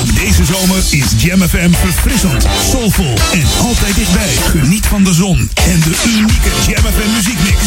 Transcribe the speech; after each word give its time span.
Ook 0.00 0.14
deze 0.14 0.44
zomer 0.44 0.82
is 0.90 1.06
Jam 1.16 1.42
FM 1.48 1.70
verfrissend, 1.72 2.46
soulvol 2.70 3.14
en 3.32 3.46
altijd 3.58 3.94
dichtbij. 3.94 4.34
Geniet 4.50 4.86
van 4.86 5.04
de 5.04 5.12
zon 5.12 5.50
en 5.54 5.80
de 5.80 5.94
unieke 6.06 6.50
Jam 6.66 6.84
FM 6.92 7.10
muziekmix. 7.16 7.60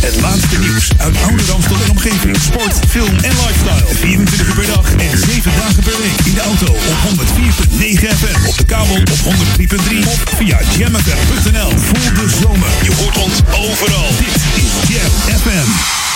Het 0.00 0.20
laatste 0.20 0.58
nieuws 0.58 0.88
uit 0.98 1.16
oude 1.22 1.42
Ramstel 1.50 1.76
en 1.84 1.90
omgeving. 1.90 2.36
Sport, 2.36 2.74
film 2.88 3.14
en 3.28 3.34
lifestyle. 3.46 3.94
24 3.94 4.46
uur 4.46 4.54
per 4.54 4.66
dag 4.66 4.92
en 4.92 5.18
7 5.18 5.52
dagen 5.58 5.82
per 5.82 5.98
week. 5.98 6.18
In 6.24 6.34
de 6.34 6.40
auto 6.40 6.72
op 6.72 6.98
104.9 7.08 8.16
FM. 8.18 8.48
Op 8.48 8.56
de 8.56 8.64
kabel 8.64 8.96
op 8.96 9.20
103.3 9.24 10.08
of 10.12 10.22
via 10.36 10.58
jamfm.nl. 10.78 11.70
Voel 11.88 12.14
de 12.14 12.28
zomer. 12.40 12.68
Je 12.82 12.92
hoort 12.94 13.16
ons 13.16 13.36
overal. 13.50 14.08
Dit 14.18 14.36
is 14.62 14.88
Jam 14.88 15.38
FM. 15.40 16.15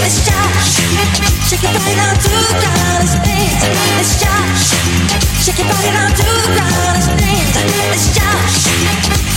let's 0.00 0.18
shout, 0.24 0.50
shake 1.46 1.62
your 1.62 1.72
body 1.72 1.94
down 1.94 2.14
to 2.14 2.28
the 2.28 2.54
ground. 2.60 3.06
Dance, 3.24 3.62
let's 3.96 4.18
shake 5.44 5.58
your 5.58 5.68
body 5.68 5.90
down 5.94 6.10
to 6.10 6.22
the 6.22 6.48
ground. 6.54 7.02
Dance, 7.18 7.54
let's 7.90 8.06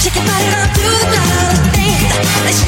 shake 0.01 0.15
your 0.15 0.25
body 0.25 0.47
down 0.49 0.67
to 0.73 0.81
the 0.81 1.05
ground. 1.13 1.57
Dance, 1.73 2.13
let's 2.45 2.61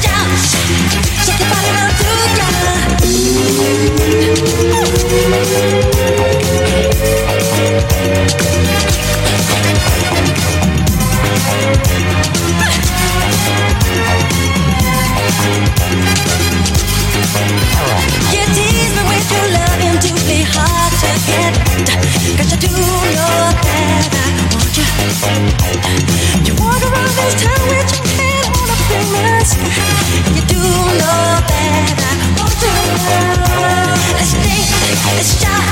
shake 1.26 1.40
your 1.40 1.48
body 1.50 1.70
down 1.74 1.90
to 1.90 2.06
the 2.06 2.28
ground. 2.36 2.62
Cause 22.22 22.50
you 22.52 22.58
do 22.58 22.70
I 22.70 23.10
you. 23.10 23.26
You 26.46 26.54
around 26.86 27.14
this 27.18 27.34
town 27.42 27.62
with 27.66 27.90
your 27.90 28.06
head 28.14 28.46
you 30.30 30.42
do 30.46 30.62
know 31.02 31.42
that 31.50 32.22
you. 32.62 32.70
Let's 34.14 34.32
dance, 34.38 34.70
let's 35.18 35.34
shout. 35.42 35.66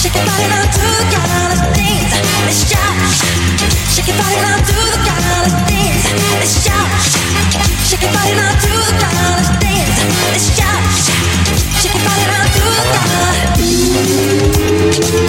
Shake 0.00 0.16
your 0.16 0.24
body 0.24 0.48
to 0.48 0.80
the 0.80 1.04
ground. 1.12 1.52
Let's 1.52 1.60
dance, 1.76 2.08
let's 2.48 2.64
shout. 2.64 2.96
Shake 3.92 4.08
your 4.08 4.16
body 4.16 4.40
to 4.64 4.76
the 4.80 5.00
ground. 5.04 5.44
Let's 5.44 5.60
dance, 5.68 6.08
let's 6.40 6.56
shout. 6.64 6.88
Shake 7.84 8.00
your 8.00 8.12
body 8.16 8.32
to 8.32 8.72
the 8.80 8.96
ground. 8.96 9.36
Let's 9.36 9.52
dance, 9.60 10.00
let's 10.32 10.48
shout. 10.56 10.82
Shake 11.84 11.92
your 11.92 12.04
body 12.08 12.24
to 12.48 12.64
the 12.64 12.84
ground. 12.96 14.69
Just 14.80 15.20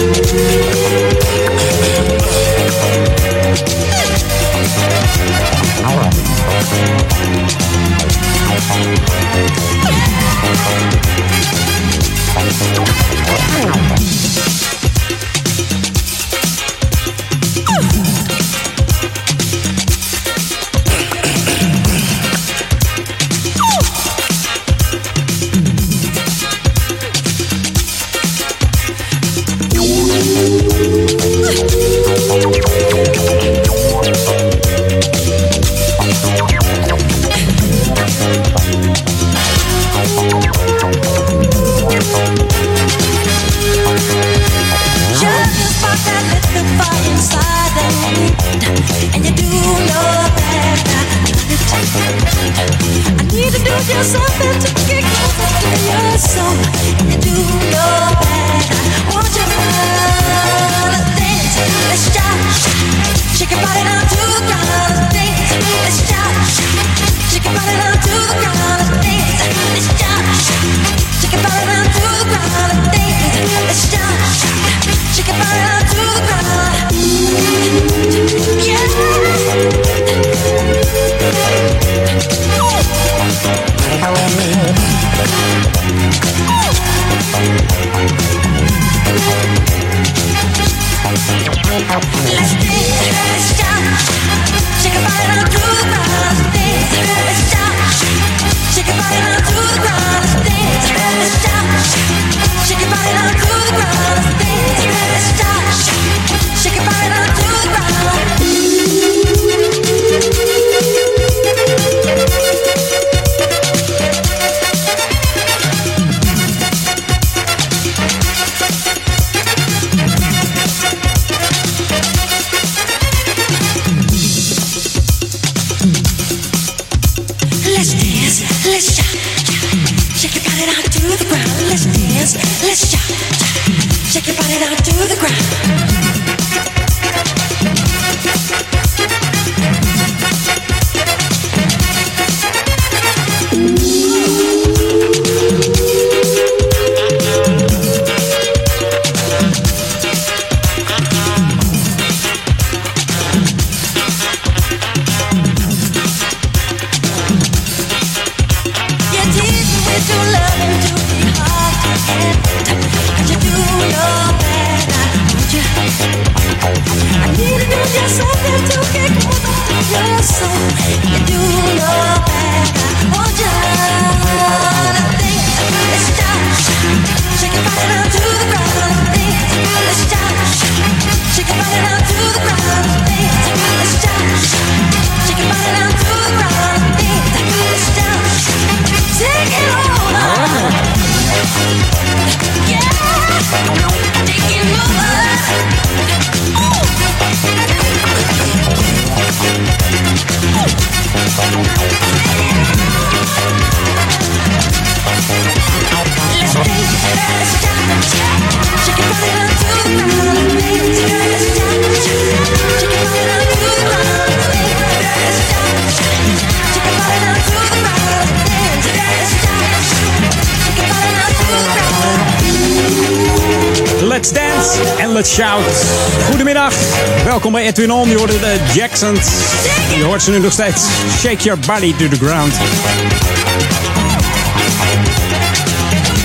Je 229.02 230.02
hoort 230.04 230.22
ze 230.22 230.30
nu 230.30 230.38
nog 230.38 230.52
steeds. 230.52 230.82
Shake 231.18 231.42
your 231.42 231.58
body 231.66 231.94
to 231.96 232.08
the 232.08 232.24
ground. 232.24 232.52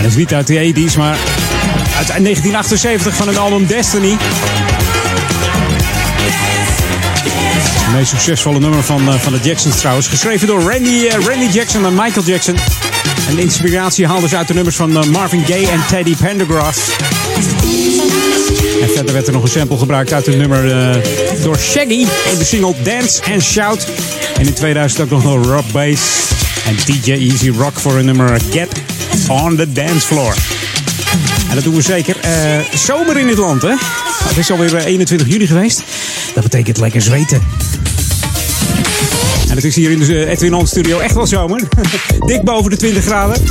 Dat 0.01 0.05
is 0.05 0.15
niet 0.15 0.33
uit 0.33 0.47
de 0.47 0.73
80s, 0.73 0.97
maar 0.97 1.17
uit 1.97 2.07
1978 2.07 3.15
van 3.15 3.27
het 3.27 3.37
album 3.37 3.65
Destiny. 3.65 4.17
Het 7.83 7.93
meest 7.95 8.09
succesvolle 8.09 8.59
nummer 8.59 8.83
van, 8.83 9.07
eh, 9.07 9.19
van 9.19 9.33
de 9.33 9.39
Jacksons 9.41 9.77
trouwens. 9.77 10.07
Geschreven 10.07 10.47
door 10.47 10.61
Randy, 10.61 11.07
eh, 11.07 11.25
Randy 11.25 11.47
Jackson 11.51 11.85
en 11.85 11.93
Michael 11.93 12.25
Jackson. 12.25 12.55
En 13.29 13.35
de 13.35 13.41
inspiratie 13.41 14.07
haalden 14.07 14.29
ze 14.29 14.37
uit 14.37 14.47
de 14.47 14.53
nummers 14.53 14.75
van 14.75 14.97
eh, 14.97 15.03
Marvin 15.03 15.45
Gaye 15.45 15.69
en 15.69 15.85
Teddy 15.87 16.15
Pendergrass. 16.15 16.79
En 18.81 18.89
verder 18.89 19.13
werd 19.13 19.27
er 19.27 19.33
nog 19.33 19.43
een 19.43 19.49
sample 19.49 19.77
gebruikt 19.77 20.13
uit 20.13 20.25
het 20.25 20.37
nummer 20.37 20.71
eh, 20.71 21.03
door 21.43 21.57
Shaggy 21.57 22.05
in 22.31 22.37
de 22.37 22.43
single 22.43 22.73
Dance 22.83 23.21
and 23.31 23.43
Shout. 23.43 23.87
En 24.37 24.45
in 24.45 24.53
2000 24.53 25.01
ook 25.01 25.09
nog 25.09 25.23
door 25.23 25.43
Rob 25.43 25.71
Bass 25.71 26.01
en 26.65 26.75
DJ 26.85 27.11
Easy 27.11 27.49
Rock 27.49 27.79
voor 27.79 27.95
een 27.97 28.05
nummer 28.05 28.41
Get 28.51 28.69
on 29.27 29.55
the 29.55 29.71
Dance 29.71 30.07
Floor. 30.07 30.35
En 31.49 31.55
dat 31.55 31.63
doen 31.63 31.75
we 31.75 31.81
zeker. 31.81 32.15
Eh, 32.21 32.59
zomer 32.73 33.17
in 33.17 33.27
het 33.27 33.37
land, 33.37 33.61
hè? 33.61 33.73
Het 34.27 34.37
is 34.37 34.51
alweer 34.51 34.75
eh, 34.75 34.85
21 34.85 35.27
juli 35.27 35.47
geweest. 35.47 35.83
Dat 36.33 36.43
betekent 36.43 36.77
lekker 36.77 37.01
zweten. 37.01 37.41
En 39.49 39.55
het 39.55 39.63
is 39.63 39.75
hier 39.75 39.91
in 39.91 39.99
de 39.99 40.25
eh, 40.25 40.31
Edwin 40.31 40.53
On 40.53 40.67
studio 40.67 40.99
echt 40.99 41.13
wel 41.13 41.27
zomer. 41.27 41.61
Dik 42.25 42.41
boven 42.41 42.71
de 42.71 42.77
20 42.77 43.03
graden. 43.03 43.43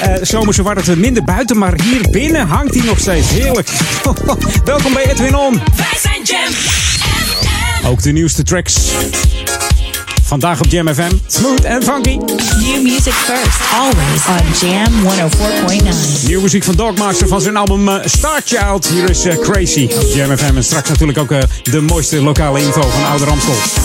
Eh 0.00 0.14
zomer 0.22 0.54
zo 0.54 0.62
wordt 0.62 0.86
het 0.86 0.98
minder 0.98 1.24
buiten, 1.24 1.58
maar 1.58 1.74
hier 1.82 2.10
binnen 2.10 2.46
hangt 2.46 2.74
hij 2.74 2.84
nog 2.84 2.98
steeds. 2.98 3.30
Heerlijk. 3.30 3.68
Welkom 4.64 4.92
bij 4.92 5.10
Edwin 5.10 5.36
On. 5.36 5.60
Wij 5.76 5.98
zijn 6.00 6.22
Jam 6.22 6.52
Ook 7.90 8.02
de 8.02 8.12
nieuwste 8.12 8.42
tracks. 8.42 8.90
Vandaag 10.22 10.60
op 10.60 10.66
Jam 10.66 10.94
FM. 10.94 11.10
Smooth 11.26 11.64
en 11.64 11.82
funky. 11.82 12.16
New 12.16 12.82
music 12.82 13.12
first, 13.12 13.60
always 13.72 14.26
on 14.26 14.68
Jam 14.68 14.92
104.9. 16.22 16.26
Nieuwe 16.26 16.42
muziek 16.42 16.64
van 16.64 16.74
Dogmaster 16.74 17.28
van 17.28 17.40
zijn 17.40 17.56
album 17.56 17.88
eh, 17.88 17.94
Star 18.04 18.40
Child. 18.44 18.86
Hier 18.86 19.10
is 19.10 19.24
eh, 19.24 19.38
Crazy 19.38 19.88
op 19.94 20.14
Jam 20.14 20.36
FM. 20.36 20.56
En 20.56 20.64
straks 20.64 20.88
natuurlijk 20.88 21.18
ook 21.18 21.30
eh, 21.30 21.42
de 21.62 21.80
mooiste 21.80 22.22
lokale 22.22 22.60
info 22.60 22.80
van 22.80 23.04
Oude 23.04 23.24
Ramstel. 23.24 23.81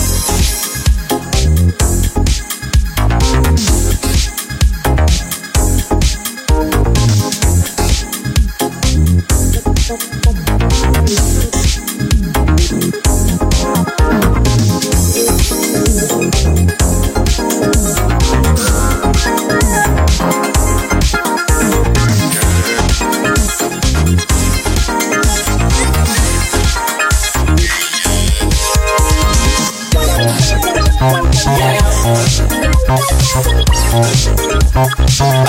Let 35.20 35.48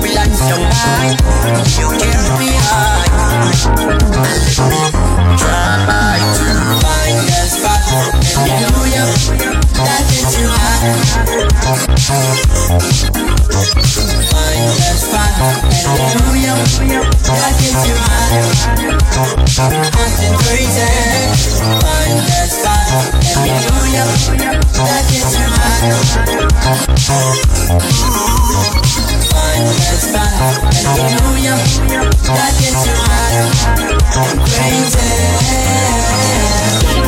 Relax 0.00 0.40
your 0.48 0.58
mind. 0.58 1.18
Try 5.38 6.18
to 6.34 6.46
find 6.82 7.18
the 7.28 7.40
spot. 7.48 7.82
Hallelujah. 8.24 9.47
That 10.28 10.36
is 10.36 11.08
you 11.08 12.04
Find 14.28 14.68
the 14.76 14.92
spot. 14.92 15.32
Hallelujah. 15.40 16.52
That 17.24 17.56
is 17.56 17.72
you 17.88 17.96
Acting 19.96 20.36
crazy. 20.36 20.84
Find 21.80 22.20
the 22.28 22.44
spot. 22.44 22.92
Hallelujah. 23.24 24.04
That 24.76 25.08
is 25.08 25.32
you 25.32 25.48
Find 29.32 29.64
the 29.64 29.96
spot. 29.96 30.28
Hallelujah. 30.84 31.56
That 32.28 32.52
is 32.60 32.84
you 32.84 33.00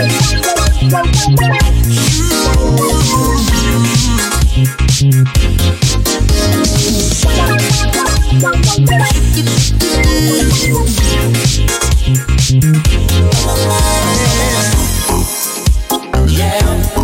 Crazy. 0.09 0.60
Yeah. 16.27 17.00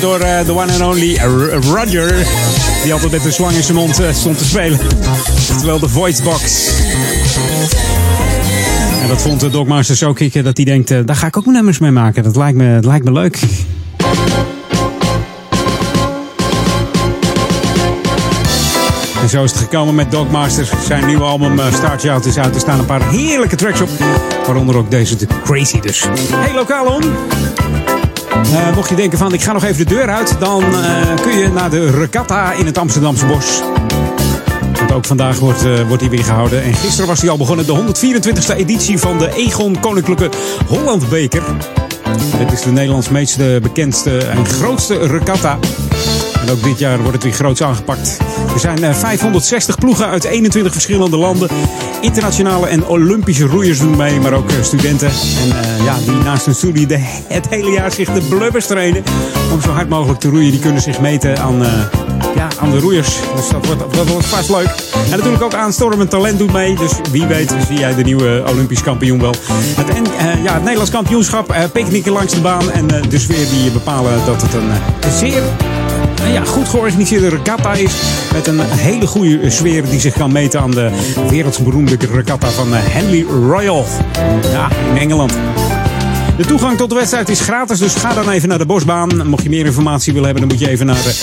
Door 0.00 0.20
eh, 0.20 0.44
de 0.44 0.52
one 0.52 0.72
and 0.72 0.80
only 0.80 1.18
Roger. 1.72 2.26
Die 2.82 2.92
altijd 2.92 3.12
met 3.12 3.24
een 3.24 3.32
slang 3.32 3.52
in 3.52 3.62
zijn 3.62 3.76
mond 3.76 4.00
eh, 4.00 4.12
stond 4.12 4.38
te 4.38 4.44
spelen. 4.44 4.78
Terwijl 5.46 5.78
de 5.78 5.88
voice 5.88 6.22
box. 6.22 6.70
En 9.02 9.08
dat 9.08 9.22
vond 9.22 9.40
de 9.40 9.50
Dogmaster 9.50 9.96
zo 9.96 10.12
kicken 10.12 10.44
dat 10.44 10.56
hij 10.56 10.66
denkt, 10.66 10.90
eh, 10.90 10.98
daar 11.04 11.16
ga 11.16 11.26
ik 11.26 11.36
ook 11.36 11.46
nummers 11.46 11.78
mee 11.78 11.90
maken. 11.90 12.22
Dat 12.22 12.36
lijkt 12.36 12.56
me, 12.56 12.74
dat 12.74 12.84
lijkt 12.84 13.04
me 13.04 13.12
leuk. 13.12 13.38
En 19.22 19.28
zo 19.28 19.44
is 19.44 19.50
het 19.50 19.60
gekomen 19.60 19.94
met 19.94 20.10
Dogmaster. 20.10 20.68
Zijn 20.86 21.06
nieuwe 21.06 21.24
album 21.24 21.58
uh, 21.58 21.72
Start 21.72 22.08
Out 22.08 22.24
is 22.24 22.38
uit. 22.38 22.54
Er 22.54 22.60
staan 22.60 22.78
een 22.78 22.86
paar 22.86 23.08
heerlijke 23.10 23.56
tracks 23.56 23.80
op. 23.80 23.88
Waaronder 24.46 24.76
ook 24.76 24.90
deze, 24.90 25.16
de 25.16 25.26
Crazy 25.44 25.80
dus. 25.80 26.04
Hey 26.32 26.54
Lokalon. 26.54 27.02
Eh, 28.42 28.74
mocht 28.74 28.88
je 28.88 28.94
denken 28.94 29.18
van 29.18 29.32
ik 29.32 29.42
ga 29.42 29.52
nog 29.52 29.64
even 29.64 29.86
de 29.86 29.94
deur 29.94 30.08
uit. 30.08 30.36
Dan 30.38 30.62
eh, 30.62 31.22
kun 31.22 31.38
je 31.38 31.48
naar 31.48 31.70
de 31.70 31.90
Regatta 31.90 32.52
in 32.52 32.66
het 32.66 32.78
Amsterdamse 32.78 33.26
bos. 33.26 33.62
Want 34.72 34.92
ook 34.92 35.04
vandaag 35.04 35.38
wordt, 35.38 35.64
eh, 35.64 35.86
wordt 35.86 36.00
die 36.02 36.10
weer 36.10 36.24
gehouden. 36.24 36.62
En 36.62 36.74
gisteren 36.74 37.06
was 37.06 37.20
die 37.20 37.30
al 37.30 37.36
begonnen. 37.36 37.66
De 37.66 37.72
124e 37.72 38.54
editie 38.56 38.98
van 38.98 39.18
de 39.18 39.34
Egon 39.34 39.80
Koninklijke 39.80 40.30
Hollandbeker. 40.66 41.42
Dit 42.38 42.52
is 42.52 42.62
de 42.62 42.70
Nederlands 42.70 43.08
meest 43.08 43.36
bekendste 43.62 44.18
en 44.18 44.46
grootste 44.46 45.06
regatta. 45.06 45.58
Ook 46.50 46.62
dit 46.62 46.78
jaar 46.78 46.98
wordt 46.98 47.12
het 47.12 47.22
weer 47.22 47.32
groots 47.32 47.62
aangepakt. 47.62 48.18
Er 48.54 48.60
zijn 48.60 48.84
eh, 48.84 48.94
560 48.94 49.78
ploegen 49.78 50.06
uit 50.06 50.24
21 50.24 50.72
verschillende 50.72 51.16
landen. 51.16 51.48
Internationale 52.00 52.66
en 52.66 52.86
Olympische 52.86 53.46
roeiers 53.46 53.78
doen 53.78 53.96
mee, 53.96 54.20
maar 54.20 54.32
ook 54.32 54.50
eh, 54.50 54.62
studenten. 54.62 55.08
En 55.08 55.62
eh, 55.62 55.84
ja, 55.84 55.96
die 56.04 56.22
naast 56.24 56.44
hun 56.44 56.54
studie 56.54 56.86
de, 56.86 56.98
het 57.28 57.48
hele 57.48 57.70
jaar 57.70 57.92
zich 57.92 58.12
de 58.12 58.20
blubbers 58.20 58.66
trainen. 58.66 59.02
Om 59.52 59.60
zo 59.60 59.70
hard 59.70 59.88
mogelijk 59.88 60.20
te 60.20 60.28
roeien. 60.28 60.50
Die 60.50 60.60
kunnen 60.60 60.82
zich 60.82 61.00
meten 61.00 61.38
aan, 61.38 61.64
eh, 61.64 61.70
ja, 62.34 62.48
aan 62.60 62.70
de 62.70 62.78
roeiers. 62.78 63.16
Dus 63.36 63.48
dat 63.48 63.66
wordt, 63.66 63.94
dat 63.94 64.08
wordt 64.08 64.26
vast 64.26 64.50
leuk. 64.50 64.74
En 65.04 65.10
natuurlijk 65.10 65.42
ook 65.42 65.54
aanstormend 65.54 66.10
talent 66.10 66.38
doet 66.38 66.52
mee. 66.52 66.74
Dus 66.74 66.92
wie 67.10 67.26
weet 67.26 67.54
zie 67.66 67.78
jij 67.78 67.94
de 67.94 68.02
nieuwe 68.02 68.44
Olympisch 68.48 68.82
kampioen 68.82 69.20
wel. 69.20 69.34
Het, 69.52 69.88
en, 69.88 70.04
eh, 70.18 70.44
ja, 70.44 70.52
het 70.52 70.62
Nederlands 70.62 70.90
kampioenschap, 70.90 71.52
eh 71.52 71.62
picknicken 71.72 72.12
langs 72.12 72.32
de 72.32 72.40
baan. 72.40 72.70
En 72.70 72.90
eh, 72.90 73.10
de 73.10 73.18
sfeer 73.18 73.48
die 73.48 73.70
bepalen 73.70 74.24
dat 74.26 74.42
het 74.42 74.54
een 74.54 74.70
eh, 74.70 75.10
zeer 75.18 75.42
ja, 76.32 76.44
goed 76.44 76.68
georganiseerde 76.68 77.28
regatta 77.28 77.72
is. 77.72 77.92
Met 78.32 78.46
een 78.46 78.60
hele 78.60 79.06
goede 79.06 79.50
sfeer 79.50 79.88
die 79.88 80.00
zich 80.00 80.14
kan 80.14 80.32
meten 80.32 80.60
aan 80.60 80.70
de 80.70 80.90
wereldberoemde 81.28 81.96
regatta 82.12 82.48
van 82.48 82.74
eh, 82.74 82.80
Henley 82.82 83.22
Royal. 83.22 83.86
Ja, 84.52 84.68
in 84.90 84.96
Engeland. 84.96 85.32
De 86.36 86.44
toegang 86.46 86.76
tot 86.76 86.88
de 86.88 86.94
wedstrijd 86.94 87.28
is 87.28 87.40
gratis, 87.40 87.78
dus 87.78 87.94
ga 87.94 88.14
dan 88.14 88.30
even 88.30 88.48
naar 88.48 88.58
de 88.58 88.66
bosbaan. 88.66 89.28
Mocht 89.28 89.42
je 89.42 89.48
meer 89.48 89.66
informatie 89.66 90.12
willen 90.12 90.28
hebben, 90.28 90.48
dan 90.48 90.56
moet 90.56 90.66
je 90.66 90.72
even 90.72 90.86
naar 90.86 91.02
de 91.02 91.18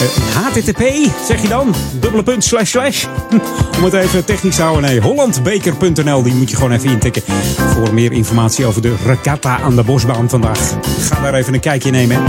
eh, 0.00 0.44
http, 0.44 1.10
zeg 1.26 1.42
je 1.42 1.48
dan, 1.48 1.74
dubbele 2.00 2.22
punt 2.22 2.44
slash 2.44 2.70
slash. 2.70 3.04
Om 3.76 3.84
het 3.84 3.92
even 3.92 4.24
technisch 4.24 4.56
te 4.56 4.62
houden, 4.62 4.90
nee, 4.90 5.00
hollandbeker.nl, 5.00 6.22
die 6.22 6.34
moet 6.34 6.50
je 6.50 6.56
gewoon 6.56 6.72
even 6.72 6.90
intikken. 6.90 7.22
Voor 7.56 7.94
meer 7.94 8.12
informatie 8.12 8.66
over 8.66 8.82
de 8.82 8.94
regatta 9.06 9.58
aan 9.60 9.76
de 9.76 9.82
bosbaan 9.82 10.28
vandaag. 10.28 10.74
Ga 11.00 11.22
daar 11.22 11.34
even 11.34 11.54
een 11.54 11.60
kijkje 11.60 11.90
nemen. 11.90 12.22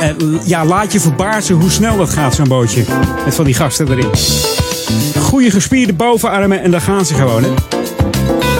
En 0.00 0.16
eh, 0.20 0.46
ja, 0.46 0.64
laat 0.64 0.92
je 0.92 1.00
verbazen 1.00 1.56
hoe 1.56 1.70
snel 1.70 1.96
dat 1.96 2.10
gaat, 2.10 2.34
zo'n 2.34 2.48
bootje. 2.48 2.84
Met 3.24 3.34
van 3.34 3.44
die 3.44 3.54
gasten 3.54 3.90
erin. 3.90 4.10
Goede 5.20 5.50
gespierde 5.50 5.92
bovenarmen 5.92 6.62
en 6.62 6.70
daar 6.70 6.80
gaan 6.80 7.06
ze 7.06 7.14
gewoon. 7.14 7.44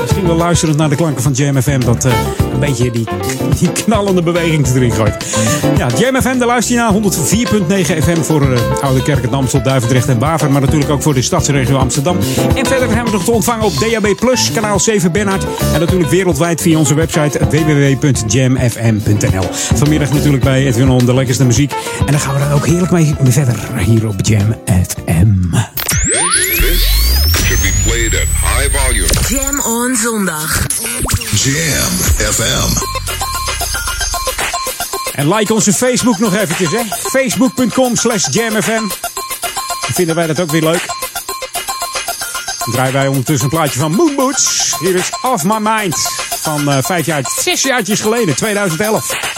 Misschien 0.01 0.27
wel 0.27 0.37
luisterend 0.37 0.79
naar 0.79 0.89
de 0.89 0.97
klanken 0.97 1.23
van 1.23 1.33
Jam 1.33 1.63
FM... 1.63 1.81
dat 1.81 2.05
eh, 2.05 2.13
een 2.55 2.61
beetje 2.61 2.91
die, 2.91 3.07
die 3.59 3.73
knallende 3.73 4.23
beweging 4.23 4.67
erin 4.67 4.93
gooit. 4.93 5.37
Ja, 5.77 5.89
Jam 5.99 6.21
FM, 6.23 6.39
daar 6.39 6.47
luister 6.47 6.75
je 6.75 6.81
naar 6.81 6.93
104.9 6.93 8.03
FM... 8.03 8.23
voor 8.23 8.51
uh, 8.51 8.59
Oude 8.81 9.03
Kerk, 9.03 9.23
het 9.23 9.33
Amstel, 9.33 9.63
Duivendrecht 9.63 10.09
en 10.09 10.19
Baver... 10.19 10.51
maar 10.51 10.61
natuurlijk 10.61 10.91
ook 10.91 11.03
voor 11.03 11.15
de 11.15 11.23
stadsregio 11.23 11.77
Amsterdam. 11.77 12.19
En 12.57 12.67
verder 12.67 12.89
hebben 12.89 13.05
we 13.05 13.11
nog 13.11 13.25
te 13.25 13.31
ontvangen 13.31 13.65
op 13.65 13.73
DAB+, 13.79 14.15
kanaal 14.55 14.81
7 14.81 15.13
Bernhard... 15.13 15.45
en 15.73 15.81
natuurlijk 15.81 16.11
wereldwijd 16.11 16.61
via 16.61 16.79
onze 16.79 16.95
website 16.95 17.39
www.jamfm.nl. 17.51 19.45
Vanmiddag 19.75 20.13
natuurlijk 20.13 20.45
bij 20.45 20.67
Edwin 20.67 20.91
On, 20.91 21.05
de 21.07 21.15
lekkerste 21.15 21.45
muziek. 21.45 21.73
En 21.99 22.07
daar 22.07 22.21
gaan 22.21 22.35
we 22.35 22.41
dan 22.41 22.53
ook 22.53 22.67
heerlijk 22.67 22.93
mee 22.93 23.15
verder 23.25 23.79
hier 23.79 24.09
op 24.09 24.15
Jam 24.23 24.55
FM. 24.67 25.57
This 26.61 26.83
should 27.45 27.63
be 27.63 27.73
played 27.85 28.15
at 28.15 28.29
high 28.29 28.69
volume. 28.71 29.09
Jam 29.29 29.61
on 29.61 29.97
zondag. 29.97 30.67
Jam 31.45 31.93
FM. 32.33 32.73
En 35.13 35.35
like 35.35 35.55
onze 35.55 35.73
Facebook 35.73 36.19
nog 36.19 36.35
eventjes, 36.35 36.71
hè. 36.71 36.81
Facebook.com 37.11 37.97
slash 37.97 38.27
jamfm. 38.31 38.89
Vinden 39.93 40.15
wij 40.15 40.27
dat 40.27 40.41
ook 40.41 40.51
weer 40.51 40.63
leuk. 40.63 40.87
Dan 42.59 42.73
draaien 42.73 42.93
wij 42.93 43.07
ondertussen 43.07 43.45
een 43.45 43.57
plaatje 43.57 43.79
van 43.79 43.93
Moon 43.93 44.15
Boots. 44.17 44.75
Hier 44.81 44.95
is 44.95 45.09
Off 45.23 45.45
My 45.45 45.59
Mind. 45.61 45.97
Van 46.41 46.71
eh, 46.71 46.79
vijf 46.83 47.07
jaar, 47.07 47.23
zes 47.43 47.63
jaartjes 47.63 48.01
geleden, 48.01 48.37
2011. 48.37 49.34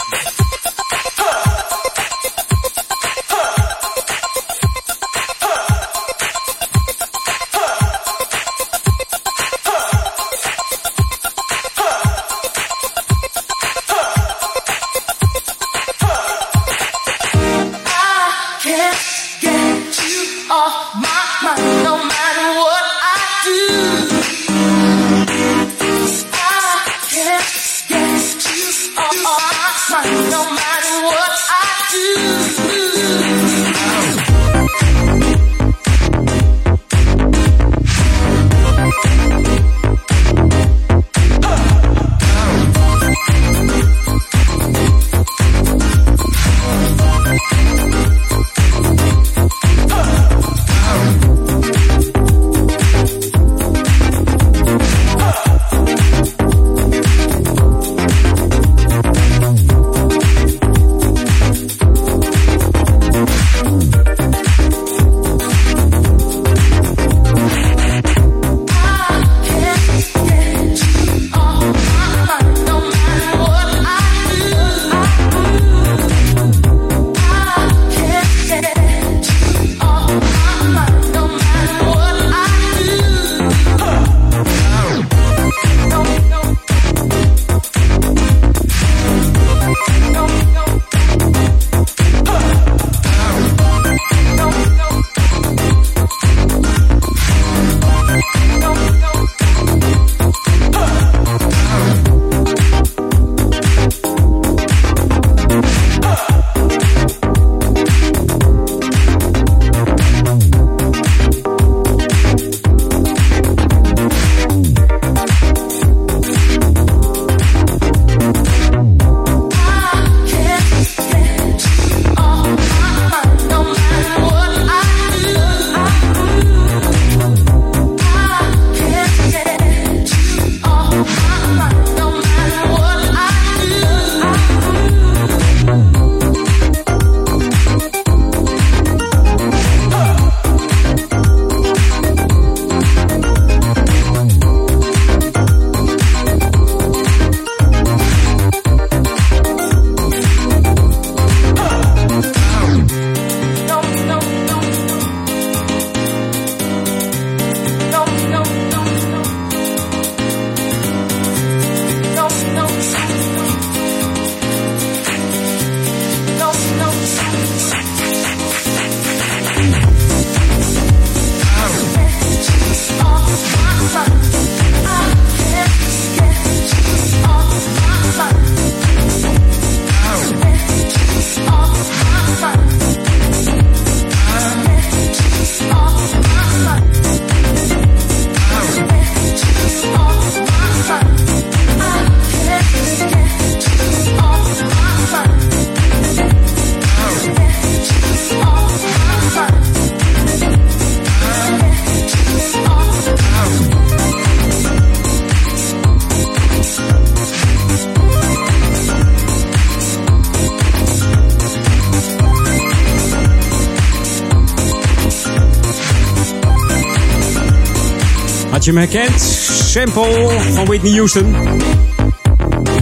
Hem 218.67 218.77
herkent. 218.77 219.21
Sample 219.21 220.39
van 220.53 220.65
Whitney 220.65 220.91
Houston. 220.91 221.35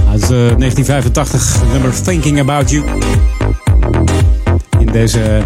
Uit 0.10 0.21
eh, 0.21 0.30
1985, 0.30 1.63
nummer 1.71 2.02
Thinking 2.02 2.39
About 2.39 2.69
You. 2.69 2.86
In 4.80 4.86
deze 4.91 5.43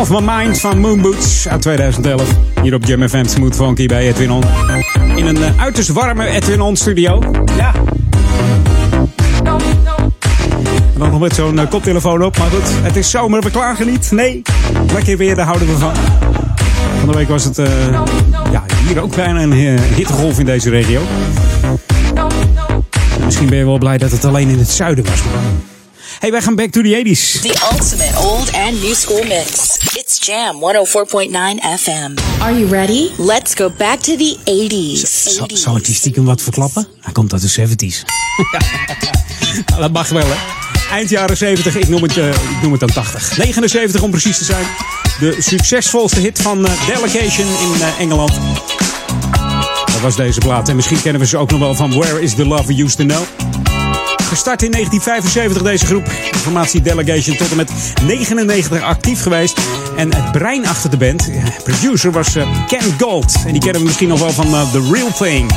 Off 0.00 0.10
My 0.10 0.20
Mind 0.20 0.60
van 0.60 0.78
Moonboots 0.78 1.48
uit 1.48 1.62
2011. 1.62 2.22
Hier 2.62 2.74
op 2.74 2.84
Jam 2.84 3.08
FM 3.08 3.24
Smooth 3.24 3.56
Funky 3.56 3.86
bij 3.86 4.08
Edwin 4.08 4.30
On. 4.30 4.42
In 5.16 5.26
een 5.26 5.42
eh, 5.42 5.60
uiterst 5.62 5.88
warme 5.88 6.26
Edwin 6.26 6.60
On 6.60 6.76
studio. 6.76 7.22
Ja. 7.56 7.72
En 10.94 10.98
dan 10.98 11.10
nog 11.10 11.20
met 11.20 11.34
zo'n 11.34 11.58
eh, 11.58 11.70
koptelefoon 11.70 12.24
op. 12.24 12.38
Maar 12.38 12.50
goed, 12.50 12.70
het 12.82 12.96
is 12.96 13.10
zomer, 13.10 13.40
we 13.40 13.50
klagen 13.50 13.86
niet. 13.86 14.10
Nee, 14.10 14.42
lekker 14.92 15.16
weer, 15.16 15.34
daar 15.34 15.46
houden 15.46 15.68
we 15.68 15.78
van. 15.78 15.94
Van 16.98 17.08
de 17.08 17.16
week 17.16 17.28
was 17.28 17.44
het 17.44 17.58
hier 18.92 19.02
ook 19.02 19.16
bijna 19.16 19.42
een 19.42 19.52
eh, 19.52 19.82
hittegolf 19.94 20.38
in 20.38 20.44
deze 20.44 20.70
regio. 20.70 21.02
En 23.18 23.24
misschien 23.24 23.48
ben 23.48 23.58
je 23.58 23.64
wel 23.64 23.78
blij 23.78 23.98
dat 23.98 24.10
het 24.10 24.24
alleen 24.24 24.48
in 24.48 24.58
het 24.58 24.70
zuiden 24.70 25.04
was. 25.04 25.20
Hey, 26.18 26.30
wij 26.30 26.42
gaan 26.42 26.54
back 26.54 26.70
to 26.70 26.82
the 26.82 27.02
80s. 27.04 27.40
The 27.40 27.68
ultimate 27.72 28.18
old 28.18 28.52
and 28.52 28.82
new 28.82 28.94
school 28.94 29.22
mix. 29.22 29.76
It's 29.94 30.26
Jam 30.26 30.54
104.9 30.54 31.80
FM. 31.80 32.40
Are 32.40 32.58
you 32.58 32.66
ready? 32.70 33.08
Let's 33.18 33.54
go 33.54 33.70
back 33.78 33.98
to 33.98 34.16
the 34.16 34.36
80s. 34.44 35.10
Zal, 35.34 35.50
zal 35.52 35.76
ik 35.76 35.84
die 35.84 35.94
stiekem 35.94 36.24
wat 36.24 36.42
verklappen? 36.42 36.86
Hij 37.00 37.12
komt 37.12 37.32
uit 37.32 37.42
de 37.42 37.68
70s. 37.68 38.04
Nou, 39.66 39.80
dat 39.84 39.92
mag 39.92 40.08
wel, 40.08 40.26
hè? 40.26 40.60
Eind 40.90 41.10
jaren 41.10 41.36
70, 41.36 41.76
ik 41.76 41.88
noem, 41.88 42.02
het, 42.02 42.16
eh, 42.16 42.28
ik 42.28 42.62
noem 42.62 42.70
het 42.70 42.80
dan 42.80 42.92
80. 42.92 43.36
79 43.36 44.02
om 44.02 44.10
precies 44.10 44.38
te 44.38 44.44
zijn. 44.44 44.64
De 45.20 45.36
succesvolste 45.38 46.20
hit 46.20 46.42
van 46.42 46.66
eh, 46.66 46.86
Delegation 46.86 47.46
in 47.46 47.82
eh, 47.82 48.00
Engeland. 48.00 48.32
Was 50.02 50.16
deze 50.16 50.38
plaat. 50.38 50.68
En 50.68 50.76
misschien 50.76 51.02
kennen 51.02 51.20
we 51.20 51.26
ze 51.26 51.38
ook 51.38 51.50
nog 51.50 51.60
wel 51.60 51.74
van 51.74 51.90
Where 51.90 52.22
is 52.22 52.34
the 52.34 52.46
Love 52.46 52.66
We 52.66 52.82
Used 52.82 52.96
to 52.96 53.04
Know. 53.04 53.22
Gestart 54.22 54.62
in 54.62 54.70
1975 54.70 55.62
deze 55.62 55.86
groep. 55.86 56.04
De 56.32 56.38
formatie 56.38 56.80
Delegation 56.80 57.36
tot 57.36 57.50
en 57.50 57.56
met 57.56 57.70
99 58.06 58.82
actief 58.82 59.22
geweest. 59.22 59.60
En 59.96 60.14
het 60.14 60.32
brein 60.32 60.66
achter 60.66 60.90
de 60.90 60.96
band, 60.96 61.30
eh, 61.30 61.44
producer, 61.64 62.12
was 62.12 62.36
eh, 62.36 62.46
Ken 62.66 62.94
Gold. 62.98 63.34
En 63.46 63.52
die 63.52 63.60
kennen 63.60 63.80
we 63.80 63.86
misschien 63.86 64.08
nog 64.08 64.18
wel 64.18 64.30
van 64.30 64.46
eh, 64.46 64.72
The 64.72 64.90
Real 64.92 65.12
Thing. 65.18 65.50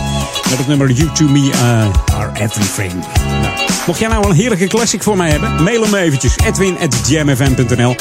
Met 0.50 0.58
het 0.58 0.68
nummer 0.68 0.92
You 0.92 1.12
To 1.12 1.26
Me 1.26 1.52
eh, 1.52 2.16
Are 2.16 2.32
Everything. 2.34 2.94
Nou, 3.42 3.54
mocht 3.86 4.00
jij 4.00 4.10
nou 4.10 4.30
een 4.30 4.36
heerlijke 4.36 4.68
classic 4.68 5.04
voor 5.04 5.18
mij 5.18 5.30
hebben, 5.30 5.64
mail 5.64 5.84
hem 5.84 5.96
eventjes. 5.96 6.36
Edwin.jamfm.nl 6.46 7.96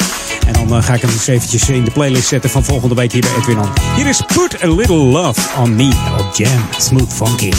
En 0.45 0.53
dan 0.53 0.77
eh, 0.77 0.83
ga 0.83 0.93
ik 0.93 1.01
hem 1.01 1.09
eens 1.09 1.27
eventjes 1.27 1.69
in 1.69 1.83
de 1.83 1.91
playlist 1.91 2.27
zetten 2.27 2.49
van 2.49 2.63
volgende 2.63 2.95
week 2.95 3.11
hier 3.11 3.21
bij 3.21 3.35
Edwin. 3.37 3.57
Hier 3.95 4.07
is 4.07 4.21
Put 4.21 4.63
a 4.63 4.67
Little 4.67 4.95
Love 4.95 5.41
on 5.57 5.75
Me 5.75 6.13
op 6.19 6.35
Jam 6.35 6.65
Smooth 6.77 7.13
Funky. 7.13 7.51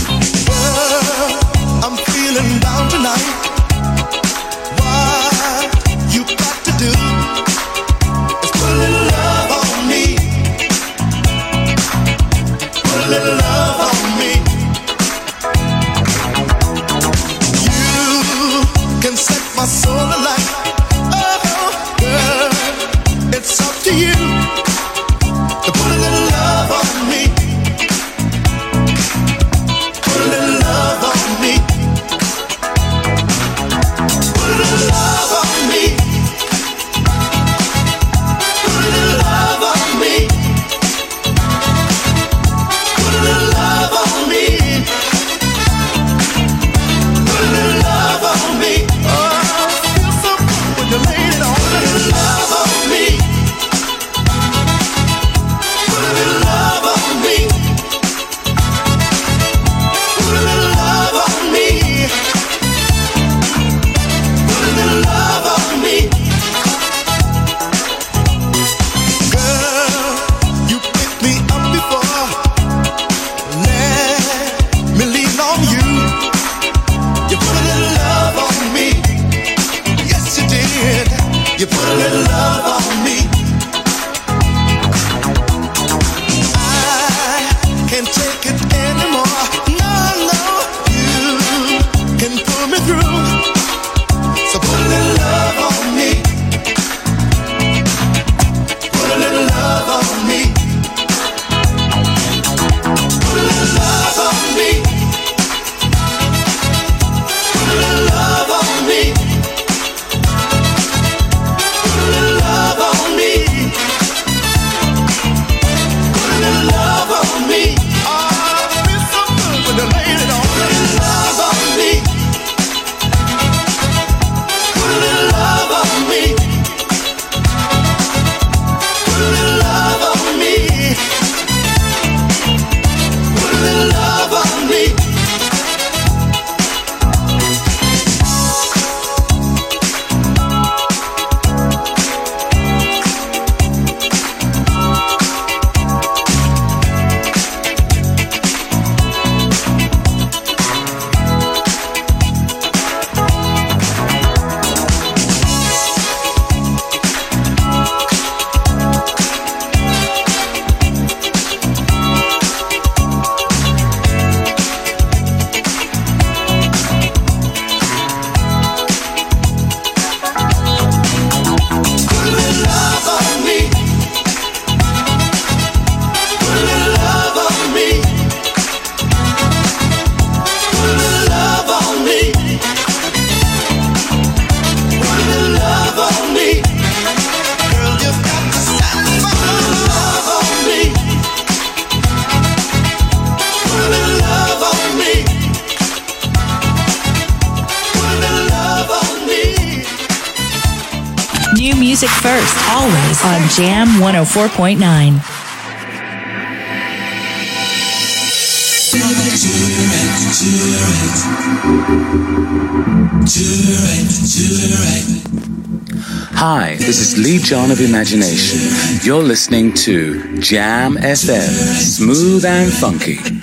Hi, 216.35 216.77
this 216.77 217.01
is 217.01 217.17
Lee 217.17 217.39
John 217.39 217.71
of 217.71 217.81
Imagination. 217.81 218.61
You're 219.03 219.23
listening 219.23 219.73
to 219.87 220.39
Jam 220.39 220.97
FM, 220.97 221.49
smooth 221.81 222.45
and 222.45 222.71
funky. 222.71 223.36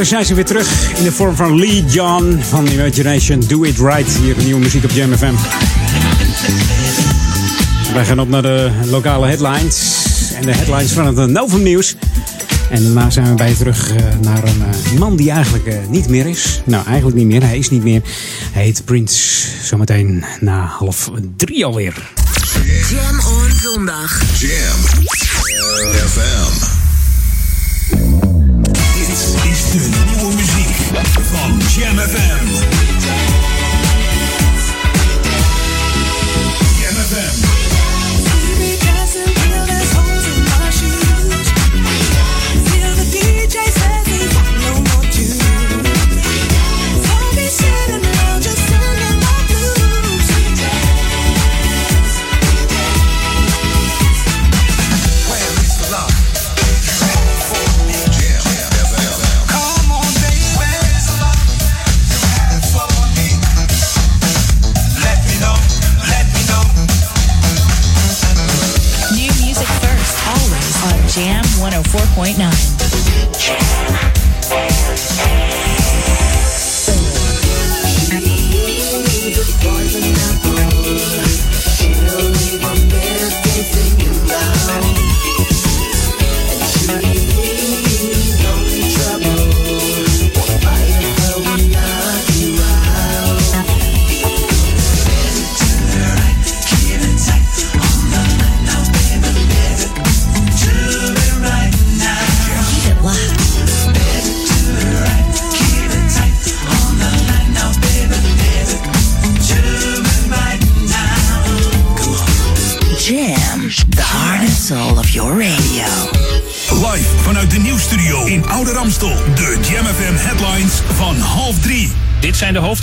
Jaren 0.00 0.18
zijn 0.18 0.24
ze 0.24 0.34
weer 0.34 0.44
terug 0.44 0.98
in 0.98 1.04
de 1.04 1.12
vorm 1.12 1.36
van 1.36 1.58
Lee 1.58 1.84
John 1.84 2.38
van 2.48 2.66
Imagination. 2.66 3.40
Do 3.46 3.62
It 3.62 3.78
Right. 3.78 4.16
Hier 4.22 4.36
nieuwe 4.44 4.60
muziek 4.60 4.84
op 4.84 4.90
Jam 4.90 5.16
FM. 5.16 5.34
Wij 7.92 8.04
gaan 8.04 8.20
op 8.20 8.28
naar 8.28 8.42
de 8.42 8.70
lokale 8.84 9.26
headlines. 9.26 10.06
En 10.34 10.42
de 10.42 10.52
headlines 10.54 10.92
van 10.92 11.16
het 11.16 11.30
Novum 11.30 11.62
Nieuws. 11.62 11.96
En 12.70 12.82
daarna 12.82 13.10
zijn 13.10 13.28
we 13.28 13.34
bij 13.34 13.48
je 13.48 13.56
terug 13.56 13.94
eh, 13.94 14.04
naar 14.20 14.44
een 14.44 14.62
eh, 14.62 14.98
man 14.98 15.16
die 15.16 15.30
eigenlijk 15.30 15.66
eh, 15.66 15.74
niet 15.88 16.08
meer 16.08 16.26
is. 16.26 16.62
Nou, 16.64 16.86
eigenlijk 16.86 17.16
niet 17.16 17.26
meer. 17.26 17.42
Hij 17.42 17.58
is 17.58 17.70
niet 17.70 17.82
meer. 17.82 18.02
Hij 18.52 18.62
heet 18.62 18.84
Prince. 18.84 19.46
Zometeen 19.62 20.24
na 20.40 20.64
half 20.64 21.10
drie 21.36 21.64
alweer. 21.64 21.94
Jam 22.90 23.18
on 23.18 23.50
zondag. 23.62 24.22
Jam. 24.38 24.80
FM. 26.08 26.69
De 29.70 29.88
nieuwe 30.06 30.34
muziek 30.34 30.76
van 31.30 31.60
Jam 31.68 31.98
FM. 31.98 32.46
Jam 36.80 37.49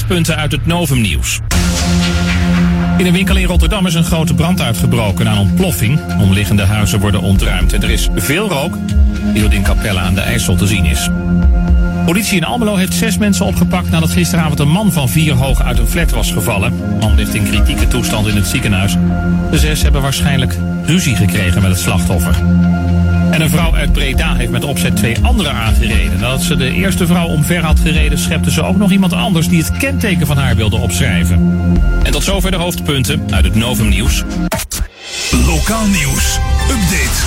hoofdpunten 0.08 0.42
uit 0.42 0.52
het 0.52 0.66
Novum 0.66 1.02
nieuws. 1.02 1.40
In 2.98 3.06
een 3.06 3.14
winkel 3.14 3.36
in 3.36 3.46
Rotterdam 3.46 3.86
is 3.86 3.94
een 3.94 4.04
grote 4.04 4.34
brand 4.34 4.62
uitgebroken 4.62 5.28
een 5.28 5.38
ontploffing. 5.38 6.00
Omliggende 6.20 6.64
huizen 6.64 7.00
worden 7.00 7.22
ontruimd 7.22 7.74
en 7.74 7.84
er 7.84 7.90
is 7.90 8.10
veel 8.16 8.50
rook 8.50 8.78
die 9.34 9.42
door 9.42 9.54
in 9.54 9.64
Capelle 9.64 10.00
aan 10.00 10.14
de 10.14 10.22
IJssel 10.22 10.56
te 10.56 10.68
zien 10.68 10.86
is. 10.86 11.10
Politie 12.06 12.38
in 12.38 12.44
Almelo 12.44 12.76
heeft 12.76 12.94
zes 12.94 13.18
mensen 13.18 13.46
opgepakt 13.46 13.90
nadat 13.90 14.10
gisteravond 14.10 14.60
een 14.60 14.72
man 14.72 14.92
van 14.92 15.10
vier 15.10 15.34
hoog 15.34 15.62
uit 15.62 15.80
een 15.80 15.88
flat 15.88 16.12
was 16.12 16.32
gevallen. 16.32 16.74
Man 17.00 17.16
ligt 17.16 17.36
in 17.36 17.44
kritieke 17.44 17.88
toestand 17.88 18.28
in 18.28 18.36
het 18.36 18.48
ziekenhuis. 18.48 18.96
De 19.52 19.58
zes 19.58 19.82
hebben 19.82 20.02
waarschijnlijk 20.02 20.58
ruzie 20.86 21.16
gekregen 21.16 21.62
met 21.62 21.72
het 21.72 21.80
slachtoffer. 21.80 22.36
En 23.38 23.44
een 23.44 23.50
vrouw 23.50 23.76
uit 23.76 23.92
Breda 23.92 24.36
heeft 24.36 24.52
met 24.52 24.64
opzet 24.64 24.96
twee 24.96 25.18
anderen 25.22 25.54
aangereden. 25.54 26.20
Nadat 26.20 26.42
ze 26.42 26.56
de 26.56 26.72
eerste 26.72 27.08
vrouw 27.08 27.28
omver 27.28 27.64
had 27.64 27.80
gereden, 27.80 28.18
schepte 28.18 28.52
ze 28.52 28.64
ook 28.64 28.78
nog 28.78 28.92
iemand 28.92 29.14
anders 29.14 29.50
die 29.50 29.64
het 29.64 29.78
kenteken 29.78 30.28
van 30.28 30.38
haar 30.38 30.56
wilde 30.56 30.76
opschrijven. 30.78 31.38
En 32.04 32.12
tot 32.12 32.24
zover 32.24 32.52
de 32.52 32.58
hoofdpunten 32.58 33.28
uit 33.32 33.46
het 33.46 33.56
Novum 33.56 33.90
Nieuws. 33.90 34.24
Lokaal 35.46 35.86
nieuws. 35.86 36.40
Update. 36.70 37.26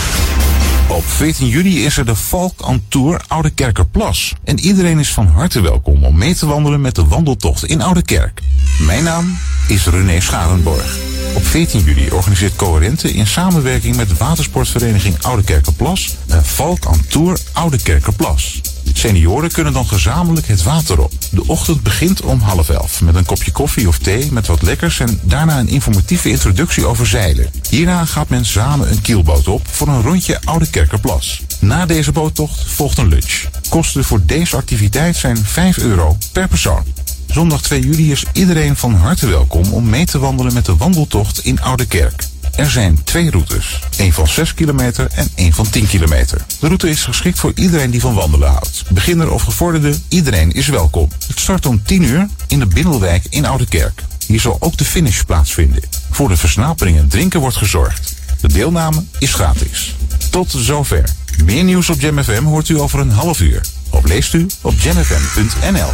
Op 0.88 1.05
14 1.05 1.49
juli 1.49 1.85
is 1.85 1.96
er 1.96 2.07
de 2.07 2.14
Valk 2.14 2.68
on 2.68 2.85
Tour 2.88 3.20
Oude 3.29 3.51
Kerkerplas. 3.51 4.33
En 4.44 4.59
iedereen 4.59 4.99
is 4.99 5.12
van 5.12 5.27
harte 5.27 5.61
welkom 5.61 6.05
om 6.05 6.18
mee 6.18 6.35
te 6.35 6.46
wandelen 6.46 6.81
met 6.81 6.94
de 6.94 7.05
wandeltocht 7.05 7.64
in 7.64 7.83
Oude 7.83 8.03
Kerk. 8.03 8.40
Mijn 8.79 9.05
naam 9.05 9.38
is 9.68 9.87
René 9.87 10.20
Scharenborg. 10.20 11.10
Op 11.34 11.46
14 11.46 11.84
juli 11.84 12.10
organiseert 12.10 12.56
Coherente 12.56 13.12
in 13.12 13.26
samenwerking 13.26 13.96
met 13.96 14.18
watersportvereniging 14.18 15.22
Oude 15.22 15.42
Kerkerplas 15.42 16.16
een 16.26 16.44
Valk 16.44 16.88
on 16.88 17.06
Tour 17.08 17.38
Oude 17.52 17.82
Kerkerplas. 17.82 18.60
Senioren 18.92 19.50
kunnen 19.50 19.72
dan 19.72 19.86
gezamenlijk 19.86 20.46
het 20.46 20.62
water 20.62 21.00
op. 21.00 21.12
De 21.30 21.46
ochtend 21.46 21.82
begint 21.82 22.20
om 22.20 22.40
half 22.40 22.68
elf 22.68 23.00
met 23.00 23.14
een 23.14 23.24
kopje 23.24 23.50
koffie 23.50 23.88
of 23.88 23.98
thee 23.98 24.32
met 24.32 24.46
wat 24.46 24.62
lekkers 24.62 25.00
en 25.00 25.20
daarna 25.22 25.58
een 25.58 25.68
informatieve 25.68 26.28
introductie 26.28 26.86
over 26.86 27.06
zeilen. 27.06 27.50
Hierna 27.68 28.04
gaat 28.04 28.28
men 28.28 28.44
samen 28.44 28.90
een 28.90 29.00
kielboot 29.00 29.48
op 29.48 29.68
voor 29.70 29.88
een 29.88 30.02
rondje 30.02 30.40
Oude 30.44 30.70
Kerkerplas. 30.70 31.42
Na 31.58 31.86
deze 31.86 32.12
boottocht 32.12 32.64
volgt 32.64 32.98
een 32.98 33.08
lunch. 33.08 33.44
Kosten 33.68 34.04
voor 34.04 34.20
deze 34.26 34.56
activiteit 34.56 35.16
zijn 35.16 35.36
5 35.36 35.78
euro 35.78 36.16
per 36.32 36.48
persoon. 36.48 36.84
Zondag 37.30 37.62
2 37.62 37.80
juli 37.80 38.10
is 38.10 38.24
iedereen 38.32 38.76
van 38.76 38.94
harte 38.94 39.26
welkom 39.26 39.72
om 39.72 39.88
mee 39.88 40.06
te 40.06 40.18
wandelen 40.18 40.52
met 40.52 40.64
de 40.64 40.76
wandeltocht 40.76 41.44
in 41.44 41.60
Oude 41.60 41.86
Kerk. 41.86 42.24
Er 42.56 42.70
zijn 42.70 43.04
twee 43.04 43.30
routes. 43.30 43.80
één 43.96 44.12
van 44.12 44.28
6 44.28 44.54
kilometer 44.54 45.08
en 45.14 45.28
één 45.34 45.52
van 45.52 45.70
10 45.70 45.86
kilometer. 45.86 46.44
De 46.60 46.66
route 46.66 46.90
is 46.90 47.04
geschikt 47.04 47.38
voor 47.38 47.52
iedereen 47.54 47.90
die 47.90 48.00
van 48.00 48.14
wandelen 48.14 48.50
houdt. 48.50 48.84
Beginner 48.88 49.30
of 49.30 49.42
gevorderde, 49.42 49.98
iedereen 50.08 50.52
is 50.52 50.68
welkom. 50.68 51.08
Het 51.26 51.40
start 51.40 51.66
om 51.66 51.82
10 51.82 52.02
uur 52.02 52.28
in 52.48 52.58
de 52.58 52.66
Bindelwijk 52.66 53.24
in 53.28 53.46
Oude 53.46 53.66
Kerk. 53.66 54.02
Hier 54.26 54.40
zal 54.40 54.56
ook 54.60 54.76
de 54.76 54.84
finish 54.84 55.22
plaatsvinden. 55.22 55.82
Voor 56.10 56.28
de 56.28 56.36
versnapering 56.36 56.98
en 56.98 57.08
drinken 57.08 57.40
wordt 57.40 57.56
gezorgd. 57.56 58.14
De 58.40 58.48
deelname 58.48 59.04
is 59.18 59.34
gratis. 59.34 59.96
Tot 60.30 60.50
zover. 60.50 61.04
Meer 61.44 61.64
nieuws 61.64 61.90
op 61.90 62.00
Jam 62.00 62.22
FM 62.22 62.44
hoort 62.44 62.68
u 62.68 62.80
over 62.80 63.00
een 63.00 63.10
half 63.10 63.40
uur. 63.40 63.60
Of 63.90 64.04
leest 64.04 64.34
u 64.34 64.46
op 64.60 64.74
jamfm.nl. 64.78 65.90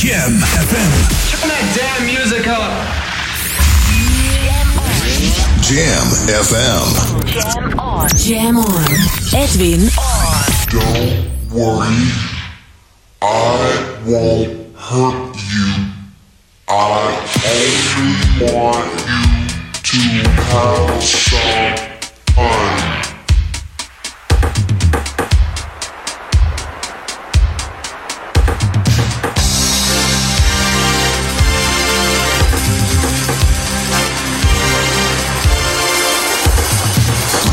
Jam 0.00 0.32
FM. 0.32 0.92
Turn 1.28 1.48
that 1.50 1.64
damn 1.76 2.06
music 2.06 2.48
up. 2.48 2.72
Jam 5.60 6.06
FM. 6.40 6.88
Jam 7.28 7.78
on. 7.78 8.08
Jam 8.16 8.56
on. 8.56 8.84
Edwin 9.36 9.90
on. 10.00 10.48
Don't 10.72 11.28
worry. 11.52 12.00
I 13.20 14.00
won't 14.06 14.74
hurt 14.74 15.36
you. 15.52 15.68
I 16.66 17.12
only 17.44 18.54
want 18.54 18.88
you 19.92 20.22
to 20.22 20.30
have 20.48 21.02
some 21.02 21.76
fun. 22.34 22.99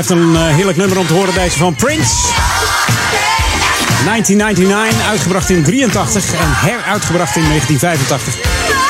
Blijft 0.00 0.22
een 0.22 0.36
eh, 0.36 0.54
heerlijk 0.54 0.76
nummer 0.76 0.98
om 0.98 1.06
te 1.06 1.12
horen, 1.12 1.34
deze 1.34 1.58
van 1.58 1.74
Prince. 1.74 2.14
1999, 4.04 5.08
uitgebracht 5.08 5.50
in 5.50 5.62
83 5.62 6.32
en 6.32 6.50
heruitgebracht 6.52 7.36
in 7.36 7.48
1985. 7.48 8.34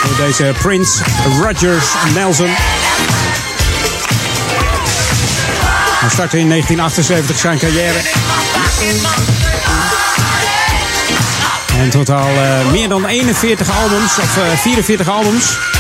Door 0.05 0.27
deze 0.27 0.53
Prince 0.63 1.03
Rogers 1.41 1.87
Nelson. 2.15 2.51
Hij 6.01 6.11
startte 6.11 6.39
in 6.39 6.49
1978 6.49 7.39
zijn 7.39 7.59
carrière. 7.59 8.01
En 11.79 11.91
totaal 11.91 12.29
eh, 12.29 12.71
meer 12.71 12.89
dan 12.89 13.07
41 13.07 13.71
albums, 13.83 14.19
of 14.19 14.37
eh, 14.37 14.59
44 14.59 15.09
albums. 15.09 15.74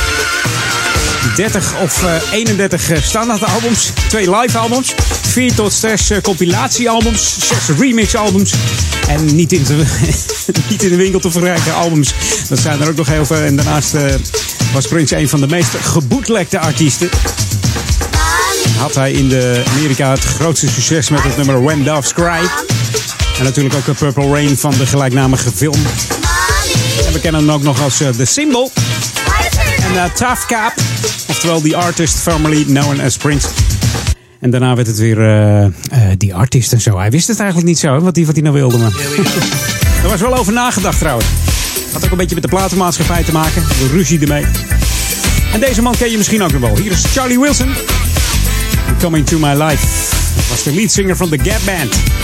30 1.34 1.74
of 1.82 2.02
eh, 2.02 2.32
31 2.32 2.90
eh, 2.90 3.02
standaard 3.02 3.44
albums, 3.44 3.92
twee 4.08 4.36
live 4.36 4.58
albums, 4.58 4.94
4 5.22 5.54
tot 5.54 5.72
6 5.72 6.10
eh, 6.10 6.20
compilatiealbums, 6.20 7.36
6 7.38 7.76
remix 7.78 8.14
albums 8.14 8.52
en 9.08 9.34
niet 9.34 9.52
in, 9.52 9.62
niet 10.70 10.82
in 10.82 10.90
de 10.90 10.96
winkel 10.96 11.20
te 11.20 11.30
verkrijgen 11.30 11.74
albums. 11.74 12.14
Dat 12.48 12.58
zijn 12.58 12.80
er 12.80 12.88
ook 12.88 12.96
nog 12.96 13.08
heel 13.08 13.26
veel. 13.26 13.36
En 13.36 13.56
daarnaast 13.56 13.94
eh, 13.94 14.14
was 14.72 14.86
Prince 14.86 15.16
een 15.16 15.28
van 15.28 15.40
de 15.40 15.46
meest 15.46 15.70
geboetlekte 15.80 16.58
artiesten. 16.58 17.08
Had 18.78 18.94
hij 18.94 19.12
in 19.12 19.28
de 19.28 19.62
Amerika 19.74 20.10
het 20.10 20.24
grootste 20.24 20.68
succes 20.68 21.08
met 21.08 21.22
het 21.22 21.36
nummer 21.36 21.62
When 21.62 21.84
Doves 21.84 22.12
Cry. 22.12 22.40
En 23.38 23.44
natuurlijk 23.44 23.74
ook 23.74 23.96
Purple 23.96 24.28
Rain 24.28 24.58
van 24.58 24.74
de 24.78 24.86
gelijknamige 24.86 25.50
film. 25.54 25.78
En 27.06 27.12
we 27.12 27.20
kennen 27.20 27.40
hem 27.40 27.50
ook 27.50 27.62
nog 27.62 27.82
als 27.82 28.00
eh, 28.00 28.08
The 28.08 28.24
Symbol. 28.24 28.72
En 29.82 29.96
eh, 29.96 30.04
Tough 30.04 30.46
Cap, 30.46 30.72
oftewel 31.44 31.70
The 31.70 31.86
Artist 31.86 32.16
formerly 32.16 32.64
known 32.64 33.00
as 33.00 33.16
Prince. 33.16 33.48
En 34.40 34.50
daarna 34.50 34.74
werd 34.74 34.86
het 34.86 34.98
weer 34.98 35.20
eh, 35.20 35.64
eh, 35.64 35.72
die 36.18 36.34
artist 36.34 36.72
en 36.72 36.80
zo. 36.80 36.98
Hij 36.98 37.10
wist 37.10 37.28
het 37.28 37.38
eigenlijk 37.38 37.68
niet 37.68 37.78
zo, 37.78 38.00
wat 38.00 38.16
hij 38.16 38.24
wat 38.24 38.34
hij 38.34 38.42
nou 38.42 38.54
wilde. 38.54 38.78
Maar. 38.78 38.92
er 40.02 40.08
was 40.08 40.20
wel 40.20 40.36
over 40.36 40.52
nagedacht 40.52 40.98
trouwens. 40.98 41.26
Had 41.92 42.04
ook 42.04 42.10
een 42.10 42.16
beetje 42.16 42.34
met 42.34 42.44
de 42.44 42.50
platenmaatschappij 42.50 43.22
te 43.22 43.32
maken. 43.32 43.62
De 43.62 43.88
ruzie 43.92 44.20
ermee. 44.20 44.44
En 45.52 45.60
deze 45.60 45.82
man 45.82 45.94
ken 45.96 46.10
je 46.10 46.16
misschien 46.16 46.42
ook 46.42 46.52
nog 46.52 46.60
wel. 46.60 46.76
Hier 46.76 46.90
is 46.90 47.04
Charlie 47.04 47.40
Wilson. 47.40 47.74
Coming 49.00 49.26
to 49.26 49.38
My 49.38 49.62
Life. 49.62 49.86
Dat 50.36 50.48
was 50.48 50.62
de 50.62 50.74
leadzanger 50.74 51.16
van 51.16 51.28
The 51.28 51.38
Gap 51.38 51.60
Band. 51.64 52.23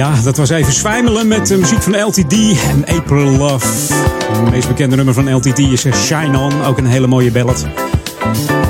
Ja, 0.00 0.20
dat 0.22 0.36
was 0.36 0.50
even 0.50 0.72
zwijmelen 0.72 1.28
met 1.28 1.46
de 1.46 1.56
muziek 1.56 1.82
van 1.82 2.02
LTD 2.02 2.32
en 2.68 2.96
April 2.96 3.30
Love. 3.30 3.66
Het 4.32 4.50
meest 4.50 4.68
bekende 4.68 4.96
nummer 4.96 5.14
van 5.14 5.34
LTD 5.34 5.58
is 5.58 5.84
eh, 5.84 5.94
Shine 5.94 6.38
On, 6.38 6.64
ook 6.64 6.78
een 6.78 6.86
hele 6.86 7.06
mooie 7.06 7.30
ballad. 7.30 7.66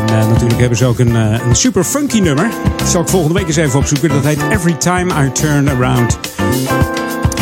En 0.07 0.18
eh, 0.18 0.28
natuurlijk 0.28 0.61
hebben 0.61 0.78
ze 0.78 0.87
ook 0.87 0.99
een, 0.99 1.16
eh, 1.16 1.41
een, 1.49 1.57
super 1.57 1.85
funky 1.85 2.20
nummer. 2.20 2.49
Dat 2.76 2.89
zal 2.89 3.01
ik 3.01 3.09
volgende 3.09 3.35
week 3.35 3.47
eens 3.47 3.57
even 3.57 3.78
opzoeken. 3.78 4.09
Dat 4.09 4.24
heet 4.24 4.43
Every 4.51 4.74
Time 4.74 5.24
I 5.24 5.33
Turn 5.33 5.68
Around. 5.68 6.18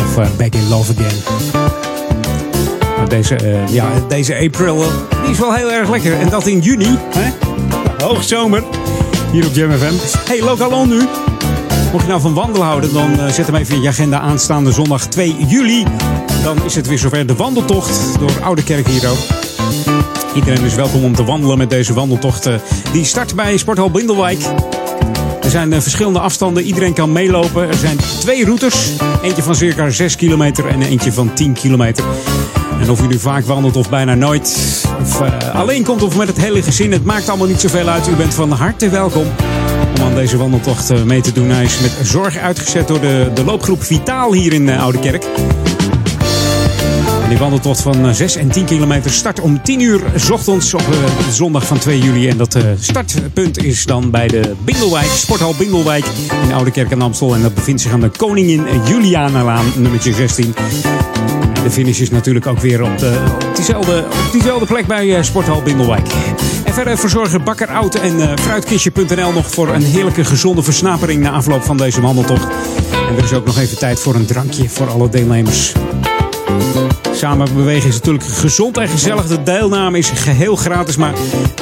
Of 0.01 0.17
uh, 0.17 0.25
Back 0.37 0.53
in 0.53 0.67
Love 0.67 0.93
Again. 0.97 1.17
Maar 2.97 3.09
deze, 3.09 3.63
ja, 3.69 3.89
deze 4.07 4.37
April 4.37 4.83
die 5.21 5.31
is 5.31 5.39
wel 5.39 5.53
heel 5.53 5.71
erg 5.71 5.89
lekker. 5.89 6.19
En 6.19 6.29
dat 6.29 6.47
in 6.47 6.59
juni, 6.59 6.97
hè? 7.09 7.31
hoogzomer, 8.05 8.63
hier 9.31 9.45
op 9.45 9.53
Jam 9.53 9.71
FM. 9.71 10.27
Hey, 10.27 10.41
lokaal 10.41 10.71
on 10.71 10.89
nu. 10.89 11.07
Mocht 11.91 12.03
je 12.03 12.09
nou 12.09 12.21
van 12.21 12.33
wandelen 12.33 12.67
houden, 12.67 12.93
dan 12.93 13.11
uh, 13.13 13.27
zet 13.27 13.45
hem 13.45 13.55
even 13.55 13.75
in 13.75 13.81
je 13.81 13.87
agenda 13.87 14.19
aanstaande 14.19 14.71
zondag 14.71 15.07
2 15.07 15.35
juli. 15.47 15.85
Dan 16.43 16.65
is 16.65 16.75
het 16.75 16.87
weer 16.87 16.97
zover 16.97 17.25
de 17.25 17.35
wandeltocht 17.35 18.19
door 18.19 18.31
Oude 18.41 18.63
Kerk 18.63 18.87
hier 18.87 19.09
ook. 19.09 19.17
Iedereen 20.35 20.65
is 20.65 20.75
welkom 20.75 21.03
om 21.03 21.15
te 21.15 21.23
wandelen 21.23 21.57
met 21.57 21.69
deze 21.69 21.93
wandeltocht. 21.93 22.49
Die 22.91 23.05
start 23.05 23.35
bij 23.35 23.57
Sporthal 23.57 23.91
Bindelwijk. 23.91 24.39
Er 25.41 25.49
zijn 25.49 25.81
verschillende 25.81 26.19
afstanden. 26.19 26.63
Iedereen 26.63 26.93
kan 26.93 27.11
meelopen. 27.11 27.67
Er 27.67 27.73
zijn 27.73 27.97
twee 27.97 28.45
routes. 28.45 28.91
Eentje 29.21 29.43
van 29.43 29.55
circa 29.55 29.89
6 29.89 30.15
kilometer 30.15 30.67
en 30.67 30.81
eentje 30.81 31.13
van 31.13 31.33
10 31.33 31.53
kilometer. 31.53 32.03
En 32.81 32.89
of 32.89 33.01
u 33.01 33.07
nu 33.07 33.19
vaak 33.19 33.45
wandelt 33.45 33.75
of 33.75 33.89
bijna 33.89 34.15
nooit, 34.15 34.57
of 35.01 35.21
uh, 35.21 35.55
alleen 35.55 35.83
komt 35.83 36.03
of 36.03 36.17
met 36.17 36.27
het 36.27 36.37
hele 36.37 36.61
gezin, 36.61 36.91
het 36.91 37.03
maakt 37.03 37.29
allemaal 37.29 37.47
niet 37.47 37.59
zoveel 37.59 37.87
uit. 37.87 38.07
U 38.07 38.15
bent 38.15 38.33
van 38.33 38.51
harte 38.51 38.89
welkom 38.89 39.25
om 39.25 39.68
aan 40.09 40.15
deze 40.15 40.37
wandeltocht 40.37 41.05
mee 41.05 41.21
te 41.21 41.31
doen. 41.31 41.51
Is 41.51 41.79
met 41.79 41.97
zorg 42.03 42.37
uitgezet 42.37 42.87
door 42.87 43.01
de, 43.01 43.31
de 43.33 43.43
loopgroep 43.43 43.83
Vitaal 43.83 44.33
hier 44.33 44.53
in 44.53 44.67
uh, 44.67 44.81
Oude 44.81 44.99
Kerk. 44.99 45.25
Die 47.29 47.37
wandeltocht 47.37 47.81
van 47.81 48.15
6 48.15 48.35
en 48.35 48.49
10 48.49 48.65
kilometer 48.65 49.11
start 49.11 49.39
om 49.39 49.61
10 49.63 49.79
uur 49.79 50.01
ochtends 50.31 50.73
op 50.73 50.83
zondag 51.31 51.65
van 51.65 51.77
2 51.77 51.99
juli. 51.99 52.27
En 52.27 52.37
dat 52.37 52.57
startpunt 52.79 53.63
is 53.63 53.85
dan 53.85 54.11
bij 54.11 54.27
de 54.27 54.55
Bingelwijk, 54.65 55.09
Sporthal 55.09 55.55
Bingelwijk 55.57 56.05
in 56.43 56.53
Oude 56.53 56.71
Kerk 56.71 56.91
en 56.91 57.01
Amstel. 57.01 57.35
En 57.35 57.41
dat 57.41 57.53
bevindt 57.53 57.81
zich 57.81 57.91
aan 57.91 58.01
de 58.01 58.09
Koningin 58.09 58.65
Julianalaan, 58.85 59.65
nummertje 59.75 60.13
16. 60.13 60.53
De 61.63 61.71
finish 61.71 61.99
is 61.99 62.09
natuurlijk 62.09 62.47
ook 62.47 62.59
weer 62.59 62.83
op, 62.83 62.97
de, 62.97 63.19
op, 63.33 63.55
diezelfde, 63.55 64.05
op 64.05 64.31
diezelfde 64.31 64.65
plek 64.65 64.87
bij 64.87 65.05
uh, 65.05 65.21
Sporthal 65.21 65.61
Bindelwijk. 65.61 66.07
En 66.63 66.73
verder 66.73 66.97
verzorgen 66.97 67.43
Bakker 67.43 67.67
Oud 67.67 67.95
en 67.95 68.19
uh, 68.19 68.31
Fruitkistje.nl 68.41 69.31
nog 69.31 69.51
voor 69.51 69.69
een 69.69 69.83
heerlijke 69.83 70.25
gezonde 70.25 70.63
versnapering 70.63 71.21
na 71.21 71.31
afloop 71.31 71.63
van 71.63 71.77
deze 71.77 72.01
wandeltocht. 72.01 72.47
En 73.09 73.17
er 73.17 73.23
is 73.23 73.33
ook 73.33 73.45
nog 73.45 73.57
even 73.57 73.77
tijd 73.77 73.99
voor 73.99 74.15
een 74.15 74.25
drankje 74.25 74.69
voor 74.69 74.89
alle 74.89 75.09
deelnemers. 75.09 75.73
Samen 77.11 77.55
bewegen 77.55 77.89
is 77.89 77.95
natuurlijk 77.95 78.23
gezond 78.23 78.77
en 78.77 78.87
gezellig. 78.87 79.27
De 79.27 79.43
deelname 79.43 79.97
is 79.97 80.09
geheel 80.09 80.55
gratis. 80.55 80.97
Maar 80.97 81.13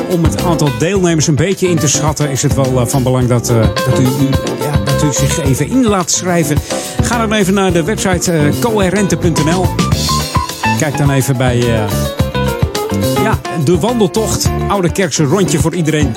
om 0.09 0.23
het 0.23 0.43
aantal 0.43 0.69
deelnemers 0.79 1.27
een 1.27 1.35
beetje 1.35 1.69
in 1.69 1.77
te 1.77 1.87
schatten, 1.87 2.29
is 2.29 2.41
het 2.41 2.55
wel 2.55 2.87
van 2.87 3.03
belang 3.03 3.27
dat, 3.27 3.45
dat, 3.45 3.99
u, 3.99 4.03
ja, 4.61 4.79
dat 4.85 5.03
u 5.03 5.13
zich 5.13 5.43
even 5.43 5.69
in 5.69 5.87
laat 5.87 6.11
schrijven. 6.11 6.57
Ga 7.07 7.17
dan 7.17 7.33
even 7.33 7.53
naar 7.53 7.71
de 7.73 7.83
website 7.83 8.33
uh, 8.33 8.61
coherente.nl. 8.61 9.65
Kijk 10.77 10.97
dan 10.97 11.11
even 11.11 11.37
bij 11.37 11.57
uh, 11.57 11.89
ja, 13.23 13.39
de 13.63 13.79
wandeltocht. 13.79 14.49
Oude 14.67 14.91
Kerkse 14.91 15.23
rondje 15.23 15.59
voor 15.59 15.75
iedereen. 15.75 16.13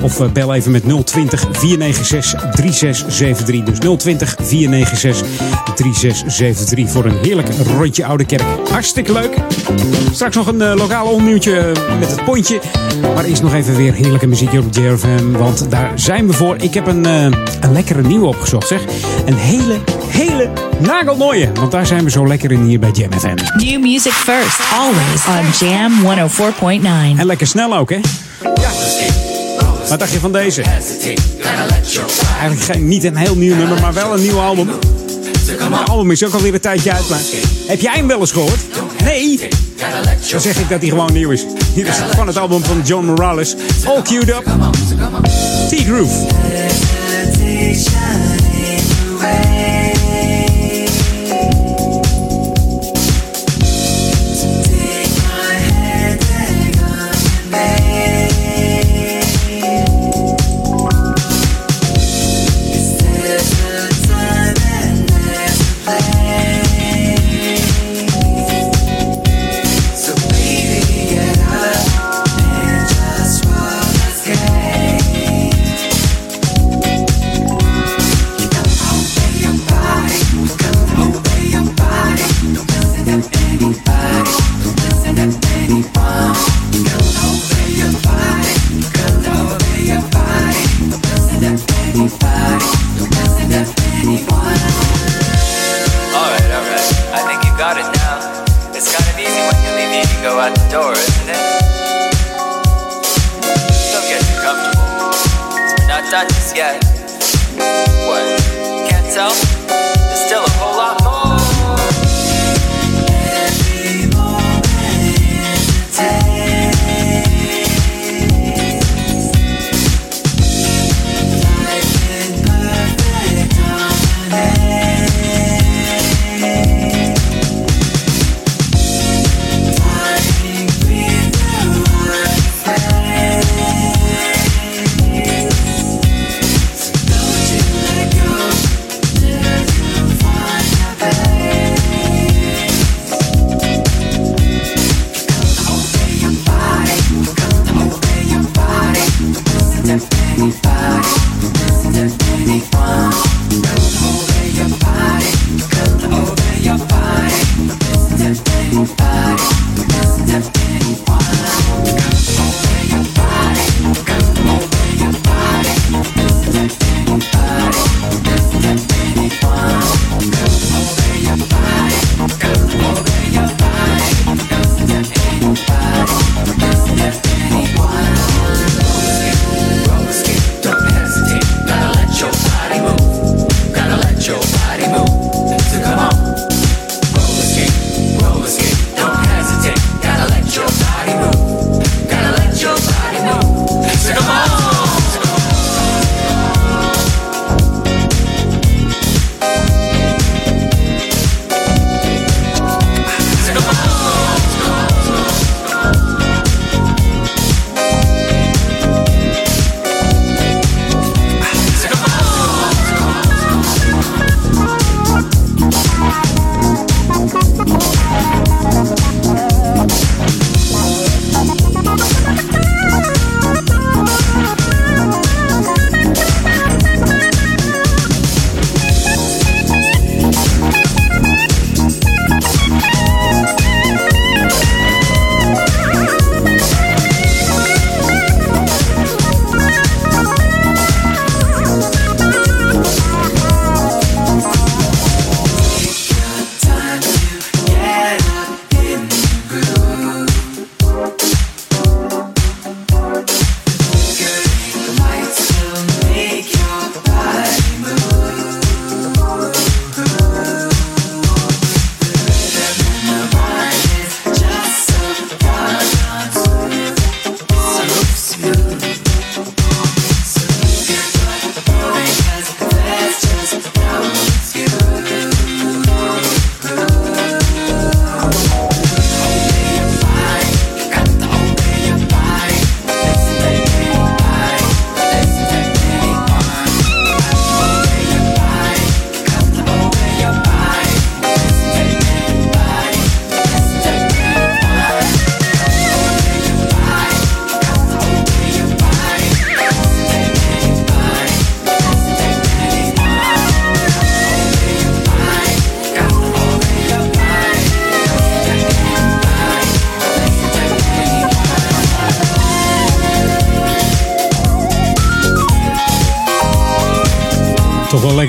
Of 0.00 0.20
uh, 0.20 0.28
bel 0.28 0.54
even 0.54 0.70
met 0.70 0.82
020 1.06 1.40
496 1.52 2.40
3673. 2.52 3.78
Dus 3.78 3.96
020 3.98 4.36
496 4.42 5.28
3673 5.74 6.90
voor 6.90 7.04
een 7.04 7.18
heerlijk 7.22 7.48
rondje 7.78 8.04
Oude 8.04 8.24
Kerk. 8.24 8.42
Hartstikke 8.70 9.12
leuk. 9.12 9.34
Straks 10.12 10.36
nog 10.36 10.46
een 10.46 10.60
uh, 10.60 10.74
lokaal 10.74 11.06
omnieuwtje 11.06 11.72
met 11.98 12.10
het 12.10 12.24
pontje. 12.24 12.60
Maar 13.14 13.24
eerst 13.24 13.42
nog 13.42 13.54
even 13.54 13.76
weer 13.76 13.92
heerlijke 13.92 14.26
muziek 14.26 14.50
hier 14.50 14.60
op 14.60 14.74
JRFM. 14.74 15.32
Want 15.32 15.70
daar 15.70 15.92
zijn 15.94 16.26
we 16.26 16.32
voor. 16.32 16.56
Ik 16.56 16.74
heb 16.74 16.86
een, 16.86 17.06
uh, 17.06 17.22
een 17.60 17.72
lekkere 17.72 18.02
nieuwe 18.02 18.26
opgezocht 18.26 18.68
zeg. 18.68 18.82
Een 19.26 19.36
hele, 19.36 19.78
hele 20.08 20.50
nagelmooie. 20.78 21.52
Want 21.52 21.72
daar 21.72 21.86
zijn 21.86 22.04
we 22.04 22.10
zo 22.10 22.26
lekker 22.26 22.52
in 22.52 22.62
hier 22.62 22.78
bij 22.78 22.90
Jam 22.90 23.12
FM. 23.12 23.36
New 23.56 23.80
music 23.80 24.12
first. 24.12 24.60
Always 24.72 25.26
on 25.26 25.68
Jam 25.68 25.92
104.9. 27.14 27.18
En 27.18 27.26
lekker 27.26 27.46
snel 27.46 27.76
ook 27.76 27.90
hè. 27.90 28.00
Ja. 28.42 29.37
Wat 29.88 29.98
dacht 29.98 30.12
je 30.12 30.20
van 30.20 30.32
deze? 30.32 30.62
Eigenlijk 32.40 32.60
geen, 32.60 32.88
niet 32.88 33.04
een 33.04 33.16
heel 33.16 33.36
nieuw 33.36 33.54
nummer, 33.54 33.80
maar 33.80 33.92
wel 33.92 34.14
een 34.14 34.22
nieuw 34.22 34.38
album. 34.38 34.68
Het 35.46 35.88
album 35.88 36.10
is 36.10 36.24
ook 36.24 36.32
alweer 36.32 36.54
een 36.54 36.60
tijdje 36.60 36.92
uit, 36.92 37.08
maar 37.08 37.20
heb 37.66 37.80
jij 37.80 37.94
hem 37.94 38.06
wel 38.06 38.20
eens 38.20 38.32
gehoord? 38.32 38.60
Nee? 39.04 39.48
Dan 40.30 40.40
zeg 40.40 40.58
ik 40.58 40.68
dat 40.68 40.80
hij 40.80 40.88
gewoon 40.88 41.12
nieuw 41.12 41.30
is. 41.30 41.44
Hier 41.74 41.86
is 41.86 41.96
van 42.10 42.26
het 42.26 42.36
album 42.36 42.64
van 42.64 42.82
John 42.84 43.04
Morales. 43.04 43.54
All 43.86 44.02
queued 44.02 44.28
up. 44.28 44.44
T-Groove. 45.68 46.26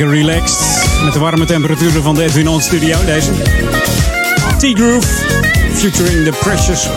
Relaxed. 0.08 0.88
Met 1.04 1.14
de 1.14 1.20
warme 1.20 1.46
temperaturen 1.46 2.04
van 2.04 2.16
de 2.16 2.24
Edwin 2.24 2.48
On 2.48 2.62
Studio. 2.62 2.98
Deze. 3.06 3.32
T-Groove. 4.58 5.08
Featuring 5.74 6.24
the 6.24 6.34
Precious. 6.40 6.88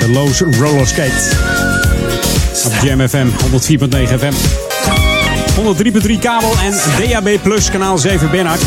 De 0.00 0.08
Lowe's 0.08 0.40
Roller 0.40 0.86
Skate. 0.86 1.36
Op 2.64 2.72
Jam 2.82 3.08
FM 3.08 3.26
104.9 3.26 4.18
FM. 4.18 4.32
103.3 6.06 6.18
kabel 6.20 6.52
en 6.64 6.74
DAB 7.08 7.42
Plus 7.42 7.70
kanaal 7.70 7.98
7 7.98 8.30
Bernhard. 8.30 8.62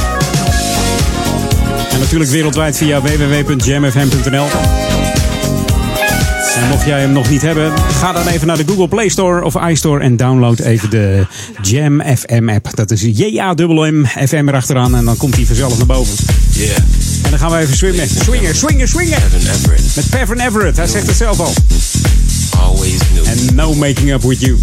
En 1.91 1.99
natuurlijk 1.99 2.31
wereldwijd 2.31 2.77
via 2.77 3.01
www.jamfm.nl. 3.01 4.95
En 6.56 6.68
mocht 6.70 6.86
jij 6.86 6.99
hem 6.99 7.12
nog 7.12 7.30
niet 7.30 7.41
hebben, 7.41 7.74
ga 7.78 8.12
dan 8.12 8.28
even 8.28 8.47
naar 8.47 8.58
de 8.58 8.64
Google 8.68 8.88
Play 8.88 9.10
Store 9.10 9.43
of 9.43 9.56
iStore 9.68 10.03
en 10.03 10.18
download 10.18 10.60
even 10.60 10.89
de 10.89 11.26
Jam 11.62 12.01
FM 12.18 12.49
app. 12.49 12.76
Dat 12.76 12.91
is 12.91 13.01
J-A-M-M 13.01 14.06
FM 14.06 14.47
erachteraan 14.47 14.95
en 14.95 15.06
dan 15.06 15.18
komt 15.18 15.36
hij 15.36 15.45
vanzelf 15.45 15.78
naar 15.78 15.86
boven. 15.86 16.16
Yeah. 16.51 16.78
En 17.24 17.30
dan 17.30 17.39
gaan 17.39 17.51
we 17.51 17.58
even 17.58 17.78
swingen. 17.78 18.08
Swingen, 18.10 18.56
swingen, 18.56 18.88
swingen. 18.88 19.20
Met 19.95 20.10
Pevin 20.10 20.39
Everett, 20.39 20.78
hij 20.78 20.88
zegt 20.88 21.08
het 21.08 21.16
zelf 21.16 21.39
al. 21.39 21.53
Always 22.60 22.97
knew. 23.14 23.28
En 23.28 23.56
No 23.56 23.74
Making 23.74 24.12
Up 24.12 24.22
With 24.22 24.39
You. 24.39 24.58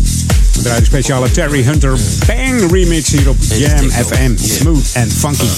We 0.53 0.63
draaien 0.63 0.81
de 0.81 0.87
speciale 0.87 1.31
Terry 1.31 1.63
Hunter 1.63 1.99
Bang 2.27 2.73
remix 2.73 3.11
hier 3.11 3.29
op 3.29 3.37
Jam 3.57 3.91
FM. 3.91 4.33
Smooth 4.37 4.87
and 4.95 5.13
funky. 5.13 5.49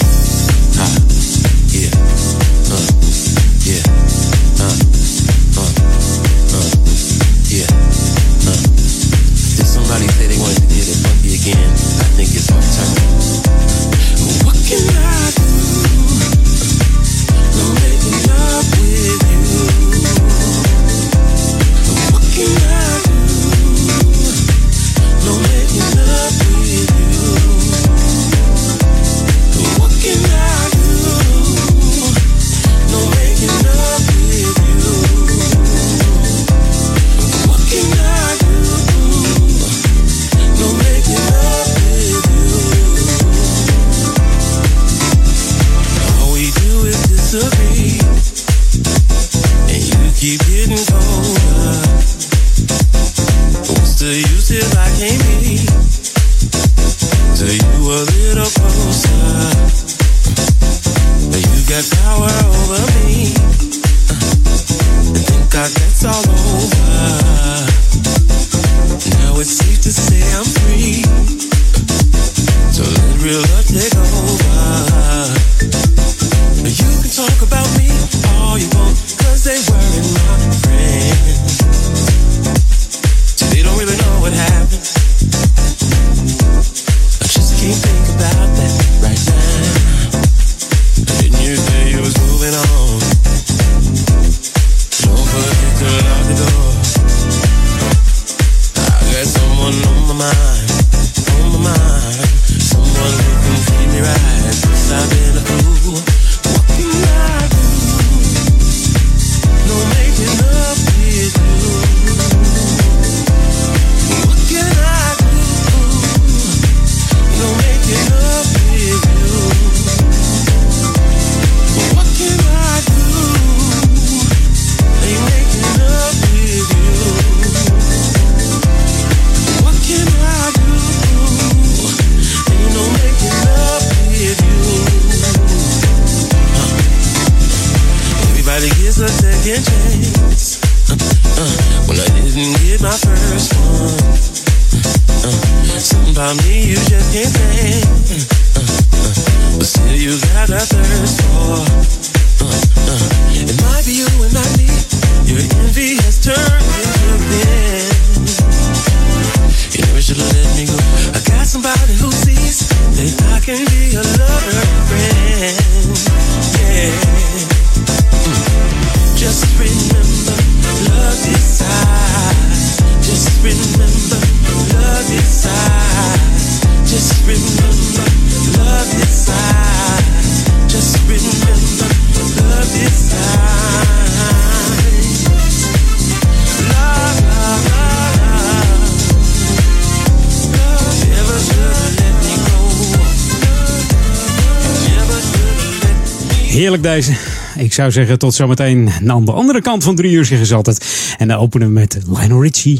Zou 197.75 197.91
zeggen 197.91 198.19
tot 198.19 198.33
zometeen 198.33 198.89
aan 199.07 199.25
de 199.25 199.31
andere 199.31 199.61
kant 199.61 199.83
van 199.83 199.95
drie 199.95 200.11
uur, 200.11 200.25
zeggen 200.25 200.47
ze 200.47 200.55
altijd. 200.55 201.15
En 201.17 201.27
dan 201.27 201.37
openen 201.37 201.67
we 201.67 201.73
met 201.73 201.97
Lionel 202.07 202.41
Richie. 202.41 202.79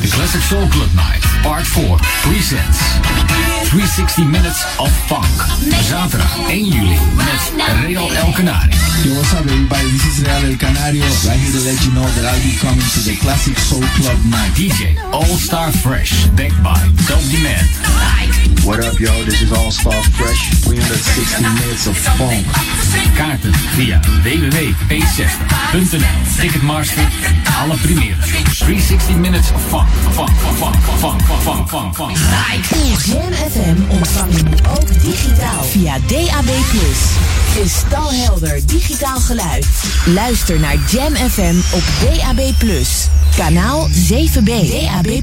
The 0.00 0.08
Classic 0.10 0.40
Soul 0.40 0.68
Club 0.68 0.92
Night, 0.94 1.42
Part 1.42 1.66
4, 1.66 1.84
presents 2.22 2.78
360 3.68 4.24
Minutes 4.24 4.66
of 4.76 4.90
Funk. 5.06 5.33
Zaterdag 5.94 6.36
1 6.50 6.64
juli 6.64 6.98
met 7.16 7.52
Real 7.86 8.10
El 8.14 8.32
Canari. 8.32 8.74
Yo, 9.04 9.14
what's 9.14 9.32
up, 9.32 9.46
everybody? 9.46 9.90
This 9.94 10.04
is 10.06 10.26
Real 10.26 10.50
El 10.50 10.56
Canario, 10.56 11.06
right 11.22 11.38
here 11.38 11.52
to 11.54 11.60
let 11.62 11.78
you 11.84 11.92
know 11.94 12.02
that 12.02 12.24
I'll 12.26 12.42
be 12.42 12.58
coming 12.58 12.88
to 12.94 13.00
the 13.06 13.14
Classic 13.22 13.56
Soul 13.58 13.86
Club 13.94 14.18
night. 14.26 14.50
DJ 14.58 14.98
All 15.12 15.38
Star 15.38 15.70
Fresh, 15.70 16.26
backed 16.34 16.58
by 16.66 16.82
Dope 17.06 17.22
Demand. 17.30 17.68
What 18.66 18.82
up, 18.82 18.98
yo? 18.98 19.12
This 19.22 19.42
is 19.42 19.52
All 19.52 19.70
Star 19.70 20.02
Fresh. 20.18 20.66
360 20.66 21.62
minutes 21.62 21.86
of 21.86 21.96
funk. 22.18 22.42
Kaarten 23.14 23.54
via 23.78 24.00
www.p60.nl. 24.26 26.18
Ticketmaster, 26.40 27.06
alle 27.60 27.76
primeren. 27.76 28.43
360 28.64 29.16
Minutes 29.16 29.52
of. 29.52 29.62
Funk, 29.68 29.88
funk, 30.10 30.30
funk, 30.30 30.76
funk, 30.98 31.22
funk, 31.42 31.68
funk, 31.68 31.94
funk. 31.94 32.16
Jam 33.04 33.32
FM 33.32 33.90
ontvang 33.90 34.32
je 34.32 34.44
ook 34.68 35.02
digitaal 35.02 35.64
via 35.64 35.98
DAB+. 36.06 36.50
Kristalhelder 37.54 38.66
digitaal 38.66 39.20
geluid. 39.20 39.66
Luister 40.06 40.60
naar 40.60 40.76
Jam 40.90 41.14
FM 41.14 41.54
op 41.70 41.82
DAB+. 42.00 42.52
Kanaal 43.36 43.88
7B. 43.88 44.44
DAB+. 44.44 45.22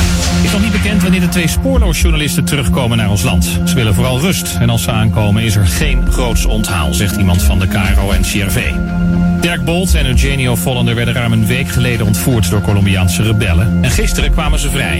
Is 0.43 0.51
nog 0.51 0.61
niet 0.61 0.71
bekend 0.71 1.01
wanneer 1.01 1.19
de 1.19 1.29
twee 1.29 1.47
spoorloosjournalisten 1.47 2.45
terugkomen 2.45 2.97
naar 2.97 3.09
ons 3.09 3.23
land. 3.23 3.59
Ze 3.65 3.75
willen 3.75 3.93
vooral 3.93 4.19
rust 4.19 4.57
en 4.59 4.69
als 4.69 4.83
ze 4.83 4.91
aankomen 4.91 5.43
is 5.43 5.55
er 5.55 5.67
geen 5.67 6.11
groots 6.11 6.45
onthaal, 6.45 6.93
zegt 6.93 7.15
iemand 7.15 7.43
van 7.43 7.59
de 7.59 7.67
KRO 7.67 8.11
en 8.11 8.21
CRV. 8.21 8.71
Dirk 9.41 9.65
Bolt 9.65 9.95
en 9.95 10.05
Eugenio 10.05 10.55
Vollender 10.55 10.95
werden 10.95 11.13
ruim 11.13 11.31
een 11.31 11.45
week 11.45 11.67
geleden 11.67 12.05
ontvoerd 12.05 12.49
door 12.49 12.61
Colombiaanse 12.61 13.23
rebellen. 13.23 13.77
En 13.81 13.91
gisteren 13.91 14.31
kwamen 14.31 14.59
ze 14.59 14.69
vrij. 14.69 14.97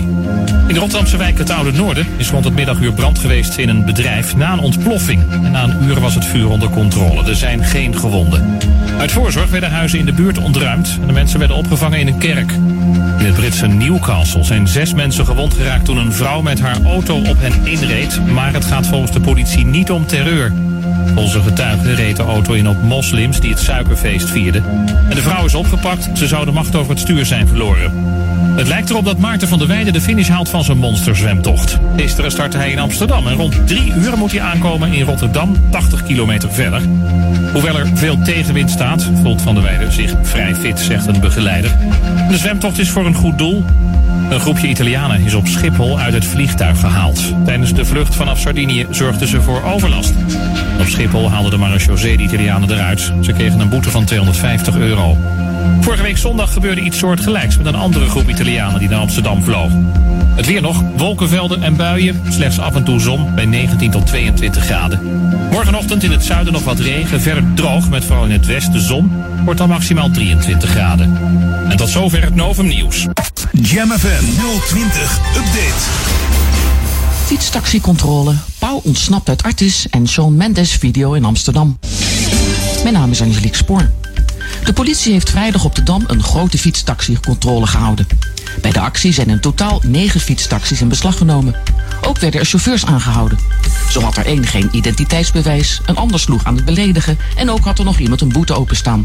In 0.68 0.74
de 0.74 0.80
Rotterdamse 0.80 1.18
wijk 1.18 1.38
Het 1.38 1.50
Oude 1.50 1.72
Noorden 1.72 2.08
is 2.18 2.30
rond 2.30 2.46
het 2.46 2.56
middaguur 2.56 2.94
brand 2.94 3.20
geweest 3.20 3.58
in 3.58 3.70
een 3.70 3.86
bedrijf 3.86 4.36
na 4.36 4.54
een 4.54 4.60
ontploffing. 4.60 5.32
En 5.32 5.52
na 5.52 5.64
een 5.64 5.84
uur 5.84 6.00
was 6.00 6.16
het 6.16 6.26
vuur 6.26 6.50
onder 6.50 6.70
controle. 6.70 7.30
Er 7.30 7.36
zijn 7.36 7.64
geen 7.64 7.98
gewonden. 7.98 8.58
Uit 9.02 9.12
voorzorg 9.12 9.50
werden 9.50 9.72
huizen 9.72 10.00
in 10.00 10.06
de 10.06 10.14
buurt 10.14 10.38
ontruimd 10.38 10.98
en 11.02 11.08
de 11.08 11.14
mensen 11.14 11.40
werden 11.40 11.58
opgevangen 11.58 12.00
in 12.00 12.08
een 12.08 12.18
kerk. 12.18 12.52
In 13.18 13.26
het 13.26 13.36
Britse 13.36 13.68
Newcastle 13.68 14.44
zijn 14.44 14.68
zes 14.68 14.94
mensen 14.94 15.26
gewond 15.26 15.54
geraakt 15.54 15.86
toen 15.86 15.98
een 15.98 16.14
vrouw 16.14 16.42
met 16.42 16.60
haar 16.60 16.78
auto 16.86 17.16
op 17.16 17.38
hen 17.40 17.66
inreed. 17.66 18.20
Maar 18.34 18.54
het 18.54 18.66
gaat 18.66 18.88
volgens 18.88 19.12
de 19.12 19.20
politie 19.20 19.66
niet 19.66 19.92
om 19.92 20.06
terreur. 20.06 20.54
Onze 21.16 21.42
getuigen 21.42 21.96
reed 21.96 22.16
de 22.16 22.24
auto 22.24 22.54
in 22.54 22.70
op 22.70 22.82
moslims 22.82 23.40
die 23.40 23.50
het 23.50 23.60
suikerfeest 23.60 24.30
vierden. 24.30 24.64
En 25.10 25.16
de 25.16 25.22
vrouw 25.22 25.46
is 25.46 25.56
opgepakt. 25.56 26.10
Ze 26.14 26.28
zou 26.28 26.46
de 26.46 26.52
macht 26.52 26.76
over 26.76 26.90
het 26.90 27.00
stuur 27.00 27.26
zijn 27.26 27.48
verloren. 27.48 27.92
Het 28.56 28.68
lijkt 28.68 28.90
erop 28.90 29.06
dat 29.06 29.18
Maarten 29.18 29.48
van 29.48 29.60
der 29.60 29.68
Weijden 29.68 29.94
de 29.94 30.02
finish 30.02 30.30
haalt 30.30 30.50
van 30.50 30.64
zijn 30.64 30.78
monsterzwemtocht. 30.78 31.80
Gisteren 31.96 32.32
startte 32.32 32.58
hij 32.58 32.72
in 32.72 32.80
Amsterdam 32.80 33.28
en 33.28 33.36
rond 33.36 33.68
drie 33.68 33.94
uur 33.94 34.18
moet 34.18 34.32
hij 34.32 34.42
aankomen 34.42 34.94
in 34.94 35.06
Rotterdam, 35.06 35.56
80 35.70 36.04
kilometer 36.04 36.52
verder. 36.52 36.82
Hoewel 37.54 37.80
er 37.80 37.88
veel 37.94 38.18
tegenwind 38.24 38.70
staat, 38.70 39.10
voelt 39.22 39.42
van 39.42 39.54
der 39.54 39.64
Weijden 39.64 39.92
zich 39.92 40.14
vrij 40.22 40.56
fit, 40.56 40.80
zegt 40.80 41.08
een 41.08 41.20
begeleider. 41.20 41.78
De 42.30 42.38
zwemtocht 42.38 42.80
is 42.80 42.90
voor 42.90 43.06
een 43.06 43.16
goed 43.16 43.38
doel. 43.38 43.66
Een 44.32 44.40
groepje 44.40 44.68
Italianen 44.68 45.22
is 45.22 45.34
op 45.34 45.48
Schiphol 45.48 46.00
uit 46.00 46.14
het 46.14 46.26
vliegtuig 46.26 46.80
gehaald. 46.80 47.34
Tijdens 47.46 47.74
de 47.74 47.86
vlucht 47.86 48.16
vanaf 48.16 48.40
Sardinië 48.40 48.88
zorgden 48.90 49.28
ze 49.28 49.42
voor 49.42 49.64
overlast. 49.64 50.14
Op 50.80 50.86
Schiphol 50.88 51.30
haalden 51.30 51.52
de 51.52 51.58
marechaussee 51.58 52.18
de 52.18 52.24
Italianen 52.24 52.72
eruit. 52.72 53.14
Ze 53.22 53.34
kregen 53.34 53.60
een 53.60 53.70
boete 53.70 53.90
van 53.90 54.06
250 54.06 54.76
euro. 54.76 55.18
Vorige 55.82 56.04
week 56.04 56.18
zondag 56.18 56.54
gebeurde 56.54 56.82
iets 56.82 56.98
soortgelijks 56.98 57.58
met 57.58 57.66
een 57.66 57.76
andere 57.76 58.06
groep 58.06 58.30
Italianen 58.30 58.80
die 58.80 58.90
naar 58.90 59.00
Amsterdam 59.00 59.44
vloog. 59.44 59.72
Het 60.36 60.46
weer 60.46 60.62
nog, 60.62 60.84
wolkenvelden 60.96 61.64
en 61.64 61.76
buien, 61.76 62.22
slechts 62.30 62.60
af 62.60 62.76
en 62.76 62.84
toe 62.84 63.00
zon 63.00 63.36
bij 63.36 63.46
19 63.46 63.92
tot 63.92 64.06
22 64.06 64.64
graden. 64.64 65.00
Morgenochtend 65.52 66.04
in 66.04 66.12
het 66.12 66.24
zuiden 66.24 66.54
nog 66.54 66.64
wat 66.64 66.80
regen, 66.80 67.22
verder 67.22 67.44
droog 67.56 67.90
met 67.90 68.06
vooral 68.06 68.26
in 68.26 68.32
het 68.32 68.46
westen 68.46 68.82
zon, 68.82 69.12
wordt 69.44 69.60
dan 69.60 69.70
maximaal 69.70 70.12
23 70.12 70.70
graden. 70.70 71.18
En 71.70 71.78
tot 71.78 71.90
zover 71.90 72.24
het 72.24 72.36
Novum 72.36 72.68
Nieuws. 72.68 73.08
Jam 73.52 73.92
FM 73.92 74.24
020 74.68 75.20
Update. 75.36 76.20
Fietstaxicontrole, 77.26 78.34
Pauw 78.60 78.82
ontsnapt 78.84 79.30
uit 79.30 79.44
Artis 79.44 79.88
en 79.90 80.08
Shawn 80.08 80.36
Mendes 80.36 80.72
video 80.72 81.14
in 81.14 81.26
Amsterdam. 81.26 81.80
Mijn 82.84 82.94
naam 82.94 83.12
is 83.12 83.22
Angelique 83.22 83.58
Spoor. 83.58 83.90
De 84.64 84.74
politie 84.74 85.12
heeft 85.12 85.30
vrijdag 85.30 85.66
op 85.66 85.76
de 85.76 85.84
Dam 85.84 86.04
een 86.08 86.24
grote 86.24 86.58
fietstaxicontrole 86.58 87.68
gehouden. 87.68 88.08
Bij 88.62 88.72
de 88.72 88.80
actie 88.80 89.14
zijn 89.14 89.30
in 89.30 89.40
totaal 89.40 89.82
negen 89.86 90.20
fietstaxis 90.20 90.82
in 90.82 90.88
beslag 90.88 91.18
genomen. 91.18 91.56
Ook 92.02 92.20
werden 92.20 92.40
er 92.40 92.46
chauffeurs 92.46 92.86
aangehouden. 92.86 93.40
Zo 93.90 94.02
had 94.02 94.18
er 94.18 94.26
één 94.26 94.48
geen 94.48 94.70
identiteitsbewijs, 94.72 95.82
een 95.86 95.96
ander 95.96 96.20
sloeg 96.20 96.44
aan 96.44 96.56
het 96.56 96.66
beledigen 96.66 97.18
en 97.36 97.50
ook 97.50 97.64
had 97.64 97.80
er 97.80 97.86
nog 97.86 98.00
iemand 98.00 98.22
een 98.22 98.32
boete 98.32 98.54
openstaan. 98.54 99.02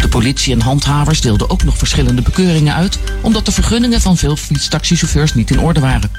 De 0.00 0.08
politie 0.08 0.52
en 0.52 0.60
handhavers 0.60 1.20
deelden 1.20 1.50
ook 1.50 1.64
nog 1.64 1.78
verschillende 1.78 2.22
bekeuringen 2.22 2.74
uit, 2.74 2.98
omdat 3.20 3.44
de 3.44 3.52
vergunningen 3.52 4.00
van 4.00 4.16
veel 4.16 4.36
fietstaxichauffeurs 4.36 5.34
niet 5.34 5.50
in 5.50 5.60
orde 5.60 5.80
waren. 5.80 6.10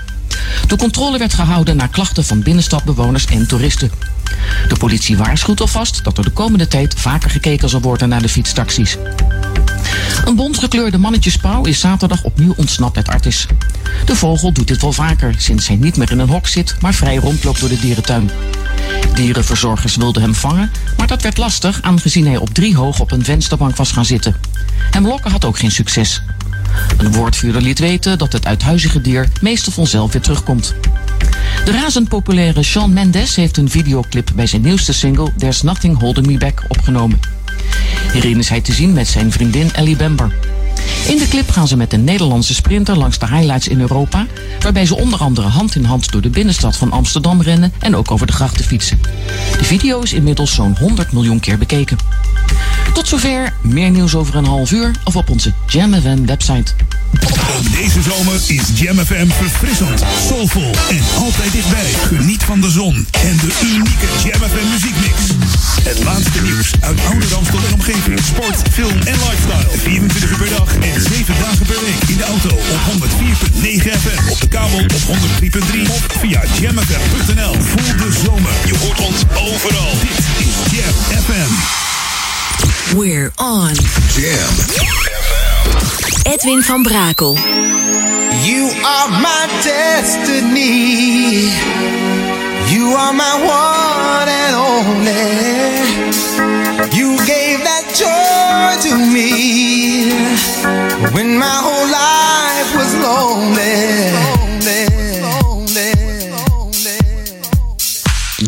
De 0.68 0.76
controle 0.76 1.18
werd 1.18 1.34
gehouden 1.34 1.76
na 1.76 1.88
klachten 1.88 2.26
van 2.26 2.44
binnenstadbewoners 2.44 3.26
en 3.26 3.48
toeristen. 3.48 3.92
De 4.67 4.75
politie 4.77 5.17
waarschuwt 5.17 5.61
alvast 5.61 6.03
dat 6.03 6.17
er 6.17 6.23
de 6.23 6.29
komende 6.29 6.67
tijd 6.67 6.93
vaker 6.97 7.29
gekeken 7.29 7.69
zal 7.69 7.82
worden 7.82 8.09
naar 8.09 8.21
de 8.21 8.29
fietstaxis. 8.29 8.97
Een 10.25 10.36
bontgekleurde 10.36 10.97
mannetjespauw 10.97 11.65
is 11.65 11.79
zaterdag 11.79 12.23
opnieuw 12.23 12.53
ontsnapt 12.57 12.97
uit 12.97 13.07
Artis. 13.07 13.45
De 14.05 14.15
vogel 14.15 14.51
doet 14.51 14.67
dit 14.67 14.82
wel 14.82 14.93
vaker 14.93 15.34
sinds 15.38 15.67
hij 15.67 15.77
niet 15.77 15.97
meer 15.97 16.11
in 16.11 16.19
een 16.19 16.29
hok 16.29 16.47
zit, 16.47 16.75
maar 16.82 16.93
vrij 16.93 17.15
rondloopt 17.15 17.59
door 17.59 17.69
de 17.69 17.79
dierentuin. 17.79 18.29
Dierenverzorgers 19.13 19.95
wilden 19.95 20.21
hem 20.21 20.36
vangen, 20.36 20.71
maar 20.97 21.07
dat 21.07 21.21
werd 21.21 21.38
lastig 21.38 21.82
aangezien 21.82 22.27
hij 22.27 22.38
op 22.38 22.53
drie 22.53 22.75
hoog 22.75 22.99
op 22.99 23.11
een 23.11 23.23
vensterbank 23.23 23.75
was 23.75 23.91
gaan 23.91 24.05
zitten. 24.05 24.36
Hem 24.91 25.07
lokken 25.07 25.32
had 25.32 25.45
ook 25.45 25.57
geen 25.57 25.71
succes. 25.71 26.21
Een 26.97 27.12
woordvuurder 27.12 27.62
liet 27.62 27.80
weten 27.80 28.18
dat 28.18 28.34
het 28.34 28.45
uithuizige 28.45 29.01
dier 29.01 29.28
meestal 29.41 29.74
vanzelf 29.74 30.12
weer 30.12 30.22
terugkomt. 30.22 30.76
De 31.66 31.72
razend 31.72 32.09
populaire 32.09 32.64
Shawn 32.64 32.93
Mendes 32.93 33.36
heeft 33.36 33.57
een 33.57 33.70
videoclip 33.70 34.32
bij 34.36 34.47
zijn 34.47 34.62
nieuwste 34.62 34.93
single 34.93 35.34
There's 35.38 35.62
Nothing 35.62 35.99
Holding 35.99 36.28
Me 36.28 36.38
Back 36.38 36.64
opgenomen. 36.68 37.20
Hierin 38.14 38.39
is 38.39 38.49
hij 38.49 38.62
te 38.62 38.74
zien 38.74 38.93
met 38.93 39.07
zijn 39.07 39.32
vriendin 39.32 39.74
Ellie 39.74 39.95
Bamber. 39.95 40.34
In 41.07 41.17
de 41.17 41.27
clip 41.29 41.49
gaan 41.49 41.67
ze 41.67 41.77
met 41.77 41.93
een 41.93 42.03
Nederlandse 42.03 42.53
sprinter 42.53 42.97
langs 42.97 43.19
de 43.19 43.27
highlights 43.27 43.67
in 43.67 43.79
Europa, 43.79 44.25
waarbij 44.59 44.86
ze 44.86 44.95
onder 44.95 45.19
andere 45.19 45.47
hand 45.47 45.75
in 45.75 45.84
hand 45.84 46.11
door 46.11 46.21
de 46.21 46.29
binnenstad 46.29 46.77
van 46.77 46.91
Amsterdam 46.91 47.41
rennen 47.41 47.73
en 47.79 47.95
ook 47.95 48.11
over 48.11 48.27
de 48.27 48.34
grachten 48.34 48.65
fietsen. 48.65 49.01
De 49.57 49.65
video 49.65 49.99
is 50.01 50.13
inmiddels 50.13 50.53
zo'n 50.53 50.75
100 50.79 51.11
miljoen 51.11 51.39
keer 51.39 51.57
bekeken. 51.57 51.97
Tot 52.93 53.07
zover, 53.07 53.53
meer 53.61 53.89
nieuws 53.89 54.15
over 54.15 54.36
een 54.36 54.45
half 54.45 54.71
uur 54.71 54.91
of 55.03 55.15
op 55.15 55.29
onze 55.29 55.53
Jam 55.67 55.93
FM 55.93 56.25
website. 56.25 56.73
Ook 57.53 57.71
deze 57.71 58.01
zomer 58.01 58.34
is 58.47 58.61
Jam 58.73 58.97
FM 58.97 59.27
verfrissend, 59.27 60.03
soulvol 60.27 60.71
en 60.89 61.01
altijd 61.17 61.51
dichtbij. 61.51 61.91
Geniet 62.07 62.43
van 62.43 62.61
de 62.61 62.69
zon 62.69 63.07
en 63.11 63.38
de 63.38 63.59
unieke 63.63 64.05
Jam 64.23 64.49
FM 64.49 64.69
muziekmix. 64.71 65.13
Het 65.84 66.03
laatste 66.03 66.41
nieuws 66.41 66.71
uit 66.79 66.99
oude 67.09 67.27
Ramstel 67.27 67.59
en 67.67 67.73
omgeving. 67.73 68.19
Sport, 68.19 68.69
film 68.71 68.91
en 68.91 69.13
lifestyle. 69.13 69.77
24 69.77 70.32
uur 70.32 70.38
per 70.38 70.49
dag 70.49 70.70
en 70.80 71.01
7 71.01 71.36
dagen 71.39 71.65
per 71.65 71.80
week. 71.80 72.09
In 72.09 72.17
de 72.17 72.24
auto 72.24 72.55
op 72.55 72.82
104.9 72.91 73.91
FM. 74.01 74.32
Op 74.32 74.39
de 74.39 74.47
kabel 74.47 74.80
op 74.80 74.91
103.3 74.91 75.91
of 75.91 76.05
via 76.19 76.41
jamfm.nl. 76.59 77.53
Voel 77.61 77.97
de 77.97 78.11
zomer. 78.26 78.51
Je 78.65 78.78
hoort 78.78 78.99
ons 78.99 79.22
overal. 79.36 79.91
Dit 80.01 80.17
is 80.47 80.55
Jam 80.72 80.93
FM. 81.24 81.51
We're 82.97 83.32
on. 83.36 83.74
Jam. 84.15 84.55
Edwin 86.24 86.63
van 86.63 86.84
Brakel. 86.84 87.38
You 88.43 88.72
are 88.84 89.09
my 89.19 89.47
destiny. 89.63 91.49
You 92.67 92.95
are 92.95 93.13
my 93.13 93.34
one 93.43 94.30
and 94.30 94.55
only. 94.55 96.51
You 98.02 98.08
gave 98.08 98.16
that 98.16 98.82
joy 98.82 98.89
to 98.89 98.97
me 99.14 100.10
when 101.14 101.38
my 101.38 101.58
whole 101.62 101.86
life 101.86 102.74
was 102.74 102.95
lonely. 102.97 104.10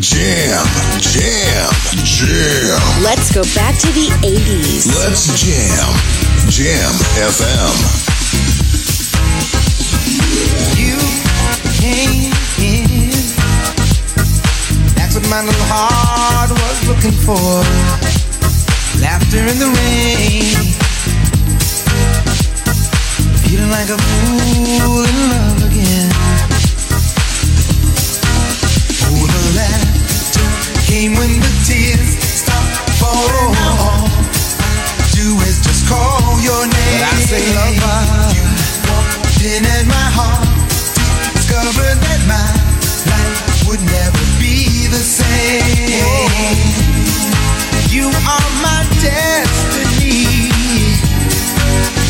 Jam, 0.00 0.66
jam, 0.98 1.70
jam. 2.02 2.80
Let's 3.02 3.32
go 3.32 3.42
back 3.54 3.78
to 3.78 3.86
the 3.94 4.10
80s. 4.26 4.86
Let's 4.98 5.30
jam. 5.40 5.94
Jam 6.50 6.92
FM. 7.14 7.74
You 10.74 10.98
came 11.78 12.32
in. 12.58 13.10
That's 14.96 15.14
what 15.14 15.28
my 15.30 15.44
little 15.44 15.66
heart 15.70 16.50
was 16.50 16.88
looking 16.88 17.12
for. 17.12 18.23
Laughter 19.04 19.44
in 19.52 19.58
the 19.60 19.68
rain. 19.68 20.56
Feeling 23.44 23.70
like 23.70 23.90
a 23.92 23.98
fool 24.00 25.04
in 25.04 25.18
love 25.28 25.60
again. 25.68 26.08
Oh, 29.04 29.26
the 29.28 29.44
laughter 29.60 30.48
came 30.88 31.12
when 31.20 31.36
the 31.38 31.52
tears 31.68 32.16
stopped 32.16 32.96
falling. 32.96 33.52
All 33.76 34.08
I 34.08 35.04
do 35.12 35.36
is 35.44 35.60
just 35.60 35.86
call 35.86 36.40
your 36.40 36.64
name. 36.64 37.00
But 37.04 37.12
I 37.12 37.20
say, 37.28 37.44
lover, 37.52 38.00
you 38.32 38.44
walked 38.88 39.44
in 39.44 39.68
at 39.68 39.84
my 39.84 40.08
heart. 40.16 40.48
Discovered 41.36 42.00
that 42.00 42.20
my 42.24 42.48
life 43.12 43.68
would 43.68 43.82
never 43.84 44.24
be 44.40 44.88
the 44.88 45.04
same. 45.04 46.93
You 47.94 48.08
are 48.08 48.50
my 48.58 48.82
destiny. 48.98 50.50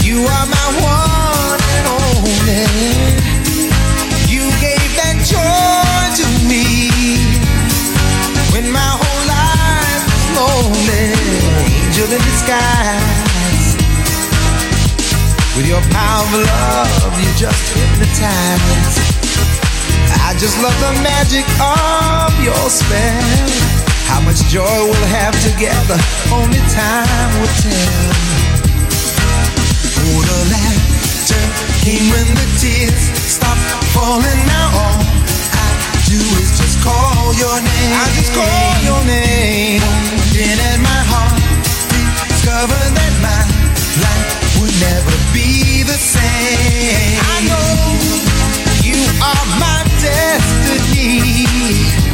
You 0.01 0.25
are 0.25 0.47
my 0.49 0.69
one 0.81 1.61
and 1.77 1.87
only. 1.93 2.65
You 4.33 4.49
gave 4.65 4.89
that 4.97 5.21
joy 5.29 6.01
to 6.17 6.27
me 6.49 6.65
when 8.57 8.73
my 8.73 8.93
whole 8.97 9.25
life 9.29 10.05
was 10.09 10.25
lonely. 10.41 11.13
Angel 11.69 12.09
in 12.17 12.23
disguise. 12.33 13.77
With 15.53 15.69
your 15.69 15.85
power 15.93 16.25
of 16.25 16.33
love, 16.33 17.13
you 17.21 17.29
just 17.37 17.61
hypnotize. 17.77 18.97
I 20.25 20.33
just 20.41 20.57
love 20.65 20.81
the 20.81 20.97
magic 21.05 21.45
of 21.61 22.33
your 22.41 22.71
spell. 22.73 23.74
How 24.07 24.21
much 24.21 24.45
joy 24.49 24.63
we'll 24.63 25.09
have 25.11 25.35
together, 25.43 25.99
only 26.33 26.61
time 26.71 27.31
will 27.41 27.51
tell. 27.65 28.13
Oh, 30.05 30.21
the 30.21 30.41
laughter 30.53 31.41
came 31.83 32.05
when 32.13 32.29
the 32.37 32.45
tears 32.61 32.93
stopped 33.25 33.65
falling. 33.97 34.41
Now 34.47 34.69
all 34.85 35.01
I 35.01 35.69
do 36.07 36.21
is 36.41 36.53
just 36.61 36.77
call 36.85 37.33
your 37.35 37.57
name. 37.59 37.93
I 37.97 38.07
just 38.15 38.31
call 38.33 38.73
your 38.85 39.03
name. 39.09 39.81
Then 40.37 40.61
at 40.71 40.79
my 40.79 41.03
heart, 41.11 41.41
discover 42.29 42.77
that 42.77 43.15
my 43.25 43.43
life 44.05 44.29
would 44.61 44.77
never 44.79 45.17
be 45.33 45.83
the 45.83 45.97
same. 45.99 47.19
I 47.19 47.49
know 47.49 47.97
you 48.85 49.01
are 49.25 49.47
my 49.59 49.83
destiny. 49.99 52.14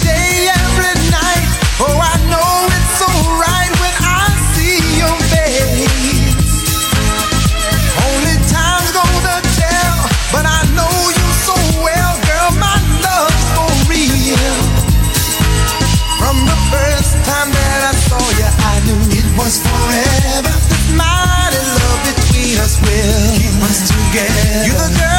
was 19.43 19.57
forever. 19.59 20.53
This 20.69 20.91
mighty 20.93 21.57
love 21.57 22.01
between 22.09 22.57
us 22.59 22.77
will 22.81 23.33
keep 23.37 23.55
us 23.69 23.89
together. 23.89 24.65
You're 24.67 24.77
the 24.77 24.99
girl 24.99 25.10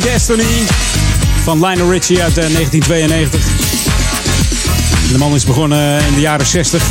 Destiny 0.00 0.66
van 1.42 1.66
Lionel 1.66 1.90
Richie 1.90 2.22
uit 2.22 2.38
eh, 2.38 2.52
1992. 2.52 3.40
De 5.12 5.18
man 5.18 5.34
is 5.34 5.44
begonnen 5.44 6.06
in 6.06 6.14
de 6.14 6.20
jaren 6.20 6.46
60 6.46 6.82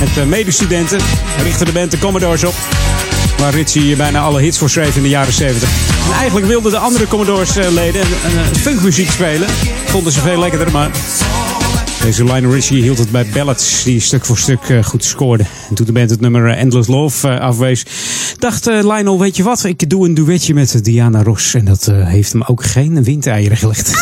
met 0.00 0.16
eh, 0.16 0.24
medestudenten. 0.24 0.98
Richtte 1.42 1.64
de 1.64 1.72
band 1.72 1.90
de 1.90 1.98
Commodores 1.98 2.44
op. 2.44 2.54
Waar 3.38 3.54
Richie 3.54 3.96
bijna 3.96 4.20
alle 4.20 4.40
hits 4.40 4.58
voor 4.58 4.70
schreef 4.70 4.96
in 4.96 5.02
de 5.02 5.08
jaren 5.08 5.32
70. 5.32 5.68
En 6.06 6.12
eigenlijk 6.12 6.46
wilden 6.46 6.72
de 6.72 6.78
andere 6.78 7.06
Commodores-leden 7.06 8.06
funkmuziek 8.52 9.10
spelen. 9.10 9.48
Vonden 9.84 10.12
ze 10.12 10.20
veel 10.20 10.38
lekkerder, 10.38 10.70
maar 10.70 10.90
deze 12.02 12.24
Lionel 12.24 12.52
Richie 12.52 12.82
hield 12.82 12.98
het 12.98 13.10
bij 13.10 13.26
ballads 13.34 13.84
die 13.84 14.00
stuk 14.00 14.24
voor 14.24 14.38
stuk 14.38 14.68
eh, 14.68 14.82
goed 14.82 15.04
scoorden. 15.04 15.46
En 15.68 15.74
toen 15.74 15.86
de 15.86 15.92
band 15.92 16.10
het 16.10 16.20
nummer 16.20 16.48
eh, 16.48 16.60
Endless 16.60 16.88
Love 16.88 17.28
eh, 17.28 17.40
afwees, 17.40 17.84
dacht 18.40 18.66
eh, 18.66 18.74
Lionel, 18.82 19.18
weet 19.18 19.36
je 19.36 19.42
wat, 19.42 19.64
ik 19.64 19.90
doe 19.90 20.06
een 20.06 20.14
duetje 20.14 20.54
met 20.54 20.84
Diana 20.84 21.22
Ross. 21.22 21.54
En 21.54 21.64
dat 21.64 21.86
eh, 21.86 22.06
heeft 22.06 22.32
hem 22.32 22.42
ook 22.42 22.64
geen 22.64 23.04
windeieren 23.04 23.56
gelegd. 23.56 23.92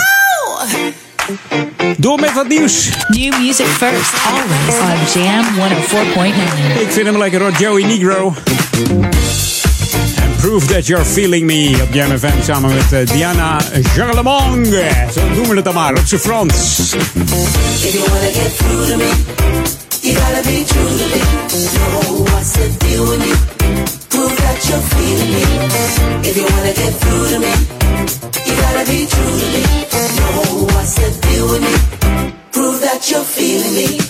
Door 1.96 2.20
met 2.20 2.32
wat 2.32 2.48
nieuws. 2.48 2.88
New 3.08 3.38
music 3.38 3.66
first, 3.66 4.12
always 4.26 5.14
on 5.14 5.22
Jam 5.22 5.44
104.9. 5.44 6.80
Ik 6.80 6.90
vind 6.90 7.06
hem 7.06 7.18
lekker 7.18 7.40
hoor, 7.40 7.52
Joey 7.58 7.84
Negro. 7.84 8.34
And 10.22 10.36
Prove 10.40 10.66
That 10.66 10.86
You're 10.86 11.04
Feeling 11.04 11.46
Me 11.46 11.78
op 11.82 11.94
Jam 11.94 12.18
FM 12.18 12.42
samen 12.44 12.74
met 12.74 12.92
eh, 12.92 13.06
Diana 13.06 13.60
Charlemagne. 13.82 15.06
Zo 15.14 15.20
noemen 15.28 15.48
we 15.48 15.54
het 15.54 15.64
dan 15.64 15.74
maar, 15.74 15.92
op 15.98 16.06
zijn 16.06 16.20
Frans. 16.20 16.78
If 16.78 17.92
you 17.92 18.04
wanna 18.08 18.26
get 18.32 18.56
through 18.56 18.90
to 18.90 18.96
me, 18.96 19.10
you 20.00 20.16
gotta 20.16 20.40
be 20.42 20.64
true 20.66 20.96
to 20.96 21.06
me. 21.06 21.20
Know 21.90 22.28
what's 22.28 22.52
the 22.52 22.70
deal 22.78 23.08
with 23.08 23.18
me? 23.18 23.95
You're. 24.68 24.80
If 26.28 26.36
you 26.36 26.42
wanna 26.42 26.72
get 26.72 26.92
through 26.94 27.28
to 27.30 27.38
me, 27.38 27.52
you 28.46 28.54
gotta 28.62 28.84
be 28.90 29.06
true 29.06 29.38
to 29.40 29.48
me. 29.54 29.62
Know 30.16 30.66
what's 30.74 30.94
the 30.94 31.10
deal 31.22 31.46
with 31.50 31.62
me? 31.62 32.32
Prove 32.50 32.80
that 32.80 33.08
you're 33.10 33.22
feeling 33.22 33.74
me. 33.74 34.05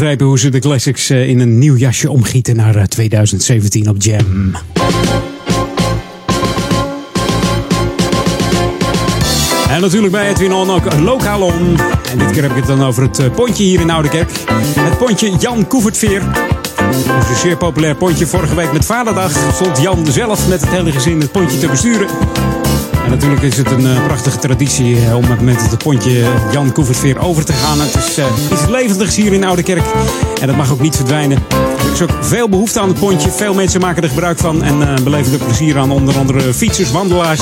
Begrepen 0.00 0.26
hoe 0.26 0.38
ze 0.38 0.48
de 0.48 0.58
classics 0.58 1.10
eh, 1.10 1.28
in 1.28 1.40
een 1.40 1.58
nieuw 1.58 1.76
jasje 1.76 2.10
omgieten 2.10 2.56
naar 2.56 2.76
eh, 2.76 2.84
2017 2.84 3.88
op 3.88 4.02
Jam. 4.02 4.54
En 9.68 9.80
natuurlijk 9.80 10.12
bij 10.12 10.28
Edwin 10.28 10.52
On 10.52 10.70
ook 10.70 11.00
lokaal 11.00 11.42
on. 11.42 11.76
En 12.10 12.18
dit 12.18 12.30
keer 12.30 12.42
heb 12.42 12.50
ik 12.50 12.56
het 12.56 12.66
dan 12.66 12.82
over 12.82 13.02
het 13.02 13.18
eh, 13.18 13.30
pontje 13.34 13.64
hier 13.64 13.80
in 13.80 13.90
Oudekerk. 13.90 14.30
Het 14.78 14.98
pontje 14.98 15.36
Jan 15.38 15.66
Koevertveer. 15.66 16.22
Een 17.28 17.36
zeer 17.36 17.56
populair 17.56 17.96
pontje. 17.96 18.26
Vorige 18.26 18.54
week 18.54 18.72
met 18.72 18.84
Vaderdag 18.84 19.52
stond 19.54 19.80
Jan 19.80 20.06
zelf 20.06 20.48
met 20.48 20.60
het 20.60 20.70
hele 20.70 20.92
gezin 20.92 21.20
het 21.20 21.32
pontje 21.32 21.58
te 21.58 21.66
besturen. 21.66 22.06
En 23.04 23.10
natuurlijk 23.10 23.42
is 23.42 23.56
het 23.56 23.70
een 23.70 23.86
eh, 23.86 24.04
prachtige 24.04 24.38
traditie 24.38 24.96
eh, 24.96 25.16
om 25.16 25.24
met 25.40 25.70
het 25.70 25.82
pontje 25.82 26.24
Jan 26.52 26.72
Koevertveer 26.72 27.18
over 27.18 27.44
te 27.44 27.52
gaan. 27.52 27.80
Het 27.80 27.94
is 27.94 28.18
eh, 28.18 28.26
iets 28.52 28.66
levendigs 28.66 29.16
hier 29.16 29.32
in 29.32 29.44
Oudekerk. 29.44 29.84
En 30.40 30.46
dat 30.46 30.56
mag 30.56 30.72
ook 30.72 30.80
niet 30.80 30.96
verdwijnen. 30.96 31.38
Er 31.86 31.92
is 31.92 32.02
ook 32.02 32.16
veel 32.20 32.48
behoefte 32.48 32.80
aan 32.80 32.88
het 32.88 32.98
pontje. 32.98 33.30
Veel 33.30 33.54
mensen 33.54 33.80
maken 33.80 34.02
er 34.02 34.08
gebruik 34.08 34.38
van 34.38 34.62
en 34.62 35.04
beleven 35.04 35.32
er 35.32 35.44
plezier 35.44 35.78
aan. 35.78 35.90
Onder 35.90 36.18
andere 36.18 36.54
fietsers, 36.54 36.90
wandelaars, 36.90 37.40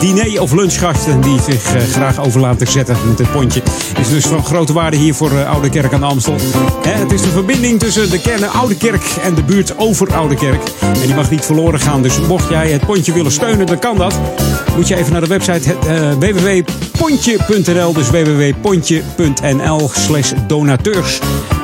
diner- 0.00 0.42
of 0.42 0.52
lunchgasten 0.52 1.20
die 1.20 1.40
zich 1.40 1.62
graag 1.92 2.20
over 2.20 2.40
laten 2.40 2.66
zetten 2.66 2.96
met 3.08 3.18
het 3.18 3.32
pontje. 3.32 3.62
Is 4.00 4.08
dus 4.08 4.24
van 4.24 4.44
grote 4.44 4.72
waarde 4.72 4.96
hier 4.96 5.14
voor 5.14 5.44
Oude 5.44 5.68
Kerk 5.68 5.92
aan 5.92 6.00
de 6.00 6.06
Amstel. 6.06 6.36
Hè, 6.82 6.92
het 6.92 7.12
is 7.12 7.22
de 7.22 7.30
verbinding 7.30 7.78
tussen 7.78 8.10
de 8.10 8.20
kern 8.20 8.50
Oude 8.50 8.76
Kerk 8.76 9.04
en 9.22 9.34
de 9.34 9.42
buurt 9.42 9.78
over 9.78 10.14
Oude 10.14 10.34
Kerk. 10.34 10.62
En 10.80 11.06
die 11.06 11.14
mag 11.14 11.30
niet 11.30 11.44
verloren 11.44 11.80
gaan. 11.80 12.02
Dus 12.02 12.20
mocht 12.20 12.48
jij 12.48 12.70
het 12.70 12.86
pontje 12.86 13.12
willen 13.12 13.32
steunen, 13.32 13.66
dan 13.66 13.78
kan 13.78 13.96
dat. 13.96 14.14
Moet 14.78 14.88
je 14.88 14.96
even 14.96 15.12
naar 15.12 15.20
de 15.20 15.26
website 15.26 15.74
eh, 15.74 16.12
www.pontje.nl. 16.12 17.92
Dus 17.92 18.10
www.pontje.nl 18.10 19.90
slash 19.94 20.32
donateurs. 20.46 21.20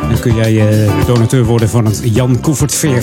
Dan 0.09 0.21
kun 0.21 0.35
jij 0.35 0.69
eh, 0.69 1.07
donateur 1.07 1.45
worden 1.45 1.69
van 1.69 1.85
het 1.85 2.01
Jan 2.05 2.41
Koevert 2.41 2.75
Veer. 2.75 3.03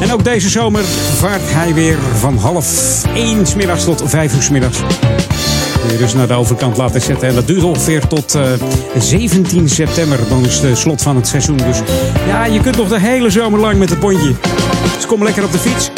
En 0.00 0.12
ook 0.12 0.24
deze 0.24 0.48
zomer 0.48 0.84
vaart 1.16 1.40
hij 1.44 1.74
weer 1.74 1.96
van 2.18 2.36
half 2.36 3.04
1 3.14 3.46
's 3.46 3.54
middags 3.54 3.84
tot 3.84 4.02
5 4.04 4.34
uur 4.34 4.42
's 4.42 4.50
middags. 4.50 4.78
Kun 5.80 5.92
je 5.92 5.98
dus 5.98 6.14
naar 6.14 6.28
de 6.28 6.34
overkant 6.34 6.76
laten 6.76 7.00
zetten. 7.00 7.28
En 7.28 7.34
dat 7.34 7.46
duurt 7.46 7.62
ongeveer 7.62 8.06
tot 8.06 8.34
eh, 8.34 8.42
17 8.98 9.68
september. 9.68 10.18
Dan 10.28 10.44
is 10.44 10.58
het 10.58 10.78
slot 10.78 11.02
van 11.02 11.16
het 11.16 11.26
seizoen. 11.26 11.56
Dus 11.56 11.80
ja, 12.26 12.44
je 12.44 12.60
kunt 12.60 12.76
nog 12.76 12.88
de 12.88 13.00
hele 13.00 13.30
zomer 13.30 13.60
lang 13.60 13.78
met 13.78 13.90
het 13.90 13.98
pontje. 13.98 14.34
Dus 14.94 15.06
kom 15.06 15.22
lekker 15.22 15.44
op 15.44 15.52
de 15.52 15.58
fiets. 15.58 15.90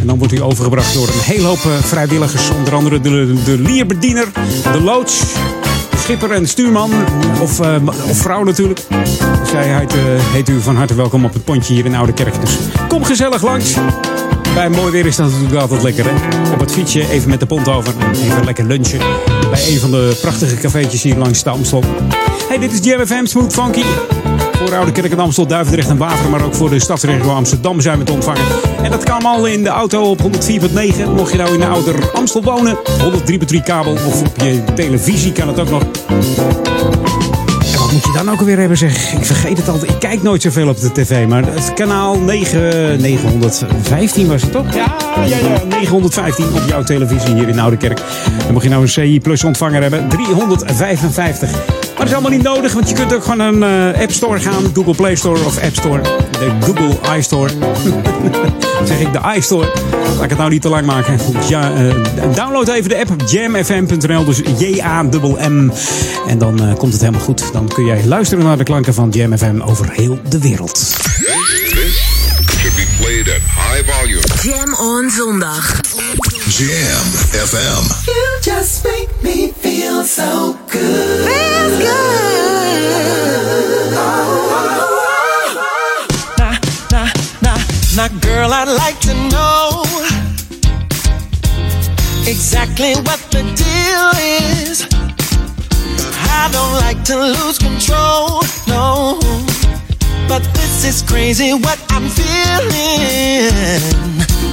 En 0.00 0.06
dan 0.06 0.18
wordt 0.18 0.32
hij 0.32 0.42
overgebracht 0.42 0.94
door 0.94 1.08
een 1.08 1.20
hele 1.20 1.46
hoop 1.46 1.64
eh, 1.64 1.72
vrijwilligers. 1.82 2.50
Onder 2.50 2.74
andere 2.74 3.00
de, 3.00 3.42
de 3.44 3.58
lierbediener, 3.58 4.28
de 4.72 4.80
loods, 4.80 5.22
schipper 5.96 6.30
en 6.30 6.48
stuurman. 6.48 6.90
Of, 7.40 7.60
eh, 7.60 7.74
of 8.08 8.16
vrouw 8.16 8.42
natuurlijk. 8.44 8.80
Zij 9.50 9.78
heet, 9.78 9.94
eh, 9.94 10.00
heet 10.32 10.48
u 10.48 10.60
van 10.60 10.76
harte 10.76 10.94
welkom 10.94 11.24
op 11.24 11.32
het 11.32 11.44
pontje 11.44 11.74
hier 11.74 11.84
in 11.84 11.94
Oude 11.94 12.12
Kerk. 12.12 12.40
Dus 12.40 12.56
kom 12.88 13.04
gezellig 13.04 13.42
langs. 13.42 13.74
Bij 14.54 14.70
mooi 14.70 14.92
weer 14.92 15.06
is 15.06 15.16
dat 15.16 15.30
natuurlijk 15.30 15.60
altijd 15.60 15.82
lekker. 15.82 16.04
Hè? 16.08 16.52
Op 16.52 16.60
het 16.60 16.72
fietsje 16.72 17.10
even 17.10 17.30
met 17.30 17.40
de 17.40 17.46
pont 17.46 17.68
over. 17.68 17.94
En 17.98 18.10
even 18.10 18.44
lekker 18.44 18.64
lunchen. 18.64 18.98
Bij 19.50 19.68
een 19.68 19.78
van 19.78 19.90
de 19.90 20.18
prachtige 20.20 20.56
cafeetjes 20.56 21.02
hier 21.02 21.16
langs 21.16 21.42
de 21.42 21.50
Amstel. 21.50 21.84
Hey, 22.48 22.58
dit 22.58 22.72
is 22.72 22.78
Jam 22.82 23.06
FM 23.06 23.26
Smooth 23.26 23.52
Funky. 23.52 23.82
Voor 24.60 24.74
Oude 24.74 24.92
Kerk 24.92 25.12
en 25.12 25.18
Amstel, 25.18 25.46
Duivendrecht 25.46 25.88
en 25.88 25.96
Waver. 25.96 26.30
Maar 26.30 26.44
ook 26.44 26.54
voor 26.54 26.70
de 26.70 26.80
stadsregio 26.80 27.30
Amsterdam 27.30 27.80
zijn 27.80 27.98
we 27.98 28.04
te 28.04 28.12
ontvangen. 28.12 28.42
En 28.82 28.90
dat 28.90 29.04
kan 29.04 29.12
allemaal 29.12 29.46
in 29.46 29.62
de 29.62 29.68
auto 29.68 30.02
op 30.02 30.20
104.9. 30.22 30.26
Mocht 31.16 31.32
je 31.32 31.38
nou 31.38 31.52
in 31.52 31.60
de 31.60 31.66
ouder 31.66 32.10
Amstel 32.12 32.42
wonen. 32.42 32.78
103.3 33.52 33.62
kabel. 33.64 33.92
Of 33.92 34.20
op 34.20 34.36
je 34.36 34.64
televisie 34.74 35.32
kan 35.32 35.48
het 35.48 35.60
ook 35.60 35.70
nog. 35.70 35.82
En 37.72 37.78
wat 37.78 37.92
moet 37.92 38.04
je 38.04 38.12
dan 38.14 38.30
ook 38.30 38.38
alweer 38.38 38.58
hebben 38.58 38.76
zeg? 38.76 39.12
Ik 39.12 39.24
vergeet 39.24 39.58
het 39.58 39.68
altijd. 39.68 39.90
Ik 39.90 39.98
kijk 39.98 40.22
nooit 40.22 40.42
zoveel 40.42 40.68
op 40.68 40.80
de 40.80 40.92
tv. 40.92 41.26
Maar 41.26 41.44
het 41.44 41.74
kanaal 41.74 42.18
9, 42.18 43.00
915 43.00 44.28
was 44.28 44.42
het 44.42 44.52
toch? 44.52 44.74
Ja, 44.74 44.96
ja, 45.16 45.36
ja. 45.36 45.62
915 45.68 46.44
op 46.44 46.62
jouw 46.68 46.82
televisie 46.82 47.34
hier 47.34 47.48
in 47.48 47.58
Oudekerk. 47.58 48.00
En 48.46 48.52
mocht 48.52 48.64
je 48.64 48.70
nou 48.70 48.82
een 48.82 48.88
CI 48.88 49.20
Plus 49.20 49.44
ontvanger 49.44 49.82
hebben, 49.82 50.08
355. 50.08 51.79
Maar 52.00 52.08
dat 52.08 52.18
is 52.18 52.24
allemaal 52.24 52.38
niet 52.44 52.56
nodig, 52.56 52.72
want 52.72 52.88
je 52.88 52.94
kunt 52.94 53.14
ook 53.14 53.24
gewoon 53.24 53.40
een 53.40 53.92
eh, 53.92 54.00
App 54.00 54.12
Store 54.12 54.40
gaan. 54.40 54.70
Google 54.74 54.94
Play 54.94 55.16
Store 55.16 55.44
of 55.44 55.62
App 55.62 55.74
Store. 55.74 56.02
De 56.30 56.50
Google 56.60 57.16
iStore. 57.16 57.50
Zeg 58.84 59.00
ik 59.00 59.12
de 59.12 59.20
iStore. 59.36 59.66
Laat 60.14 60.22
ik 60.22 60.28
het 60.28 60.38
nou 60.38 60.50
niet 60.50 60.62
te 60.62 60.68
lang 60.68 60.86
maken. 60.86 61.18
Ja, 61.48 61.74
eh, 61.74 61.94
download 62.34 62.68
even 62.68 62.88
de 62.88 62.98
app 62.98 63.30
jamfm.nl. 63.30 64.24
Dus 64.24 64.40
J-A-M-M. 64.58 65.70
En 66.26 66.38
dan 66.38 66.62
eh, 66.62 66.74
komt 66.74 66.92
het 66.92 67.00
helemaal 67.00 67.24
goed. 67.24 67.52
Dan 67.52 67.68
kun 67.68 67.84
jij 67.84 68.04
luisteren 68.04 68.44
naar 68.44 68.58
de 68.58 68.64
klanken 68.64 68.94
van 68.94 69.08
Jam 69.10 69.38
FM 69.38 69.60
over 69.60 69.90
heel 69.92 70.20
de 70.28 70.38
wereld. 70.38 70.98
Played 73.00 73.28
at 73.28 73.40
high 73.40 73.92
volume. 73.92 74.22
Jam 74.42 74.74
on 74.74 75.10
zondag. 75.10 75.80
Jam 76.58 77.06
FM. 77.30 77.84
You 78.04 78.56
just 78.56 78.82
keep 80.00 80.08
trying 88.30 88.96
to 89.00 89.14
know 89.28 89.84
Exactly 92.26 92.94
what 92.94 93.20
the 93.30 93.42
deal 93.56 94.10
is. 94.66 94.86
I 96.30 96.48
don't 96.52 96.74
like 96.74 97.02
to 97.04 97.16
lose 97.16 97.58
control, 97.58 98.42
no. 98.68 99.18
But 100.28 100.42
this 100.54 100.84
is 100.84 101.02
crazy 101.02 101.52
what 101.52 101.78
I'm 101.90 102.08
feeling. 102.08 103.50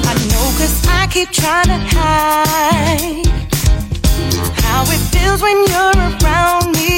I 0.05 0.13
know 0.29 0.45
cause 0.57 0.85
I 0.87 1.07
keep 1.11 1.29
tryna 1.29 1.79
hide 1.93 3.46
how 4.77 4.85
it 4.93 5.03
feels 5.13 5.41
when 5.41 5.57
you're 5.73 5.97
around 6.09 6.65
me. 6.77 6.93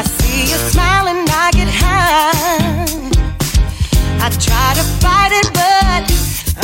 I 0.00 0.02
see 0.16 0.40
you 0.50 0.58
smile 0.72 1.06
and 1.12 1.28
I 1.28 1.46
get 1.58 1.68
high. 1.68 2.86
I 4.24 4.26
try 4.46 4.68
to 4.80 4.84
fight 5.02 5.32
it, 5.40 5.48
but 5.52 6.02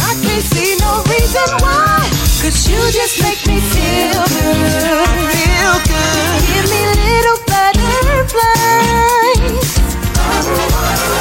I 0.09 0.11
can't 0.25 0.47
see 0.53 0.71
no 0.87 0.93
reason 1.13 1.49
why. 1.63 2.01
Cause 2.41 2.59
you 2.71 2.81
just 2.99 3.21
make 3.27 3.41
me 3.51 3.59
feel 3.75 4.25
good. 4.39 5.09
Feel 5.37 5.77
good. 5.93 6.39
Give 6.51 6.67
me 6.73 6.83
little 7.05 7.39
butterflies. 7.53 8.63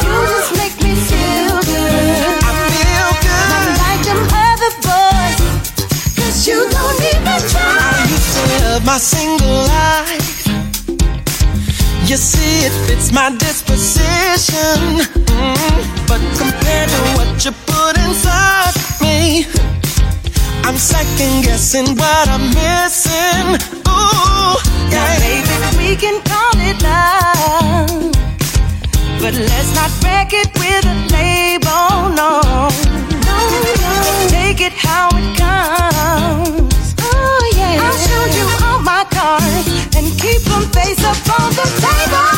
You 0.07 0.15
just 0.33 0.51
make 0.61 0.75
me 0.85 0.93
feel 1.09 1.57
good. 1.71 2.39
I 2.49 2.53
feel 2.71 3.09
good. 3.25 3.47
Not 3.51 3.67
like 3.83 4.01
them 4.07 4.21
other 4.47 4.71
boys. 4.87 5.39
Cause 6.17 6.37
you 6.47 6.59
don't 6.75 6.99
even 7.11 7.41
try. 7.51 7.82
I 8.73 8.77
used 8.77 8.81
to 8.81 8.81
live 8.81 8.85
my 8.85 8.97
single 8.97 9.67
life. 9.67 10.47
You 12.09 12.17
see, 12.17 12.65
it 12.65 12.71
fits 12.87 13.11
my 13.11 13.29
disposition. 13.37 15.05
Mm, 15.29 16.07
But 16.07 16.21
compared 16.37 16.89
to 16.89 17.01
what 17.15 17.45
you 17.45 17.51
put 17.67 17.97
inside 17.97 18.73
me, 19.01 19.45
I'm 20.65 20.77
second 20.77 21.43
guessing 21.43 21.95
what 21.97 22.27
I'm 22.29 22.49
missing. 22.49 23.61
Ooh, 23.87 24.57
Now, 24.89 25.05
yeah. 25.05 25.19
baby, 25.19 25.77
we 25.77 25.95
can 25.95 26.21
call 26.23 26.55
it 26.57 26.81
love. 26.81 28.11
But 29.21 29.33
let's 29.35 29.71
not 29.75 29.91
wreck 30.03 30.33
it 30.33 30.49
with 30.57 30.85
a 30.85 30.95
label, 31.13 32.09
no. 32.17 32.41
No, 33.27 33.37
no. 33.83 34.29
Take 34.29 34.61
it 34.61 34.73
how 34.73 35.09
it 35.13 35.37
comes. 35.37 36.72
I'll 37.79 37.97
show 37.97 38.23
you 38.37 38.45
all 38.65 38.79
my 38.81 39.05
cards 39.09 39.67
and 39.97 40.05
keep 40.19 40.41
them 40.43 40.65
face 40.71 41.03
up 41.03 41.17
on 41.39 41.49
the 41.59 41.67
table. 41.83 42.29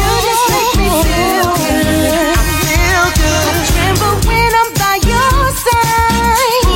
You 0.00 0.10
just 0.28 0.44
make 0.54 0.74
me 0.80 0.88
feel 1.04 1.48
good. 1.60 2.32
I 2.32 2.38
feel 2.80 3.04
I 3.48 3.56
tremble 3.70 4.16
when 4.28 4.50
I'm 4.60 4.70
by 4.80 4.96
your 5.12 5.38
side. 5.66 6.68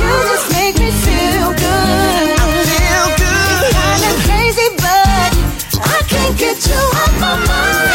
You 0.00 0.12
just 0.30 0.46
make 0.52 0.76
me 0.78 0.90
feel 1.04 1.48
good. 1.64 2.36
I 2.38 2.48
feel 2.70 3.06
good. 3.22 3.72
Kinda 3.74 4.12
crazy, 4.26 4.68
but 4.84 5.30
I 5.82 5.98
can't 6.08 6.34
get 6.38 6.58
you 6.68 6.80
off 7.02 7.12
my 7.20 7.34
mind. 7.46 7.85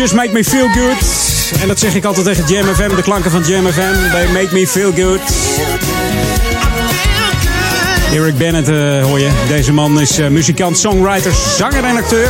Just 0.00 0.14
Make 0.14 0.32
Me 0.32 0.44
Feel 0.44 0.68
Good. 0.68 1.60
En 1.60 1.68
dat 1.68 1.78
zeg 1.78 1.94
ik 1.94 2.04
altijd 2.04 2.26
tegen 2.26 2.44
Jam 2.46 2.74
FM, 2.74 2.96
de 2.96 3.02
klanken 3.02 3.30
van 3.30 3.42
Jam 3.42 3.66
FM. 3.66 4.10
They 4.10 4.26
make 4.32 4.48
me 4.52 4.66
feel 4.66 4.92
good. 4.92 5.20
Eric 8.12 8.36
Bennett 8.36 8.68
eh, 8.68 9.04
hoor 9.04 9.18
je. 9.18 9.30
Deze 9.48 9.72
man 9.72 10.00
is 10.00 10.18
eh, 10.18 10.28
muzikant, 10.28 10.78
songwriter, 10.78 11.32
zanger 11.56 11.84
en 11.84 11.96
acteur. 11.96 12.28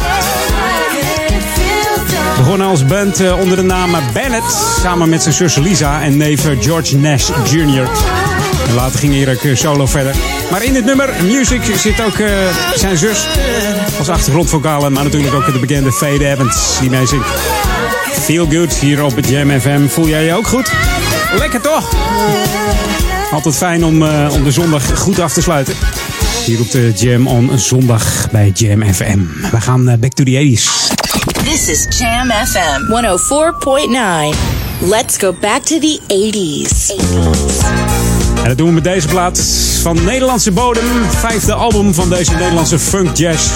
Begonnen 2.36 2.66
als 2.66 2.84
band 2.84 3.20
eh, 3.20 3.40
onder 3.40 3.56
de 3.56 3.62
naam 3.62 3.90
Bennett. 4.12 4.76
Samen 4.80 5.08
met 5.08 5.22
zijn 5.22 5.34
zus 5.34 5.56
Lisa 5.56 6.02
en 6.02 6.16
neef 6.16 6.46
George 6.60 6.96
Nash 6.96 7.30
Jr. 7.50 7.88
Later 8.74 8.98
ging 8.98 9.14
Erik 9.14 9.56
solo 9.56 9.86
verder. 9.86 10.14
Maar 10.50 10.62
in 10.62 10.72
dit 10.72 10.84
nummer, 10.84 11.08
Music, 11.22 11.62
zit 11.76 12.00
ook 12.02 12.16
zijn 12.74 12.96
zus 12.96 13.26
als 13.98 14.08
achtergrondvocale. 14.08 14.90
Maar 14.90 15.04
natuurlijk 15.04 15.34
ook 15.34 15.52
de 15.52 15.58
bekende 15.58 15.92
Fade 15.92 16.28
Evans 16.30 16.78
die 16.80 16.90
mee 16.90 17.06
zingt. 17.06 17.26
Feel 18.30 18.46
good 18.50 18.74
hier 18.74 19.04
op 19.04 19.16
het 19.16 19.28
Jam 19.28 19.60
FM. 19.60 19.86
Voel 19.86 20.08
jij 20.08 20.24
je 20.24 20.34
ook 20.34 20.46
goed? 20.46 20.72
Lekker 21.38 21.60
toch? 21.60 21.94
Altijd 23.32 23.56
fijn 23.56 23.84
om, 23.84 24.02
eh, 24.02 24.28
om 24.32 24.44
de 24.44 24.50
zondag 24.50 24.98
goed 24.98 25.18
af 25.18 25.32
te 25.32 25.42
sluiten. 25.42 25.74
Hier 26.44 26.60
op 26.60 26.70
de 26.70 26.92
Jam 26.96 27.26
on 27.26 27.58
zondag 27.58 28.30
bij 28.30 28.50
Jam 28.54 28.94
FM. 28.94 29.18
We 29.50 29.60
gaan 29.60 29.88
eh, 29.88 29.98
back 29.98 30.12
to 30.12 30.24
the 30.24 30.30
80s. 30.30 30.90
This 31.44 31.68
is 31.68 31.98
Jam 31.98 32.30
FM 32.30 32.92
104.9. 32.92 34.38
Let's 34.80 35.16
go 35.16 35.34
back 35.40 35.62
to 35.62 35.78
the 35.78 36.00
80s. 36.08 37.49
En 38.42 38.48
dat 38.48 38.58
doen 38.58 38.66
we 38.66 38.72
met 38.72 38.84
deze 38.84 39.08
plaat 39.08 39.40
van 39.82 40.04
Nederlandse 40.04 40.52
bodem. 40.52 40.84
Vijfde 41.08 41.54
album 41.54 41.94
van 41.94 42.08
deze 42.08 42.32
Nederlandse 42.32 42.78
funk 42.78 43.16
jazz 43.16 43.50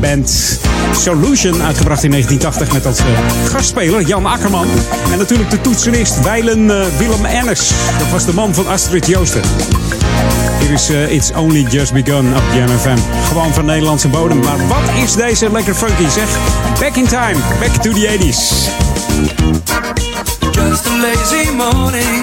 band 0.00 0.58
Solution. 0.96 1.62
Uitgebracht 1.62 2.04
in 2.04 2.10
1980 2.10 2.72
met 2.72 2.86
als 2.86 2.98
eh, 2.98 3.50
gastspeler 3.50 4.02
Jan 4.02 4.26
Akkerman. 4.26 4.66
En 5.12 5.18
natuurlijk 5.18 5.50
de 5.50 5.60
toetsenist 5.60 6.22
Weilen 6.22 6.80
eh, 6.80 6.86
Willem 6.98 7.24
Enners. 7.24 7.70
Dat 7.98 8.10
was 8.10 8.24
de 8.24 8.34
man 8.34 8.54
van 8.54 8.68
Astrid 8.68 9.06
Joosten. 9.06 9.42
Hier 10.60 10.70
is 10.70 10.90
eh, 10.90 11.12
It's 11.12 11.30
Only 11.36 11.66
Just 11.70 11.92
Begun 11.92 12.36
op 12.36 12.42
Jam 12.54 12.78
FM. 12.78 12.98
Gewoon 13.28 13.54
van 13.54 13.64
Nederlandse 13.64 14.08
bodem. 14.08 14.38
Maar 14.38 14.68
wat 14.68 15.02
is 15.04 15.14
deze 15.14 15.52
lekker 15.52 15.74
funky 15.74 16.08
zeg. 16.08 16.28
Back 16.80 16.96
in 16.96 17.06
time, 17.06 17.36
back 17.60 17.82
to 17.82 17.92
the 17.92 18.18
80s. 18.18 18.70
Just 20.52 20.86
a 20.86 20.96
lazy 21.00 21.50
morning. 21.50 22.19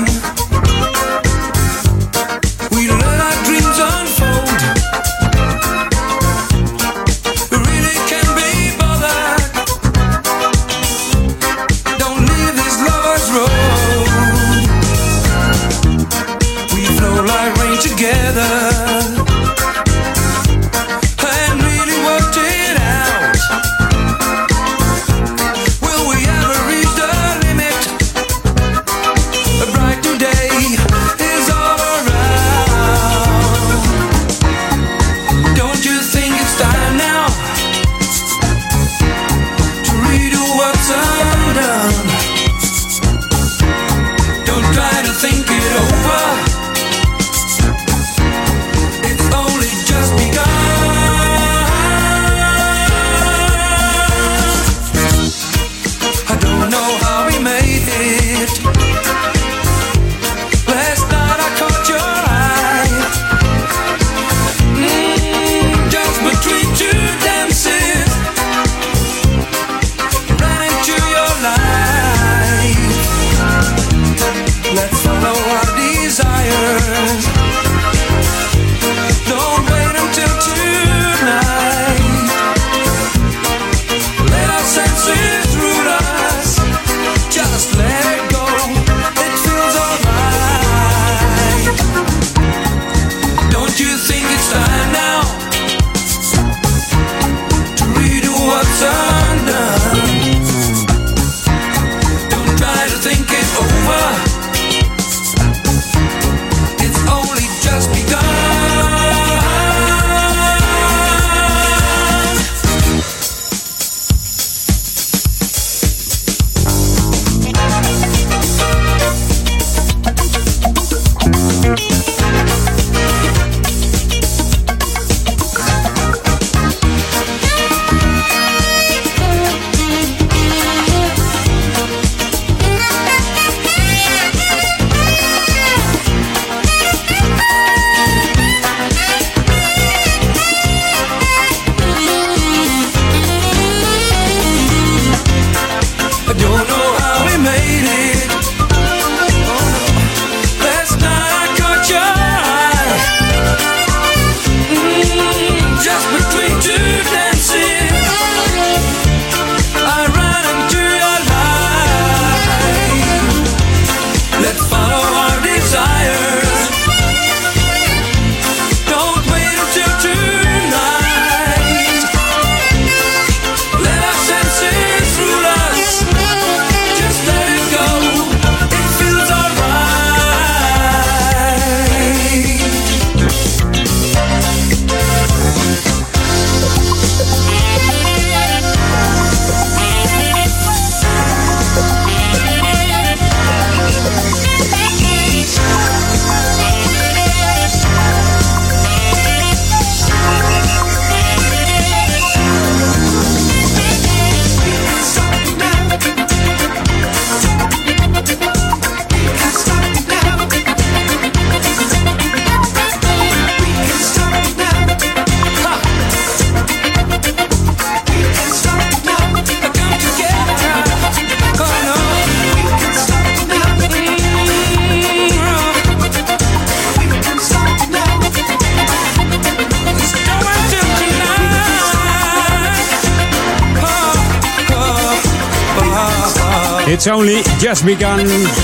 It's 237.07 237.15
only. 237.15 237.41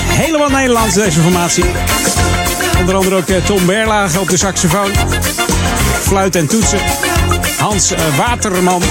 Helemaal 0.06 0.48
Nederlands 0.48 0.94
deze 0.94 1.20
formatie. 1.20 1.64
Onder 2.78 2.94
andere 2.94 3.16
ook 3.16 3.28
eh, 3.28 3.44
Tom 3.44 3.66
Berlage 3.66 4.20
op 4.20 4.28
de 4.28 4.36
saxofoon. 4.36 4.90
Fluit 6.00 6.36
en 6.36 6.46
toetsen. 6.46 6.78
Hans 7.58 7.92
eh, 7.92 8.00
Waterman. 8.16 8.82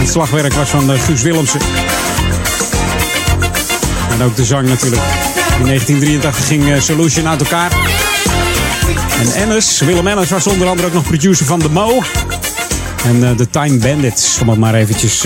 Het 0.00 0.10
slagwerk 0.10 0.52
was 0.52 0.68
van 0.68 0.92
eh, 0.92 1.00
Guus 1.00 1.22
Willemsen. 1.22 1.60
En 4.10 4.22
ook 4.22 4.36
de 4.36 4.44
zang 4.44 4.68
natuurlijk. 4.68 5.02
In 5.58 5.66
1983 5.66 6.46
ging 6.46 6.82
Solution 6.82 7.28
uit 7.28 7.40
elkaar. 7.40 7.72
En 9.20 9.32
Ennis, 9.32 9.80
Willem 9.80 10.06
Ennis 10.06 10.30
was 10.30 10.46
onder 10.46 10.68
andere 10.68 10.88
ook 10.88 10.94
nog 10.94 11.04
producer 11.04 11.46
van 11.46 11.58
The 11.58 11.70
Mo. 11.70 12.02
En 13.04 13.36
de 13.36 13.50
Time 13.50 13.76
Bandits, 13.76 14.38
om 14.40 14.48
het 14.48 14.58
maar 14.58 14.74
eventjes 14.74 15.24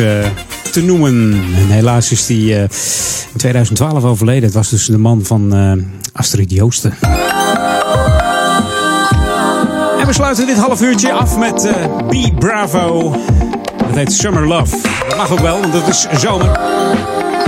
te 0.77 0.83
noemen. 0.83 1.33
En 1.33 1.69
helaas 1.69 2.11
is 2.11 2.27
die 2.27 2.55
in 2.55 2.69
2012 3.37 4.05
overleden. 4.05 4.43
Het 4.43 4.55
was 4.55 4.69
dus 4.69 4.87
de 4.87 4.99
man 4.99 5.25
van 5.25 5.55
Astrid 6.13 6.51
Joosten. 6.51 6.95
En 10.01 10.07
we 10.07 10.13
sluiten 10.13 10.47
dit 10.47 10.57
half 10.57 10.83
uurtje 10.83 11.13
af 11.13 11.39
met 11.39 11.65
uh, 11.65 11.73
B 12.09 12.39
Bravo. 12.39 13.17
Dat 13.87 13.97
heet 13.97 14.13
Summer 14.13 14.47
Love. 14.47 14.77
Dat 15.09 15.17
mag 15.17 15.31
ook 15.31 15.41
wel, 15.41 15.61
want 15.61 15.73
het 15.73 15.89
is 15.89 16.07
zomer. 16.21 16.59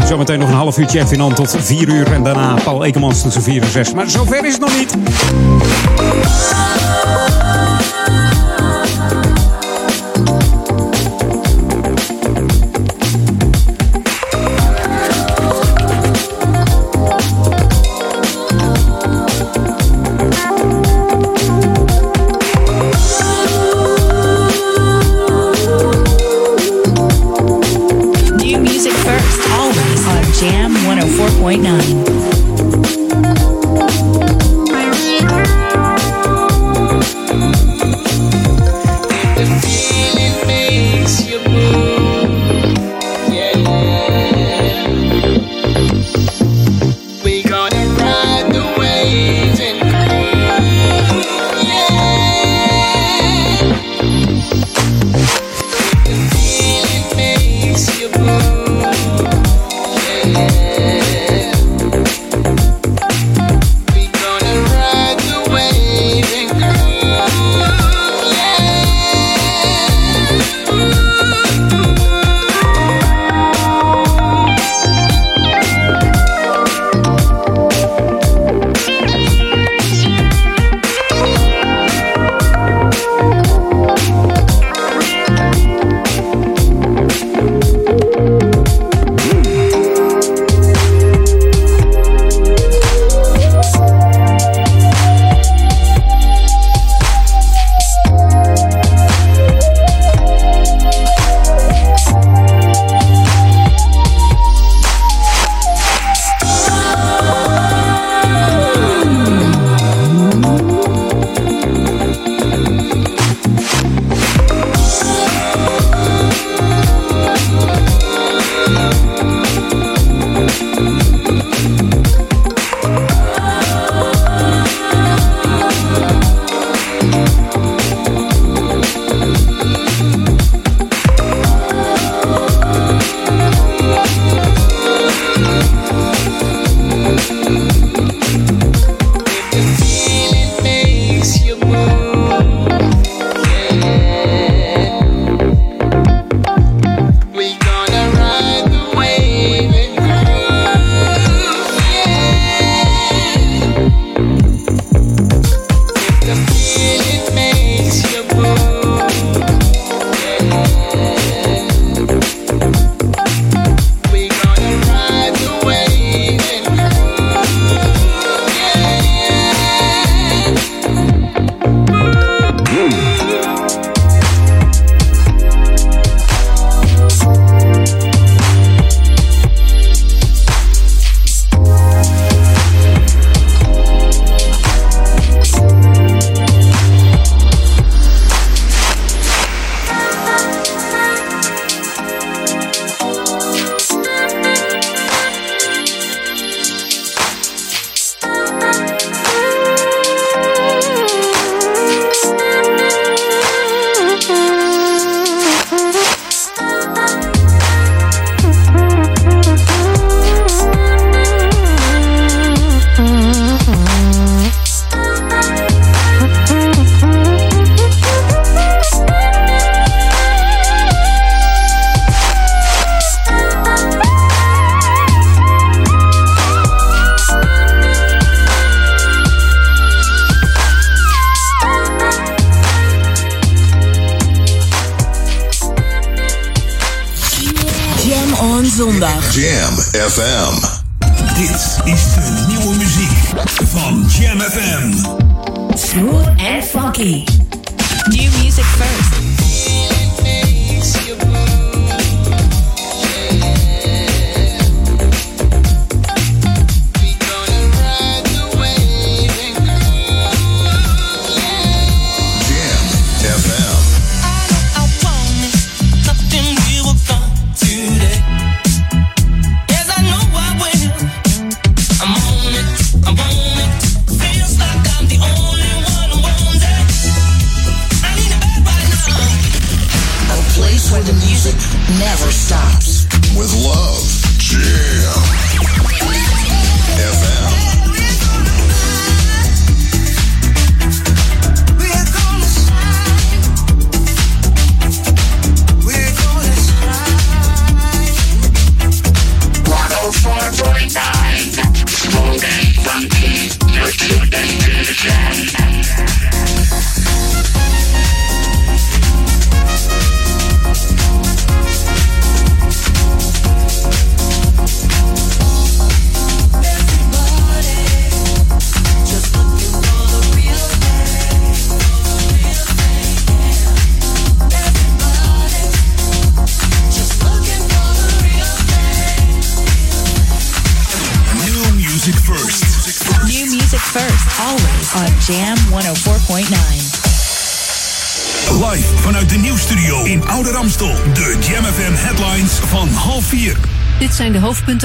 Zometeen 0.06 0.38
nog 0.38 0.48
een 0.48 0.54
half 0.54 0.78
uurtje 0.78 1.04
in 1.10 1.34
tot 1.34 1.56
4 1.58 1.88
uur. 1.88 2.12
En 2.12 2.22
daarna 2.22 2.54
Paul 2.64 2.84
Ekemans 2.84 3.22
tussen 3.22 3.42
4 3.42 3.62
en 3.62 3.70
6. 3.70 3.92
Maar 3.92 4.10
zover 4.10 4.44
is 4.44 4.52
het 4.52 4.60
nog 4.60 4.78
niet. 4.78 4.96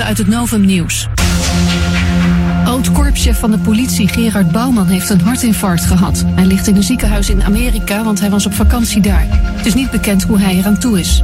Uit 0.01 0.17
het 0.17 0.27
Novum 0.27 0.65
Nieuws. 0.65 1.07
Oud-korpschef 2.65 3.39
van 3.39 3.51
de 3.51 3.57
politie 3.57 4.07
Gerard 4.07 4.51
Bouwman 4.51 4.87
heeft 4.87 5.09
een 5.09 5.21
hartinfarct 5.21 5.85
gehad. 5.85 6.23
Hij 6.35 6.45
ligt 6.45 6.67
in 6.67 6.75
een 6.75 6.83
ziekenhuis 6.83 7.29
in 7.29 7.43
Amerika, 7.43 8.03
want 8.03 8.19
hij 8.19 8.29
was 8.29 8.45
op 8.45 8.53
vakantie 8.53 9.01
daar. 9.01 9.25
Het 9.29 9.65
is 9.65 9.73
niet 9.73 9.91
bekend 9.91 10.23
hoe 10.23 10.39
hij 10.39 10.55
eraan 10.55 10.77
toe 10.77 10.99
is. 10.99 11.23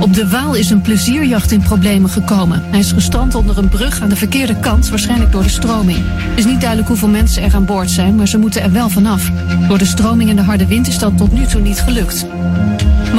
Op 0.00 0.14
de 0.14 0.28
Waal 0.28 0.54
is 0.54 0.70
een 0.70 0.80
plezierjacht 0.80 1.52
in 1.52 1.62
problemen 1.62 2.10
gekomen. 2.10 2.62
Hij 2.70 2.78
is 2.78 2.92
gestrand 2.92 3.34
onder 3.34 3.58
een 3.58 3.68
brug 3.68 4.00
aan 4.00 4.08
de 4.08 4.16
verkeerde 4.16 4.56
kant, 4.56 4.88
waarschijnlijk 4.88 5.32
door 5.32 5.42
de 5.42 5.48
stroming. 5.48 5.98
Het 6.04 6.38
is 6.38 6.44
niet 6.44 6.60
duidelijk 6.60 6.88
hoeveel 6.88 7.08
mensen 7.08 7.42
er 7.42 7.54
aan 7.54 7.64
boord 7.64 7.90
zijn, 7.90 8.14
maar 8.14 8.28
ze 8.28 8.38
moeten 8.38 8.62
er 8.62 8.72
wel 8.72 8.88
vanaf. 8.88 9.30
Door 9.68 9.78
de 9.78 9.84
stroming 9.84 10.30
en 10.30 10.36
de 10.36 10.42
harde 10.42 10.66
wind 10.66 10.88
is 10.88 10.98
dat 10.98 11.16
tot 11.16 11.32
nu 11.32 11.46
toe 11.46 11.60
niet 11.60 11.80
gelukt. 11.80 12.26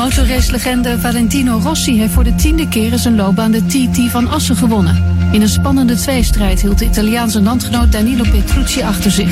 Motorracelegende 0.02 1.00
Valentino 1.00 1.60
Rossi 1.64 2.00
heeft 2.00 2.14
voor 2.14 2.24
de 2.24 2.36
tiende 2.36 2.68
keer 2.68 2.98
zijn 2.98 3.16
loopbaan 3.16 3.52
de 3.52 3.66
TT 3.66 4.12
van 4.12 4.30
Assen 4.30 4.56
gewonnen. 4.56 5.04
In 5.32 5.42
een 5.42 5.50
spannende 5.50 5.96
tweestrijd 5.96 6.62
hield 6.62 6.80
de 6.80 6.86
Italiaanse 6.86 7.42
landgenoot 7.42 7.92
Danilo 7.92 8.24
Petrucci 8.32 8.82
achter 8.82 9.12
zich. 9.12 9.32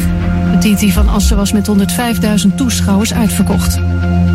De 0.59 0.75
TT 0.75 0.93
van 0.93 1.09
Assen 1.09 1.37
was 1.37 1.51
met 1.51 1.69
105.000 2.47 2.55
toeschouwers 2.55 3.13
uitverkocht. 3.13 3.75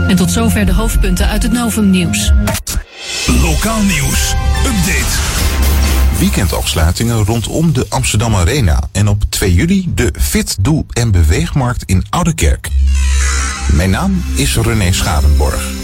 En 0.08 0.16
tot 0.16 0.30
zover 0.30 0.66
de 0.66 0.72
hoofdpunten 0.72 1.28
uit 1.28 1.42
het 1.42 1.52
Novum 1.52 1.90
Nieuws. 1.90 2.32
Lokaal 3.42 3.82
nieuws. 3.82 4.34
Update. 4.66 5.14
Weekendafsluitingen 6.18 7.24
rondom 7.24 7.72
de 7.72 7.86
Amsterdam 7.88 8.34
Arena. 8.34 8.82
En 8.92 9.08
op 9.08 9.24
2 9.28 9.54
juli 9.54 9.92
de 9.94 10.14
Fit, 10.20 10.56
Doe 10.60 10.84
en 10.92 11.10
Beweegmarkt 11.10 11.82
in 11.86 12.04
Oudekerk. 12.10 12.68
Mijn 13.72 13.90
naam 13.90 14.24
is 14.36 14.56
René 14.56 14.92
Schadenborg. 14.92 15.83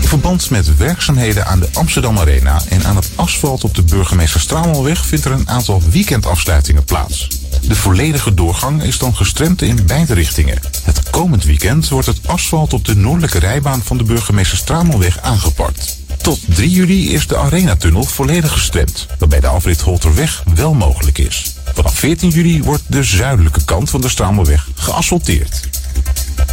Verband 0.00 0.50
met 0.50 0.76
werkzaamheden 0.76 1.46
aan 1.46 1.60
de 1.60 1.68
Amsterdam 1.72 2.18
Arena 2.18 2.62
en 2.68 2.84
aan 2.84 2.96
het 2.96 3.10
asfalt 3.14 3.64
op 3.64 3.74
de 3.74 3.82
Burgemeester 3.82 4.40
Stramelweg 4.40 5.06
vindt 5.06 5.24
er 5.24 5.32
een 5.32 5.48
aantal 5.48 5.82
weekendafsluitingen 5.90 6.84
plaats. 6.84 7.28
De 7.62 7.74
volledige 7.74 8.34
doorgang 8.34 8.82
is 8.82 8.98
dan 8.98 9.16
gestremd 9.16 9.62
in 9.62 9.86
beide 9.86 10.14
richtingen. 10.14 10.60
Het 10.82 11.10
komend 11.10 11.44
weekend 11.44 11.88
wordt 11.88 12.06
het 12.06 12.20
asfalt 12.26 12.72
op 12.72 12.84
de 12.84 12.96
noordelijke 12.96 13.38
rijbaan 13.38 13.82
van 13.82 13.98
de 13.98 14.04
Burgemeester 14.04 14.58
Stramelweg 14.58 15.20
aangepakt. 15.22 15.96
Tot 16.22 16.40
3 16.48 16.70
juli 16.70 17.12
is 17.12 17.26
de 17.26 17.36
Arenatunnel 17.36 18.04
volledig 18.04 18.52
gestremd, 18.52 19.06
waarbij 19.18 19.40
de 19.40 19.46
afrit 19.46 19.80
Holterweg 19.80 20.42
wel 20.54 20.74
mogelijk 20.74 21.18
is. 21.18 21.54
Vanaf 21.74 21.98
14 21.98 22.28
juli 22.30 22.62
wordt 22.62 22.82
de 22.86 23.02
zuidelijke 23.02 23.64
kant 23.64 23.90
van 23.90 24.00
de 24.00 24.08
Stramelweg 24.08 24.68
geasfalteerd. 24.74 25.68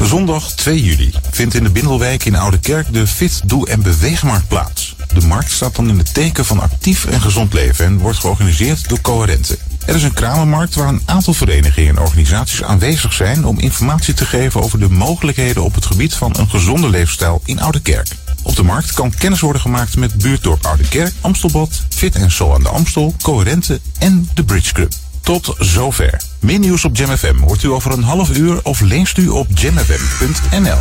Zondag 0.01 0.51
2 0.51 0.83
juli 0.83 1.11
vindt 1.31 1.53
in 1.53 1.63
de 1.63 1.69
Bindelwijk 1.69 2.25
in 2.25 2.35
Oude 2.35 2.59
Kerk 2.59 2.93
de 2.93 3.07
Fit, 3.07 3.41
Doe 3.45 3.69
en 3.69 3.81
Beweegmarkt 3.81 4.47
plaats. 4.47 4.95
De 5.13 5.25
markt 5.25 5.51
staat 5.51 5.75
dan 5.75 5.89
in 5.89 5.97
het 5.97 6.13
teken 6.13 6.45
van 6.45 6.59
actief 6.59 7.05
en 7.05 7.21
gezond 7.21 7.53
leven 7.53 7.85
en 7.85 7.97
wordt 7.97 8.17
georganiseerd 8.17 8.89
door 8.89 9.01
coherenten. 9.01 9.57
Er 9.85 9.95
is 9.95 10.03
een 10.03 10.13
kramenmarkt 10.13 10.75
waar 10.75 10.87
een 10.87 11.01
aantal 11.05 11.33
verenigingen 11.33 11.95
en 11.95 12.01
organisaties 12.01 12.63
aanwezig 12.63 13.13
zijn 13.13 13.45
om 13.45 13.59
informatie 13.59 14.13
te 14.13 14.25
geven 14.25 14.61
over 14.61 14.79
de 14.79 14.89
mogelijkheden 14.89 15.63
op 15.63 15.75
het 15.75 15.85
gebied 15.85 16.13
van 16.13 16.35
een 16.37 16.49
gezonde 16.49 16.89
leefstijl 16.89 17.41
in 17.45 17.61
Oude 17.61 17.81
Kerk. 17.81 18.07
Op 18.41 18.55
de 18.55 18.63
markt 18.63 18.93
kan 18.93 19.13
kennis 19.17 19.39
worden 19.39 19.61
gemaakt 19.61 19.95
met 19.95 20.17
buurtdorp 20.17 20.65
Oude 20.65 20.87
Kerk, 20.87 21.13
Amstelbad, 21.21 21.81
Fit 21.89 22.15
en 22.15 22.31
Soul 22.31 22.53
aan 22.53 22.63
de 22.63 22.69
Amstel, 22.69 23.15
Coherenten 23.21 23.79
en 23.99 24.29
de 24.33 24.43
Bridge 24.43 24.73
Club. 24.73 24.93
Tot 25.23 25.55
zover. 25.59 26.21
Meer 26.39 26.59
nieuws 26.59 26.85
op 26.85 26.97
Jam 26.97 27.17
FM 27.17 27.37
hoort 27.37 27.63
u 27.63 27.71
over 27.71 27.91
een 27.91 28.03
half 28.03 28.37
uur 28.37 28.59
of 28.63 28.81
leest 28.81 29.17
u 29.17 29.27
op 29.27 29.47
jamfm.nl. 29.53 30.77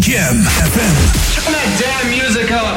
Jam 0.00 0.42
FM. 0.42 0.94
Turn 1.34 1.52
that 1.52 1.68
damn 1.78 2.08
music 2.08 2.50
up. 2.50 2.76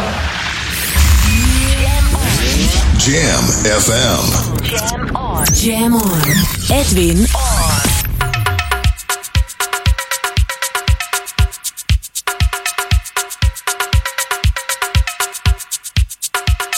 Jam 2.97 3.43
FM. 3.81 4.29
Jam 4.63 5.15
on. 5.15 5.43
Jam 5.53 5.93
on. 5.93 6.21
Edwin 6.69 7.17
on. 7.19 7.98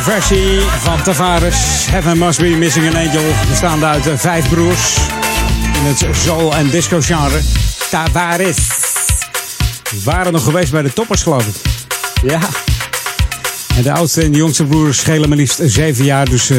Versie 0.00 0.60
van 0.80 1.02
Tavares. 1.02 1.86
Heaven 1.90 2.18
Must 2.18 2.40
Be 2.40 2.48
Missing 2.48 2.88
an 2.88 2.96
Angel. 2.96 3.22
Bestaande 3.48 3.86
uit 3.86 4.06
eh, 4.06 4.12
vijf 4.16 4.48
broers. 4.48 4.96
In 5.74 5.84
het 5.84 6.16
soul- 6.16 6.54
en 6.54 6.70
disco 6.70 7.00
genre. 7.00 7.40
Tavares. 7.90 8.56
We 9.90 10.00
waren 10.04 10.32
nog 10.32 10.44
geweest 10.44 10.72
bij 10.72 10.82
de 10.82 10.92
toppers, 10.92 11.22
geloof 11.22 11.46
ik. 11.46 11.54
Ja. 12.30 12.40
En 13.76 13.82
de 13.82 13.92
oudste 13.92 14.22
en 14.22 14.32
de 14.32 14.38
jongste 14.38 14.64
broers 14.64 14.98
schelen 14.98 15.28
maar 15.28 15.38
liefst 15.38 15.60
zeven 15.64 16.04
jaar. 16.04 16.24
Dus, 16.28 16.50
eh, 16.50 16.56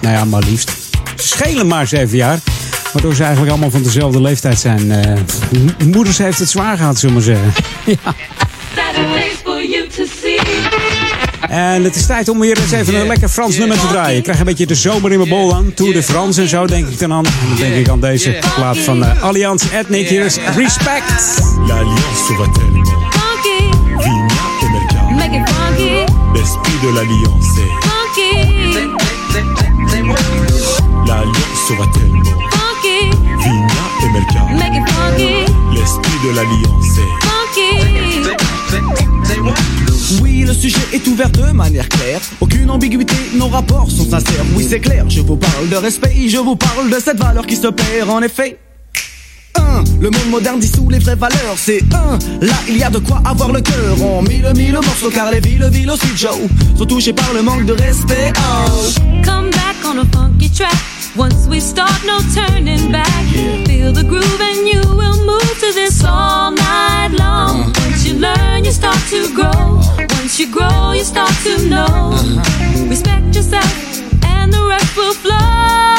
nou 0.00 0.14
ja, 0.16 0.24
maar 0.24 0.42
liefst. 0.42 0.70
Ze 1.16 1.26
schelen 1.26 1.66
maar 1.66 1.86
zeven 1.86 2.16
jaar. 2.16 2.38
Waardoor 2.92 3.14
ze 3.14 3.22
eigenlijk 3.22 3.52
allemaal 3.52 3.70
van 3.70 3.82
dezelfde 3.82 4.20
leeftijd 4.20 4.58
zijn. 4.58 4.92
Eh, 4.92 5.12
moeders 5.84 6.18
heeft 6.18 6.38
het 6.38 6.50
zwaar 6.50 6.76
gehad, 6.76 6.98
zullen 6.98 7.24
we 7.24 7.30
maar 7.30 7.36
zeggen. 7.36 7.64
ja. 8.04 8.14
En 11.50 11.84
het 11.84 11.96
is 11.96 12.06
tijd 12.06 12.28
om 12.28 12.38
weer 12.38 12.58
eens 12.58 12.70
even 12.70 12.94
een 12.94 13.06
lekker 13.06 13.28
Frans 13.28 13.56
nummer 13.58 13.78
te 13.80 13.86
draaien. 13.86 14.16
Ik 14.16 14.22
krijg 14.22 14.38
een 14.38 14.44
beetje 14.44 14.66
de 14.66 14.74
zomer 14.74 15.12
in 15.12 15.18
mijn 15.18 15.30
bol 15.30 15.54
aan. 15.54 15.74
Tour 15.74 15.92
de 15.92 16.02
France 16.02 16.40
en 16.40 16.48
zo 16.48 16.66
denk 16.66 16.88
ik 16.88 16.98
dan 16.98 17.12
aan. 17.12 17.24
En 17.24 17.32
dan 17.48 17.56
denk 17.58 17.74
ik 17.74 17.88
aan 17.88 18.00
deze 18.00 18.38
plaat 18.54 18.78
van 18.78 18.98
uh, 19.02 19.22
Allianz 19.22 19.62
Ethnic. 19.72 20.08
Hier 20.08 20.24
is 20.24 20.36
Respect. 20.56 21.42
L'alliance 21.66 22.34
va 22.38 22.46
tellement. 22.52 22.88
Make 25.16 25.36
it 25.36 25.48
funky, 25.48 26.04
L'esprit 26.32 26.80
de 26.80 26.92
l'alliance. 26.94 27.60
funky, 27.80 28.34
L'alliance 31.06 31.72
va 31.78 31.86
tellement. 31.92 32.24
Vigna 33.38 33.84
et 34.02 34.10
make 34.12 34.32
it 34.76 34.88
funky, 34.90 35.44
L'esprit 35.72 36.18
de 36.22 36.30
l'alliance. 36.34 37.00
funky. 37.20 37.70
Oui, 40.20 40.44
le 40.46 40.52
sujet 40.52 40.80
est 40.92 41.06
ouvert 41.06 41.30
de 41.30 41.52
manière 41.52 41.88
claire. 41.88 42.20
Aucune 42.40 42.70
ambiguïté, 42.70 43.14
nos 43.34 43.48
rapports 43.48 43.90
sont 43.90 44.04
sincères. 44.04 44.44
Oui, 44.56 44.66
c'est 44.68 44.80
clair, 44.80 45.04
je 45.08 45.20
vous 45.20 45.36
parle 45.36 45.68
de 45.68 45.76
respect, 45.76 46.28
je 46.28 46.38
vous 46.38 46.56
parle 46.56 46.90
de 46.90 46.98
cette 46.98 47.18
valeur 47.18 47.46
qui 47.46 47.56
se 47.56 47.68
perd 47.68 48.10
en 48.10 48.20
effet. 48.22 48.58
Un, 49.56 49.84
le 50.00 50.10
monde 50.10 50.30
moderne 50.30 50.58
dissout 50.58 50.88
les 50.90 50.98
vraies 50.98 51.14
valeurs. 51.14 51.56
C'est 51.56 51.82
un, 51.94 52.18
là 52.44 52.54
il 52.68 52.78
y 52.78 52.82
a 52.82 52.90
de 52.90 52.98
quoi 52.98 53.22
avoir 53.24 53.52
le 53.52 53.60
cœur. 53.60 54.02
On 54.02 54.22
mille 54.22 54.50
mille 54.56 54.74
morceaux 54.74 55.10
car 55.10 55.30
les 55.30 55.40
villes, 55.40 55.68
villes 55.70 55.90
aussi 55.90 56.08
Joe 56.16 56.38
sont 56.76 56.86
touchés 56.86 57.12
par 57.12 57.32
le 57.34 57.42
manque 57.42 57.66
de 57.66 57.72
respect. 57.72 58.32
Oh. 58.36 58.70
Come 59.24 59.50
back 59.50 59.76
on 59.84 59.98
a 59.98 60.04
funky 60.12 60.50
track. 60.50 60.74
Once 61.16 61.46
we 61.48 61.60
start, 61.60 62.04
no 62.06 62.18
turning 62.34 62.90
back. 62.90 63.06
Feel 63.66 63.92
the 63.92 64.04
groove 64.04 64.40
and 64.40 64.66
you 64.66 64.80
will 64.96 65.18
move 65.26 65.58
to 65.60 65.72
this 65.74 66.04
all 66.04 66.52
night 66.52 67.10
long. 67.18 67.72
Learn, 68.20 68.66
you 68.66 68.70
start 68.70 68.98
to 69.08 69.34
grow. 69.34 69.80
Once 69.96 70.38
you 70.38 70.52
grow, 70.52 70.92
you 70.92 71.04
start 71.04 71.32
to 71.42 71.66
know. 71.70 71.86
Uh-huh. 71.86 72.86
Respect 72.86 73.34
yourself, 73.34 74.24
and 74.24 74.52
the 74.52 74.62
rest 74.68 74.94
will 74.94 75.14
flow. 75.14 75.89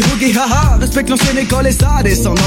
Boogie 0.00 0.36
haha. 0.36 0.76
Respecte 0.78 1.10
l'ancienne 1.10 1.38
école 1.38 1.66
et 1.66 1.72
sa 1.72 2.02
descendance. 2.02 2.42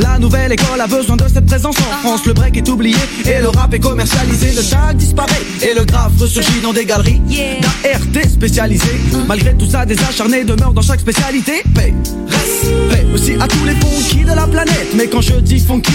La 0.00 0.18
nouvelle 0.18 0.52
école 0.52 0.80
a 0.80 0.86
besoin 0.86 1.16
de 1.16 1.28
cette 1.28 1.46
présence 1.46 1.76
en 1.78 2.06
France. 2.06 2.26
Le 2.26 2.32
break 2.32 2.56
est 2.56 2.68
oublié 2.68 2.96
et 3.24 3.40
le 3.40 3.48
rap 3.48 3.72
est 3.74 3.80
commercialisé. 3.80 4.52
Le 4.52 4.62
tag 4.62 4.96
disparaît 4.96 5.42
et 5.62 5.74
le 5.74 5.84
graphe 5.84 6.12
ressurgit 6.18 6.60
dans 6.62 6.72
des 6.72 6.84
galeries 6.84 7.20
d'ART 7.60 8.28
spécialisées. 8.28 9.00
Malgré 9.26 9.54
tout 9.54 9.68
ça, 9.68 9.84
des 9.84 9.98
acharnés 10.00 10.44
demeurent 10.44 10.72
dans 10.72 10.82
chaque 10.82 11.00
spécialité. 11.00 11.62
Paix, 11.74 11.94
respect 12.26 13.06
aussi 13.14 13.34
à 13.40 13.46
tous 13.46 13.64
les 13.64 13.74
funky 13.74 14.24
de 14.24 14.34
la 14.34 14.46
planète. 14.46 14.88
Mais 14.94 15.06
quand 15.08 15.20
je 15.20 15.34
dis 15.34 15.60
funky, 15.60 15.92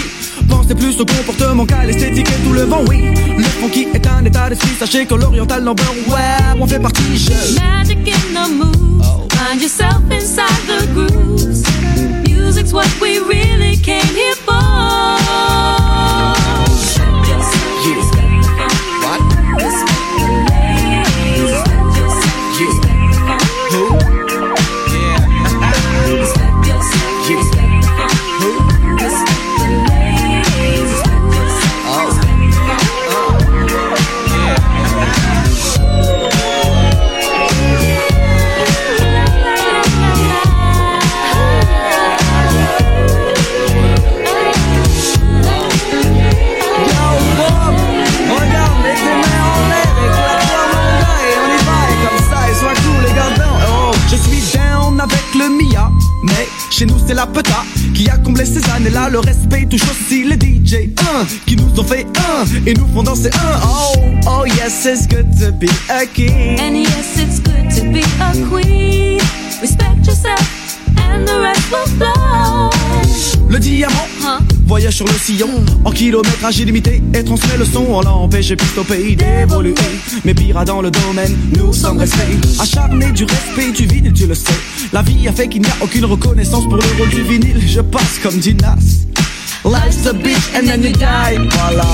Pensez 0.48 0.74
plus 0.74 1.00
au 1.00 1.06
comportement 1.06 1.64
qu'à 1.64 1.84
l'esthétique 1.84 2.28
et 2.28 2.44
tout 2.44 2.52
le 2.52 2.62
vent, 2.62 2.82
oui. 2.88 3.02
Le 3.36 3.44
funky 3.44 3.88
est 3.94 4.06
un 4.06 4.24
état 4.24 4.48
d'esprit, 4.48 4.70
sachez 4.78 5.06
que 5.06 5.14
l'oriental 5.14 5.62
number, 5.62 5.86
ouais, 6.08 6.60
on 6.60 6.66
fait 6.66 6.80
partie, 6.80 7.16
je. 7.16 7.60
Magic 7.60 7.98
in 8.08 8.60
the. 8.60 9.23
Find 9.36 9.60
yourself 9.60 10.02
inside 10.10 10.60
the 10.66 10.86
grooves. 10.92 11.62
Music's 12.28 12.72
what 12.72 12.90
we 13.00 13.18
really 13.18 13.76
came 13.76 14.14
here 14.14 14.34
for. 14.36 14.93
C'est 57.06 57.14
la 57.14 57.26
peta 57.26 57.64
qui 57.94 58.08
a 58.08 58.16
comblé 58.18 58.44
ces 58.44 58.68
années-là. 58.70 59.08
Le 59.10 59.20
respect 59.20 59.66
touche 59.66 59.82
aussi 59.90 60.24
les 60.24 60.36
DJ, 60.36 60.90
un 61.00 61.24
qui 61.46 61.56
nous 61.56 61.78
ont 61.78 61.84
fait 61.84 62.06
un 62.18 62.44
et 62.66 62.74
nous 62.74 62.86
font 62.94 63.02
danser 63.02 63.30
un. 63.34 63.60
Oh, 63.64 63.94
oh 64.26 64.44
yes, 64.46 64.86
it's 64.86 65.06
good 65.06 65.26
to 65.38 65.52
be 65.52 65.68
a 65.90 66.06
king. 66.06 66.58
And 66.60 66.76
yes, 66.76 67.18
it's 67.18 67.40
good 67.40 67.70
to 67.76 67.90
be 67.92 68.02
a 68.20 68.32
queen. 68.48 69.20
Respect 69.60 70.06
yourself, 70.06 70.78
and 70.98 71.26
the 71.26 71.40
rest 71.40 71.70
will 71.70 71.86
flow. 71.98 72.70
Le 73.48 73.58
diamant 73.58 74.08
voyage 74.74 74.96
sur 74.96 75.06
le 75.06 75.12
sillon 75.12 75.64
en 75.84 75.92
kilométrage 75.92 76.58
illimité 76.58 77.00
et 77.14 77.22
transmet 77.22 77.56
le 77.56 77.64
son. 77.64 77.86
On 77.92 78.28
et 78.28 78.40
piste 78.56 78.76
au 78.76 78.82
pays 78.82 79.14
d'évoluer. 79.14 79.72
Mais 80.24 80.34
pire 80.34 80.64
dans 80.64 80.82
le 80.82 80.90
domaine, 80.90 81.38
nous 81.56 81.72
sommes 81.72 81.98
restés 81.98 82.40
acharnés 82.58 83.12
du 83.12 83.22
respect 83.22 83.70
du 83.70 83.86
vinyle, 83.86 84.12
tu 84.12 84.26
le 84.26 84.34
sais. 84.34 84.52
La 84.92 85.02
vie 85.02 85.28
a 85.28 85.32
fait 85.32 85.46
qu'il 85.46 85.62
n'y 85.62 85.68
a 85.68 85.76
aucune 85.80 86.04
reconnaissance 86.06 86.64
pour 86.64 86.74
le 86.74 86.82
rôle 86.98 87.08
du 87.08 87.22
vinyle. 87.22 87.62
Je 87.64 87.82
passe 87.82 88.18
comme 88.20 88.36
Dinas. 88.36 89.04
Life's 89.64 90.06
a 90.08 90.12
bitch 90.12 90.56
and 90.56 90.66
then 90.66 90.82
you 90.82 90.90
die. 90.90 91.38
Voilà. 91.52 91.86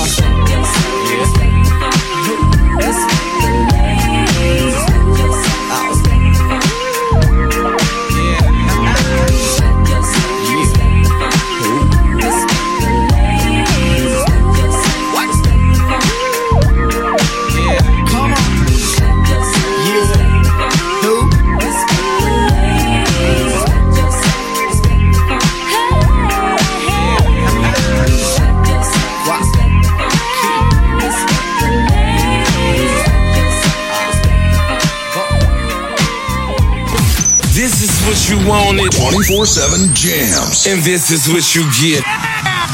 24 39.11 39.47
7 39.47 39.95
jams. 39.95 40.67
And 40.69 40.81
this 40.83 41.11
is 41.11 41.27
what 41.29 41.55
you 41.55 41.63
get. 41.83 42.05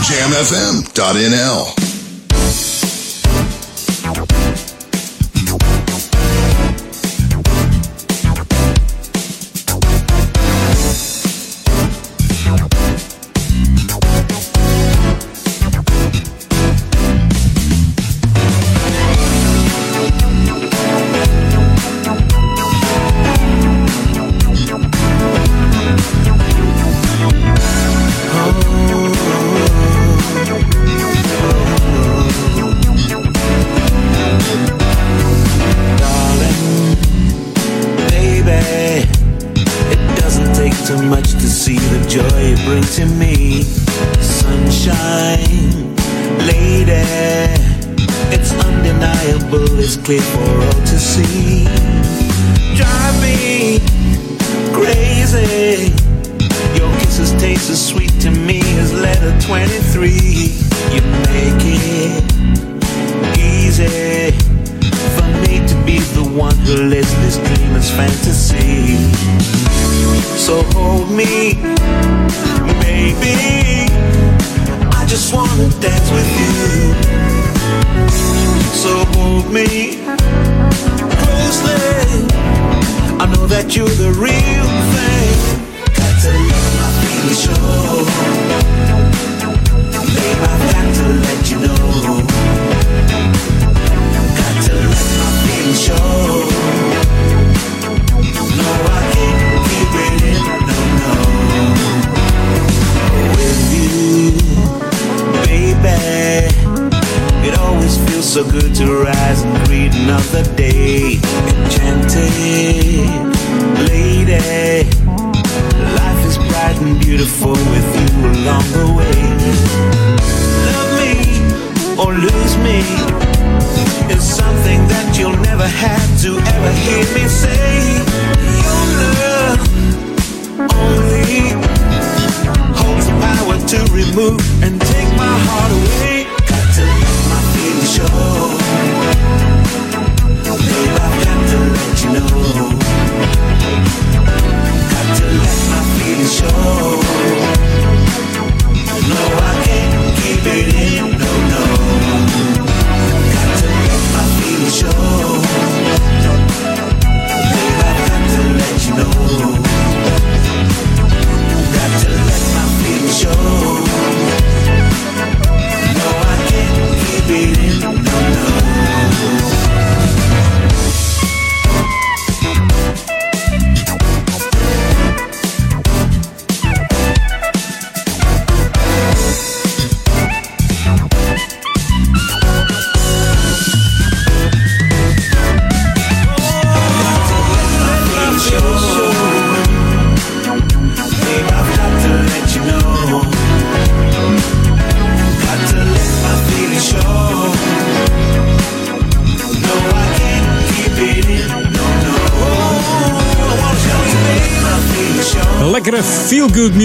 JamFM.nl. 0.04 1.85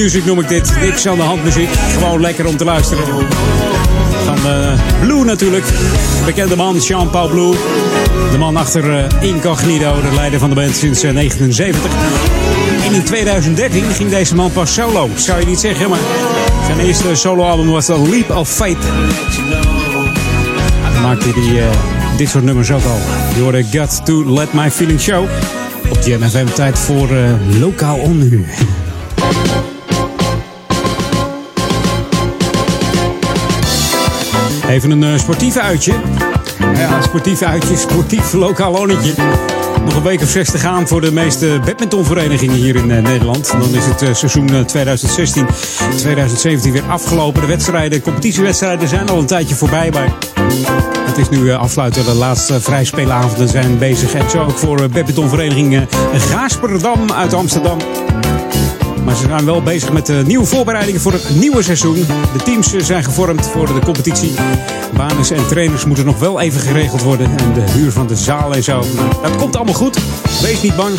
music 0.01 0.25
noem 0.25 0.39
ik 0.39 0.47
dit. 0.47 0.73
Niks 0.81 1.07
aan 1.07 1.15
de 1.15 1.23
hand 1.23 1.43
muziek. 1.43 1.69
Gewoon 1.93 2.21
lekker 2.21 2.45
om 2.45 2.57
te 2.57 2.63
luisteren. 2.63 3.03
Van 4.25 4.37
eh, 4.51 4.73
Blue 5.01 5.25
natuurlijk. 5.25 5.65
De 5.65 6.21
bekende 6.25 6.55
man 6.55 6.77
Jean-Paul 6.77 7.29
Blue. 7.29 7.55
De 8.31 8.37
man 8.37 8.57
achter 8.57 8.97
eh, 8.97 9.29
Incognito, 9.29 10.01
de 10.01 10.15
leider 10.15 10.39
van 10.39 10.49
de 10.49 10.55
band 10.55 10.75
sinds 10.75 11.03
eh, 11.03 11.13
1979. 11.13 11.91
En 12.87 12.93
in 12.93 13.03
2013 13.03 13.83
ging 13.93 14.09
deze 14.09 14.35
man 14.35 14.51
pas 14.51 14.73
solo. 14.73 15.09
Zou 15.15 15.39
je 15.39 15.45
niet 15.45 15.59
zeggen, 15.59 15.89
maar 15.89 15.99
zijn 16.65 16.79
eerste 16.79 17.15
soloalbum 17.15 17.69
was 17.69 17.89
A 17.89 17.97
Leap 17.97 18.29
of 18.29 18.49
Faith. 18.49 18.83
Dan 20.93 21.01
maakte 21.01 21.29
eh, 21.29 22.17
dit 22.17 22.29
soort 22.29 22.43
nummers 22.43 22.71
ook 22.71 22.83
al. 22.83 22.99
Je 23.35 23.41
hoorde 23.41 23.63
Got 23.71 24.05
to 24.05 24.33
Let 24.33 24.53
My 24.53 24.71
Feeling 24.71 24.99
Show. 24.99 25.23
Op 25.89 26.01
Jam 26.05 26.21
FM 26.21 26.45
tijd 26.45 26.79
voor 26.79 27.09
eh, 27.09 27.59
Lokaal 27.59 27.97
Onnu. 27.97 28.45
Even 34.71 34.91
een 34.91 35.03
eh, 35.03 35.19
sportief 35.19 35.57
uitje. 35.57 35.93
Ja, 36.75 37.01
sportief 37.01 37.41
uitje, 37.41 37.77
sportief 37.77 38.33
lokaal 38.33 38.73
onnetje. 38.73 39.13
Nog 39.85 39.95
een 39.95 40.03
week 40.03 40.21
of 40.21 40.29
zes 40.29 40.51
te 40.51 40.57
gaan 40.57 40.87
voor 40.87 41.01
de 41.01 41.11
meeste 41.11 41.59
badmintonverenigingen 41.65 42.55
hier 42.55 42.75
in 42.75 42.91
eh, 42.91 43.03
Nederland. 43.03 43.51
Dan 43.51 43.75
is 43.75 43.85
het 43.85 44.01
eh, 44.01 44.13
seizoen 44.13 44.49
eh, 44.49 44.59
2016-2017 46.67 46.71
weer 46.71 46.83
afgelopen. 46.87 47.41
De 47.41 47.47
wedstrijden, 47.47 48.01
competitiewedstrijden 48.01 48.87
zijn 48.87 49.09
al 49.09 49.19
een 49.19 49.25
tijdje 49.25 49.55
voorbij. 49.55 49.91
Maar 49.91 50.13
het 51.05 51.17
is 51.17 51.29
nu 51.29 51.51
afsluiten. 51.51 52.05
De 52.05 52.13
laatste 52.13 52.61
vrijspeelavonden 52.61 53.47
zijn 53.47 53.77
bezig. 53.77 54.13
En 54.13 54.29
zo 54.29 54.43
ook 54.43 54.57
voor 54.57 54.89
badmintonvereniging 54.89 55.87
Gaasperdam 56.13 57.11
uit 57.11 57.33
Amsterdam. 57.33 57.77
Maar 59.05 59.15
ze 59.15 59.25
zijn 59.27 59.45
wel 59.45 59.61
bezig 59.61 59.91
met 59.91 60.05
de 60.05 60.23
nieuwe 60.25 60.45
voorbereidingen 60.45 61.01
voor 61.01 61.11
het 61.11 61.29
nieuwe 61.35 61.61
seizoen. 61.61 62.05
De 62.33 62.43
teams 62.43 62.73
eh, 62.73 62.81
zijn 62.81 63.03
gevormd 63.03 63.47
voor 63.47 63.65
de 63.65 63.79
competitie. 63.85 64.31
Banen 64.95 65.35
en 65.35 65.47
trainers 65.47 65.85
moeten 65.85 66.05
nog 66.05 66.19
wel 66.19 66.39
even 66.39 66.61
geregeld 66.61 67.01
worden. 67.01 67.37
En 67.37 67.53
de 67.53 67.71
huur 67.71 67.91
van 67.91 68.07
de 68.07 68.15
zaal 68.15 68.53
en 68.53 68.63
zo. 68.63 68.83
Dat 69.21 69.35
komt 69.35 69.55
allemaal 69.55 69.73
goed. 69.73 69.99
Wees 70.41 70.61
niet 70.61 70.75
bang. 70.75 70.95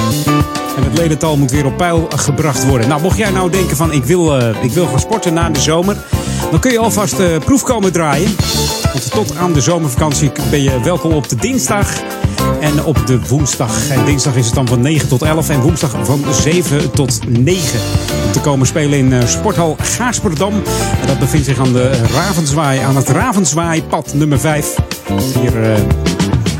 En 0.76 0.82
het 0.82 0.98
ledental 0.98 1.36
moet 1.36 1.50
weer 1.50 1.66
op 1.66 1.76
peil 1.76 2.08
gebracht 2.16 2.66
worden. 2.66 2.88
Nou, 2.88 3.02
mocht 3.02 3.16
jij 3.16 3.30
nou 3.30 3.50
denken 3.50 3.76
van 3.76 3.92
ik 3.92 4.04
wil, 4.04 4.38
eh, 4.38 4.62
ik 4.62 4.72
wil 4.72 4.86
gaan 4.86 5.00
sporten 5.00 5.34
na 5.34 5.50
de 5.50 5.60
zomer. 5.60 5.96
Dan 6.50 6.60
kun 6.60 6.72
je 6.72 6.78
alvast 6.78 7.18
uh, 7.18 7.38
proef 7.44 7.62
komen 7.62 7.92
draaien. 7.92 8.36
Want 8.92 9.10
tot 9.10 9.36
aan 9.36 9.52
de 9.52 9.60
zomervakantie 9.60 10.32
ben 10.50 10.62
je 10.62 10.80
welkom 10.80 11.12
op 11.12 11.28
de 11.28 11.36
dinsdag 11.36 12.02
en 12.62 12.84
op 12.84 13.06
de 13.06 13.20
woensdag. 13.28 13.88
En 13.88 14.04
dinsdag 14.04 14.34
is 14.34 14.46
het 14.46 14.54
dan 14.54 14.68
van 14.68 14.80
9 14.80 15.08
tot 15.08 15.22
11 15.22 15.48
en 15.48 15.60
woensdag 15.60 15.96
van 16.02 16.24
7 16.42 16.90
tot 16.90 17.20
9. 17.28 17.80
Om 18.26 18.32
te 18.32 18.40
komen 18.40 18.66
spelen 18.66 18.98
in 18.98 19.12
eh, 19.12 19.26
Sporthal 19.26 19.76
Gaasperdam. 19.80 20.52
En 21.00 21.06
dat 21.06 21.18
bevindt 21.18 21.46
zich 21.46 21.58
aan 21.58 21.72
de 21.72 21.90
Ravenzwaai, 22.12 22.80
aan 22.80 22.96
het 22.96 23.08
Ravenzwaaipad 23.08 24.14
nummer 24.14 24.40
5. 24.40 24.74
Hier 25.40 25.70
uh, 25.70 25.76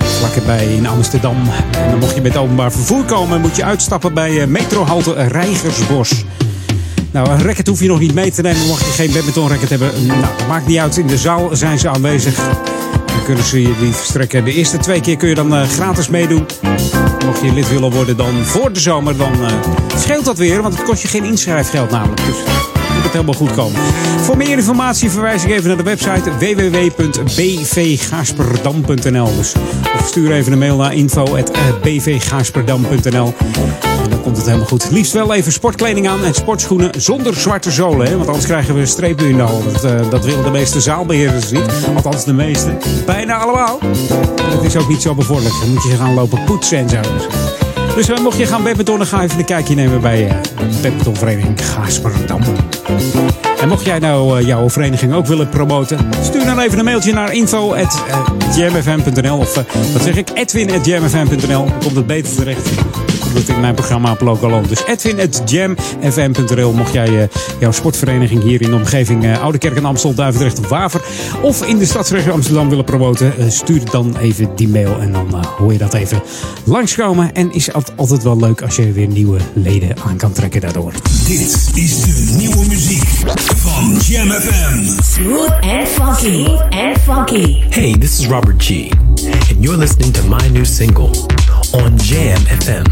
vlakbij 0.01 0.67
in 0.67 0.87
Amsterdam. 0.87 1.37
En 1.73 1.91
dan 1.91 1.99
mocht 1.99 2.15
je 2.15 2.21
met 2.21 2.37
openbaar 2.37 2.73
vervoer 2.73 3.05
komen, 3.05 3.41
moet 3.41 3.57
je 3.57 3.65
uitstappen 3.65 4.15
bij 4.15 4.47
metrohalte 4.47 5.13
Rijgersbos. 5.13 6.25
Nou, 7.11 7.29
een 7.29 7.43
racket 7.43 7.67
hoef 7.67 7.81
je 7.81 7.89
nog 7.89 7.99
niet 7.99 8.15
mee 8.15 8.31
te 8.31 8.43
nemen. 8.43 8.67
Mocht 8.67 8.85
je 8.85 8.91
geen 8.91 9.13
badmintonracket 9.13 9.69
hebben, 9.69 10.07
nou, 10.07 10.25
maakt 10.49 10.67
niet 10.67 10.79
uit. 10.79 10.97
In 10.97 11.07
de 11.07 11.19
zaal 11.19 11.49
zijn 11.53 11.79
ze 11.79 11.89
aanwezig. 11.89 12.39
Dan 13.15 13.25
kunnen 13.25 13.45
ze 13.45 13.63
je 13.63 13.75
die 13.81 13.93
verstrekken. 13.93 14.45
De 14.45 14.53
eerste 14.53 14.79
twee 14.79 15.01
keer 15.01 15.17
kun 15.17 15.29
je 15.29 15.35
dan 15.35 15.55
uh, 15.55 15.63
gratis 15.63 16.09
meedoen. 16.09 16.47
Mocht 17.27 17.41
je 17.41 17.53
lid 17.53 17.69
willen 17.69 17.91
worden 17.91 18.17
dan 18.17 18.35
voor 18.45 18.73
de 18.73 18.81
zomer, 18.81 19.17
dan 19.17 19.33
uh, 19.41 19.49
scheelt 19.97 20.25
dat 20.25 20.39
weer. 20.39 20.63
Want 20.63 20.75
het 20.75 20.83
kost 20.83 21.03
je 21.03 21.09
geen 21.09 21.25
inschrijfgeld 21.25 21.91
namelijk. 21.91 22.25
Dus 22.27 22.37
helemaal 23.13 23.35
goed 23.35 23.55
komen. 23.55 23.81
Voor 24.21 24.37
meer 24.37 24.57
informatie 24.57 25.11
verwijs 25.11 25.45
ik 25.45 25.51
even 25.51 25.69
naar 25.69 25.77
de 25.77 25.83
website 25.83 26.31
www.bvgaasperdam.nl. 26.39 29.37
Dus 29.37 29.53
of 30.01 30.07
stuur 30.07 30.33
even 30.33 30.53
een 30.53 30.59
mail 30.59 30.77
naar 30.77 30.95
info.bvgaasperdam.nl. 30.95 33.35
En 34.03 34.11
dan 34.11 34.23
komt 34.23 34.37
het 34.37 34.47
helemaal 34.47 34.67
goed. 34.67 34.91
Liefst 34.91 35.13
wel 35.13 35.35
even 35.35 35.53
sportkleding 35.53 36.09
aan 36.09 36.25
en 36.25 36.35
sportschoenen 36.35 36.91
zonder 36.99 37.35
zwarte 37.35 37.71
zolen. 37.71 38.07
Hè? 38.07 38.17
Want 38.17 38.27
anders 38.27 38.47
krijgen 38.47 38.75
we 38.75 38.81
een 38.81 38.87
streep 38.87 39.21
in 39.21 39.37
de 39.37 39.43
hal. 39.43 39.63
Dat, 39.73 39.85
uh, 39.85 40.11
dat 40.11 40.25
willen 40.25 40.45
de 40.45 40.51
meeste 40.51 40.81
zaalbeheerders 40.81 41.51
niet. 41.51 41.87
Althans 41.95 42.25
de 42.25 42.33
meeste. 42.33 42.77
Bijna 43.07 43.37
allemaal. 43.37 43.79
Dat 44.51 44.65
is 44.65 44.77
ook 44.77 44.89
niet 44.89 45.03
zo 45.03 45.15
bevorderlijk. 45.15 45.61
Dan 45.61 45.73
moet 45.73 45.83
je 45.83 45.97
gaan 45.97 46.15
lopen 46.15 46.45
poetsen 46.45 46.79
en 46.79 46.89
zo. 46.89 47.01
Dus 47.95 48.09
uh, 48.09 48.19
mocht 48.19 48.39
je 48.39 48.47
gaan 48.47 48.63
badmintonnen, 48.63 49.07
ga 49.07 49.23
even 49.23 49.39
een 49.39 49.45
kijkje 49.45 49.75
nemen 49.75 50.01
bij 50.01 50.25
uh, 50.25 50.31
badmintonvereniging 50.83 51.67
Gaasperdam. 51.67 52.41
En 53.61 53.69
mocht 53.69 53.85
jij 53.85 53.99
nou 53.99 54.41
uh, 54.41 54.47
jouw 54.47 54.71
vereniging 54.71 55.15
ook 55.15 55.27
willen 55.27 55.49
promoten, 55.49 55.99
stuur 56.23 56.45
dan 56.45 56.59
even 56.59 56.79
een 56.79 56.85
mailtje 56.85 57.13
naar 57.13 57.33
info.jamfm.nl 57.33 59.39
of 59.39 59.55
wat 59.93 60.03
zeg 60.03 60.17
ik, 60.17 60.29
edwin.jamfm.nl. 60.35 61.65
Komt 61.81 61.97
het 61.97 62.07
beter 62.07 62.35
terecht 62.35 62.69
in 63.35 63.61
mijn 63.61 63.75
programma 63.75 64.11
op 64.11 64.21
Lokalon. 64.21 64.65
Dus 64.69 64.85
edwin.jamfm.nl 64.87 66.73
mocht 66.73 66.93
jij 66.93 67.09
uh, 67.09 67.23
jouw 67.61 67.73
sportvereniging 67.73 68.43
hier 68.43 68.63
in 68.63 68.71
de 68.71 68.77
omgeving 68.77 69.25
uh, 69.25 69.43
Oude 69.43 69.59
Kerk 69.59 69.77
en 69.77 69.85
Amstel, 69.85 70.15
Duivendrecht 70.15 70.59
of 70.59 70.69
Waver 70.69 71.01
of 71.43 71.67
in 71.67 71.79
de 71.79 71.87
stadsregio 71.87 72.33
Amsterdam 72.33 72.69
willen 72.69 72.85
promoten, 72.85 73.33
uh, 73.39 73.49
stuur 73.49 73.91
dan 73.91 74.17
even 74.17 74.51
die 74.57 74.69
mail 74.69 74.99
en 75.01 75.13
dan 75.13 75.45
hoor 75.59 75.73
je 75.73 75.79
dat 75.79 75.95
even 75.95 76.23
langskomen. 76.65 77.35
En 77.35 77.53
is 77.53 77.67
het 77.73 77.93
altijd 77.97 78.23
wel 78.23 78.37
leuk 78.37 78.63
als 78.63 78.77
je 78.77 78.93
weer 78.93 79.09
nieuwe 79.09 79.39
leden 79.53 79.97
aan 80.07 80.17
kan 80.17 80.33
trekken 80.33 80.61
daardoor. 80.61 80.93
Dit 81.27 81.71
is 81.75 82.03
de 82.05 82.35
nieuwe 82.37 82.67
muziek 82.69 83.09
van 83.57 83.97
Jam 83.97 84.31
FM. 84.31 85.03
Smooth 85.03 85.53
and 85.61 85.89
funky. 85.89 86.47
And 86.71 86.99
funky. 87.05 87.63
Hey, 87.69 87.97
this 87.99 88.19
is 88.21 88.27
Robert 88.27 88.65
G. 88.65 89.12
And 89.25 89.63
you're 89.65 89.77
listening 89.77 90.13
to 90.15 90.23
my 90.25 90.49
new 90.49 90.65
single 90.65 91.13
on 91.75 91.97
Jam 91.99 92.41
FM. 92.61 92.87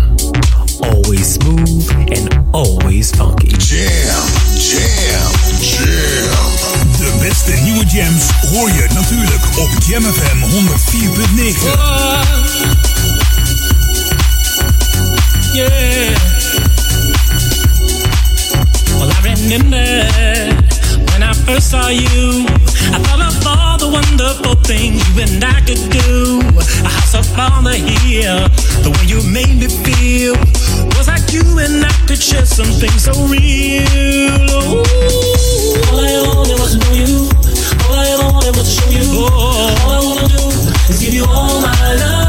Always 0.83 1.35
smooth 1.35 1.91
and 2.17 2.47
always 2.55 3.11
funky. 3.13 3.49
Jam, 3.59 4.27
jam, 4.55 5.33
jam. 5.61 6.51
De 6.99 7.17
beste 7.21 7.53
nieuwe 7.63 7.85
jams 7.87 8.23
hoor 8.51 8.69
je 8.69 8.87
natuurlijk 8.95 9.59
op 9.59 9.71
Jam 9.87 10.03
FM 10.03 10.39
104.9. 10.39 11.63
Oh, 11.63 12.23
yeah. 15.53 16.17
Well, 18.99 19.11
I 19.11 19.21
remember 19.23 20.80
when 21.21 21.29
I 21.29 21.33
first 21.35 21.71
saw 21.71 21.89
you. 21.89 22.47
I 22.93 22.99
thought 23.05 23.21
of 23.21 23.47
all 23.47 23.77
the 23.77 23.89
wonderful 23.93 24.55
things 24.65 24.97
you 25.09 25.23
and 25.23 25.45
I 25.45 25.61
could 25.61 25.83
do. 25.93 26.41
A 26.57 26.89
house 26.89 27.15
up 27.15 27.39
on 27.39 27.65
the 27.65 27.77
hill, 27.77 28.49
the 28.85 28.91
way 28.91 29.05
you 29.05 29.21
made 29.29 29.61
me 29.61 29.69
feel 29.85 30.35
was 30.97 31.09
like 31.09 31.33
you 31.33 31.45
and 31.59 31.85
I 31.85 31.93
could 32.07 32.23
share 32.23 32.47
something 32.47 32.91
so 32.97 33.13
real. 33.29 33.85
Ooh. 34.49 34.85
All 35.93 36.01
I 36.01 36.25
wanted 36.25 36.59
was 36.59 36.73
to 36.73 36.79
know 36.81 36.95
you. 36.97 37.29
All 37.85 37.97
I 38.01 38.07
ever 38.17 38.29
wanted 38.33 38.57
was 38.57 38.75
to 38.75 38.81
show 38.81 38.91
you. 38.91 39.09
Oh. 39.13 39.77
All 39.85 39.93
I 39.93 40.01
wanna 40.01 40.29
do 40.29 40.41
is 40.89 41.01
give 41.01 41.13
you 41.13 41.27
all 41.29 41.61
my 41.61 41.95
love. 41.97 42.20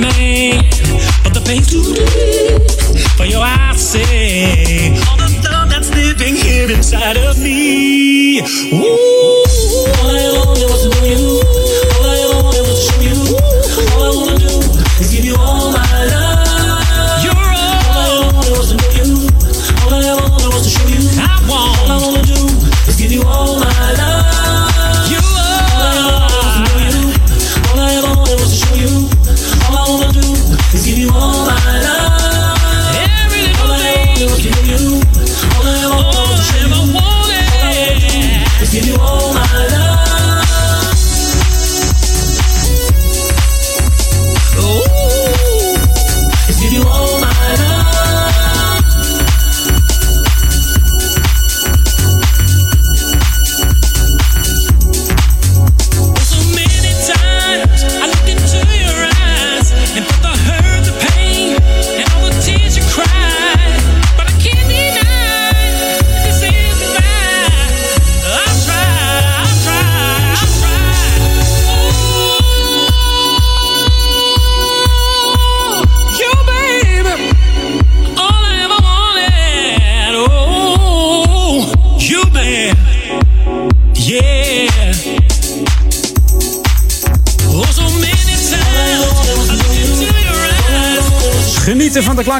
But 0.00 1.34
the 1.34 1.42
pain's 1.44 1.68
too 1.68 1.82
deep 1.94 3.10
for 3.18 3.26
your 3.26 3.42
eyes 3.42 3.90
say 3.90 4.96
all 5.06 5.18
the 5.18 5.48
love 5.50 5.68
that's 5.68 5.90
living 5.94 6.36
here 6.36 6.70
inside 6.70 7.18
of 7.18 7.38
me. 7.38 8.40
Ooh. 8.72 9.09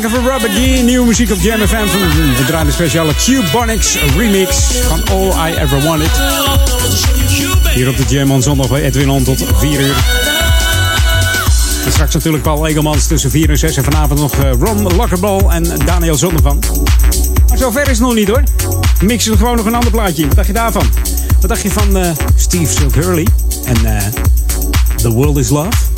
Genieten 0.00 0.22
van 0.22 0.32
Robert 0.32 0.52
G. 0.52 0.82
Nieuwe 0.82 1.06
muziek 1.06 1.30
op 1.30 1.40
Jam 1.40 1.60
FM. 1.60 1.86
We 2.36 2.44
draaien 2.46 2.66
de 2.66 2.72
speciale 2.72 3.12
Q-Bonics 3.14 3.98
remix 4.16 4.56
van 4.88 5.00
All 5.10 5.50
I 5.50 5.54
Ever 5.54 5.82
Wanted. 5.82 6.10
Hier 7.74 7.88
op 7.88 7.96
de 7.96 8.04
Jam 8.08 8.30
on 8.30 8.42
zondag 8.42 8.68
bij 8.68 8.82
Edwin 8.82 9.10
On 9.10 9.22
tot 9.24 9.44
4 9.54 9.80
uur. 9.80 9.94
En 11.84 11.92
straks 11.92 12.14
natuurlijk 12.14 12.42
Paul 12.42 12.66
Egelmans 12.66 13.06
tussen 13.06 13.30
4 13.30 13.50
en 13.50 13.58
6. 13.58 13.76
En 13.76 13.84
vanavond 13.84 14.20
nog 14.20 14.34
eh, 14.34 14.50
Ron 14.60 14.94
Lokkerbal 14.96 15.52
en 15.52 15.64
Daniel 15.84 16.14
Zonnevan. 16.14 16.58
Maar 17.48 17.58
zover 17.58 17.82
is 17.82 17.88
het 17.88 18.00
nog 18.00 18.14
niet 18.14 18.28
hoor. 18.28 18.42
Mixen 19.02 19.32
we 19.32 19.38
gewoon 19.38 19.56
nog 19.56 19.66
een 19.66 19.74
ander 19.74 19.90
plaatje. 19.90 20.26
Wat 20.26 20.36
dacht 20.36 20.46
je 20.46 20.52
daarvan? 20.52 20.86
Wat 21.40 21.48
dacht 21.48 21.62
je 21.62 21.70
van 21.70 21.96
eh, 21.96 22.10
Steve 22.34 22.72
Silk 22.72 22.94
Hurley 22.94 23.26
en 23.64 23.96
eh, 23.96 24.06
The 24.96 25.10
World 25.10 25.36
is 25.36 25.48
Love? 25.48 25.89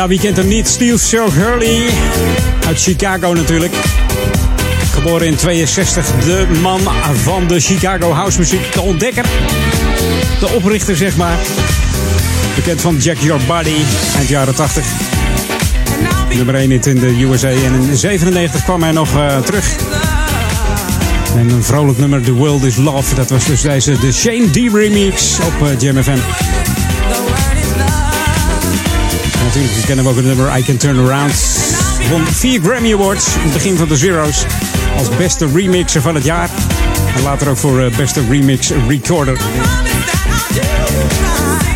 Ja, 0.00 0.08
wie 0.08 0.20
kent 0.20 0.36
hem 0.36 0.48
niet? 0.48 0.68
Steve 0.68 0.98
Show 0.98 1.32
Hurley. 1.32 1.88
Uit 2.66 2.82
Chicago 2.82 3.32
natuurlijk. 3.32 3.72
Geboren 4.92 5.26
in 5.26 5.36
62. 5.36 6.06
De 6.24 6.46
man 6.62 6.80
van 7.14 7.46
de 7.46 7.60
Chicago 7.60 8.12
house 8.12 8.38
muziek. 8.38 8.72
De 8.72 8.80
ontdekker. 8.80 9.24
De 10.40 10.48
oprichter, 10.48 10.96
zeg 10.96 11.16
maar. 11.16 11.38
Bekend 12.54 12.80
van 12.80 12.96
Jack 12.96 13.16
Your 13.18 13.40
Body. 13.46 13.74
Eind 14.16 14.28
jaren 14.28 14.54
80. 14.54 14.84
Nummer 16.34 16.54
1 16.54 16.70
in 16.70 16.98
de 16.98 17.26
USA. 17.30 17.48
En 17.48 17.74
in 17.90 17.96
97 17.96 18.64
kwam 18.64 18.82
hij 18.82 18.92
nog 18.92 19.16
uh, 19.16 19.38
terug. 19.38 19.76
En 21.36 21.50
een 21.50 21.64
vrolijk 21.64 21.98
nummer, 21.98 22.22
The 22.22 22.32
World 22.32 22.64
is 22.64 22.76
Love. 22.76 23.14
Dat 23.14 23.30
was 23.30 23.44
dus 23.44 23.60
deze 23.60 23.98
de 23.98 24.12
Shane 24.12 24.50
D 24.50 24.56
remix 24.56 25.38
op 25.38 25.68
uh, 25.68 25.80
Jam 25.80 26.02
FM. 26.02 26.18
Natuurlijk 29.60 29.86
kennen 29.86 30.04
we 30.04 30.10
ook 30.10 30.16
het 30.16 30.36
nummer 30.36 30.58
I 30.58 30.62
Can 30.62 30.76
Turn 30.76 30.98
Around. 30.98 31.32
Won 32.10 32.26
vier 32.26 32.60
Grammy 32.60 32.92
Awards 32.92 33.26
in 33.34 33.40
het 33.40 33.52
begin 33.52 33.76
van 33.76 33.88
de 33.88 33.96
Zero's. 33.96 34.44
Als 34.98 35.16
beste 35.16 35.48
remixer 35.54 36.00
van 36.00 36.14
het 36.14 36.24
jaar. 36.24 36.50
En 37.16 37.22
later 37.22 37.48
ook 37.48 37.56
voor 37.56 37.80
uh, 37.80 37.96
beste 37.96 38.20
remix 38.28 38.70
recorder. 38.88 39.36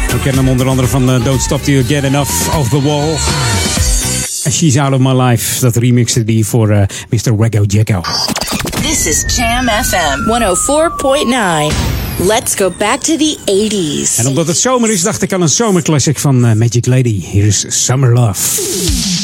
We 0.09 0.21
kennen 0.23 0.45
hem 0.45 0.49
onder 0.49 0.69
andere 0.69 0.89
van 0.89 1.15
uh, 1.15 1.25
Don't 1.25 1.43
Stop 1.43 1.63
Till 1.63 1.75
You 1.75 1.87
Get 1.87 2.05
Enough 2.05 2.57
of 2.59 2.69
the 2.69 2.83
Wall. 2.83 3.15
She's 4.51 4.77
Out 4.77 4.93
of 4.93 4.99
My 4.99 5.23
Life. 5.23 5.61
Dat 5.61 5.77
remixte 5.77 6.25
die 6.25 6.47
voor 6.47 6.71
uh, 6.71 6.83
Mr. 7.09 7.37
Waggo 7.37 7.65
Jacko. 7.67 8.01
This 8.83 9.07
is 9.07 9.37
Jam 9.37 9.69
FM 9.69 10.19
104.9. 10.31 11.94
Let's 12.19 12.55
go 12.55 12.71
back 12.71 13.01
to 13.01 13.17
the 13.17 13.37
80s. 13.45 14.19
En 14.19 14.27
omdat 14.27 14.47
het 14.47 14.59
zomer 14.59 14.91
is, 14.91 15.03
dacht 15.03 15.23
ik 15.23 15.33
aan 15.33 15.41
een 15.43 15.49
zomerclassic 15.49 16.19
van 16.19 16.47
uh, 16.47 16.53
Magic 16.53 16.87
Lady. 16.87 17.21
Hier 17.21 17.45
is 17.45 17.65
Summer 17.69 18.13
Love. 18.13 19.24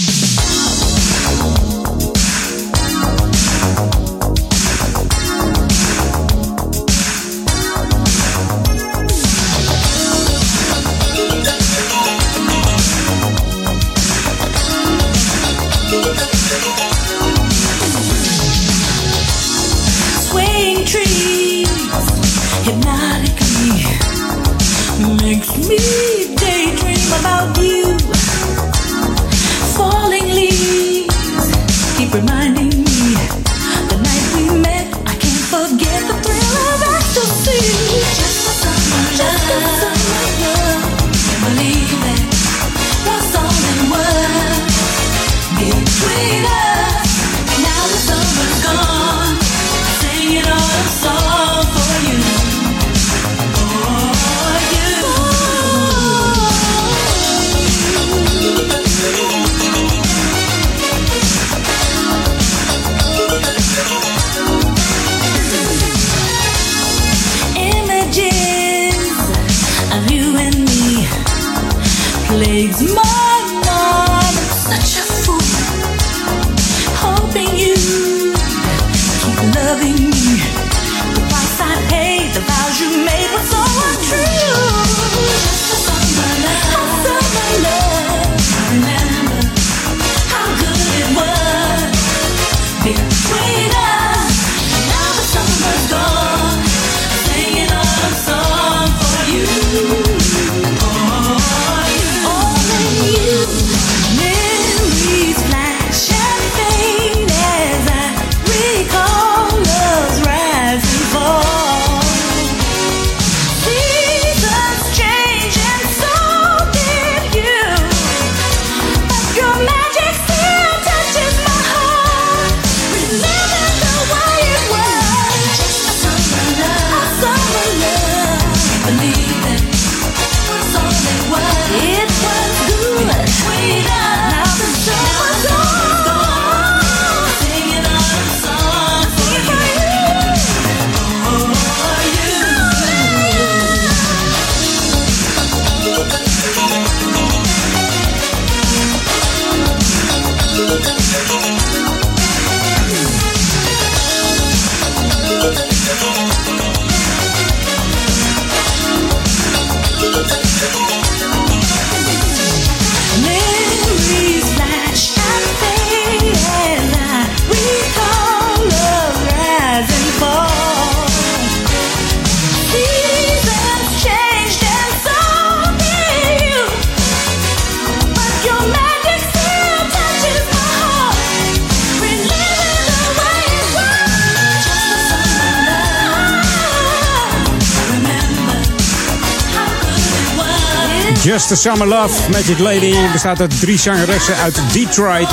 Summer 191.60 191.86
Love, 191.86 192.30
Magic 192.30 192.58
Lady. 192.58 192.94
Bestaat 193.12 193.40
uit 193.40 193.60
drie 193.60 193.78
zangeressen 193.78 194.36
uit 194.36 194.60
Detroit. 194.72 195.28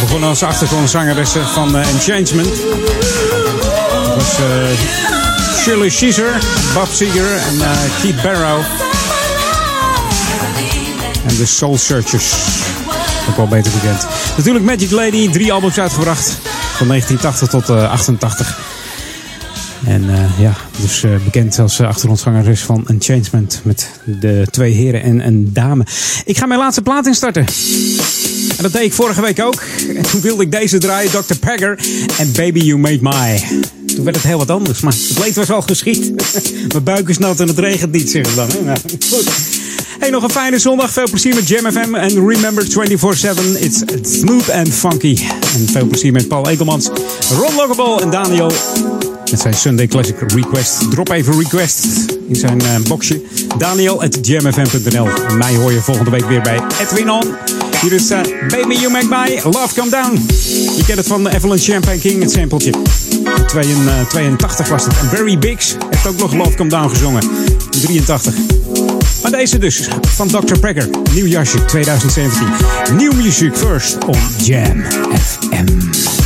Begonnen 0.00 0.28
als 0.28 0.42
achtergrondzangeressen 0.42 1.46
van 1.46 1.76
uh, 1.76 1.88
Enchantment. 1.88 2.48
Dat 4.04 4.14
was 4.14 4.38
eh, 4.38 5.58
Shirley 5.58 5.88
Caesar, 5.88 6.38
Bob 6.74 6.88
Seger 6.92 7.36
en 7.36 7.60
eh, 7.60 7.70
Keith 8.02 8.22
Barrow. 8.22 8.60
En 11.26 11.36
de 11.36 11.46
Soul 11.46 11.78
Searchers. 11.78 12.32
Ook 13.28 13.36
wel 13.36 13.48
beter 13.48 13.72
bekend. 13.72 14.06
Natuurlijk 14.36 14.64
Magic 14.64 14.90
Lady, 14.90 15.30
drie 15.30 15.52
albums 15.52 15.78
uitgebracht. 15.78 16.38
Van 16.76 16.86
1980 16.88 17.48
tot 17.48 17.68
eh, 17.68 17.90
88. 17.90 18.69
En 19.84 20.02
uh, 20.02 20.40
ja, 20.40 20.56
dus 20.80 21.02
uh, 21.02 21.10
bekend 21.24 21.58
als 21.58 21.80
achtergrondzangeres 21.80 22.60
van 22.60 22.84
Enchantment. 22.86 23.60
Met 23.64 23.90
de 24.04 24.46
twee 24.50 24.72
heren 24.72 25.02
en 25.02 25.26
een 25.26 25.50
dame. 25.52 25.86
Ik 26.24 26.38
ga 26.38 26.46
mijn 26.46 26.60
laatste 26.60 26.82
plaat 26.82 27.06
instarten. 27.06 27.44
En 28.56 28.62
dat 28.62 28.72
deed 28.72 28.82
ik 28.82 28.92
vorige 28.92 29.20
week 29.20 29.42
ook. 29.42 29.62
En 29.96 30.02
toen 30.02 30.20
wilde 30.20 30.42
ik 30.42 30.50
deze 30.50 30.78
draaien, 30.78 31.10
Dr. 31.10 31.34
Pegger 31.40 31.78
en 32.18 32.32
Baby 32.32 32.60
You 32.60 32.78
Made 32.78 32.98
My. 33.00 33.42
Toen 33.86 34.04
werd 34.04 34.16
het 34.16 34.24
heel 34.24 34.38
wat 34.38 34.50
anders, 34.50 34.80
maar 34.80 34.92
het 34.92 35.18
leed 35.18 35.34
was 35.34 35.50
al 35.50 35.62
geschied. 35.62 36.12
Mijn 36.72 36.84
buik 36.84 37.08
is 37.08 37.18
nat 37.18 37.40
en 37.40 37.48
het 37.48 37.58
regent 37.58 37.92
niet, 37.92 38.10
zeggen 38.10 38.30
ze 38.30 38.36
dan. 38.36 38.64
Nou, 38.64 38.78
goed. 39.08 39.58
Hey, 39.98 40.10
nog 40.10 40.22
een 40.22 40.30
fijne 40.30 40.58
zondag. 40.58 40.92
Veel 40.92 41.08
plezier 41.10 41.34
met 41.34 41.48
Jam 41.48 41.72
FM. 41.72 41.94
En 41.94 42.28
remember 42.28 42.64
24-7, 42.64 42.68
it's 43.60 43.82
smooth 44.02 44.50
and 44.50 44.68
funky. 44.68 45.16
En 45.54 45.68
veel 45.68 45.86
plezier 45.86 46.12
met 46.12 46.28
Paul 46.28 46.48
Ekelmans, 46.48 46.90
Ron 47.30 47.54
Lockable 47.54 48.00
en 48.02 48.10
Daniel. 48.10 48.50
Met 49.30 49.40
zijn 49.40 49.54
Sunday 49.54 49.86
Classic 49.86 50.16
Request. 50.18 50.90
Drop 50.90 51.10
even 51.10 51.38
request 51.38 51.86
in 52.28 52.36
zijn 52.36 52.62
uh, 52.62 52.68
boxje. 52.88 53.20
Daniel 53.58 54.02
at 54.02 54.26
jamfm.nl. 54.26 55.08
Mij 55.36 55.54
hoor 55.54 55.72
je 55.72 55.80
volgende 55.80 56.10
week 56.10 56.24
weer 56.24 56.42
bij 56.42 56.60
Edwin 56.80 57.10
On. 57.10 57.34
Hier 57.80 57.92
is 57.92 58.10
uh, 58.10 58.18
Baby 58.48 58.74
You 58.74 58.90
Make 58.90 59.06
My 59.06 59.40
Love 59.42 59.74
Come 59.74 59.90
Down. 59.90 60.26
Je 60.76 60.82
kent 60.86 60.98
het 60.98 61.06
van 61.06 61.28
Evelyn 61.28 61.58
Champagne 61.58 61.98
King, 61.98 62.22
het 62.22 62.30
sampletje. 62.30 62.72
82 64.08 64.68
was 64.68 64.84
het. 64.84 64.98
En 64.98 65.08
Barry 65.10 65.38
Biggs 65.38 65.76
heeft 65.90 66.06
ook 66.06 66.18
nog 66.18 66.34
Love 66.34 66.54
Come 66.54 66.70
Down 66.70 66.88
gezongen. 66.88 67.22
83. 67.70 68.34
Maar 69.22 69.30
deze 69.30 69.58
dus, 69.58 69.88
van 70.08 70.28
Dr. 70.28 70.58
Pegger. 70.58 70.88
Nieuw 71.14 71.26
jasje 71.26 71.64
2017. 71.64 72.46
Nieuw 72.96 73.12
muziek 73.12 73.56
first 73.56 74.04
on 74.04 74.18
Jam 74.38 74.82
FM. 75.12 76.19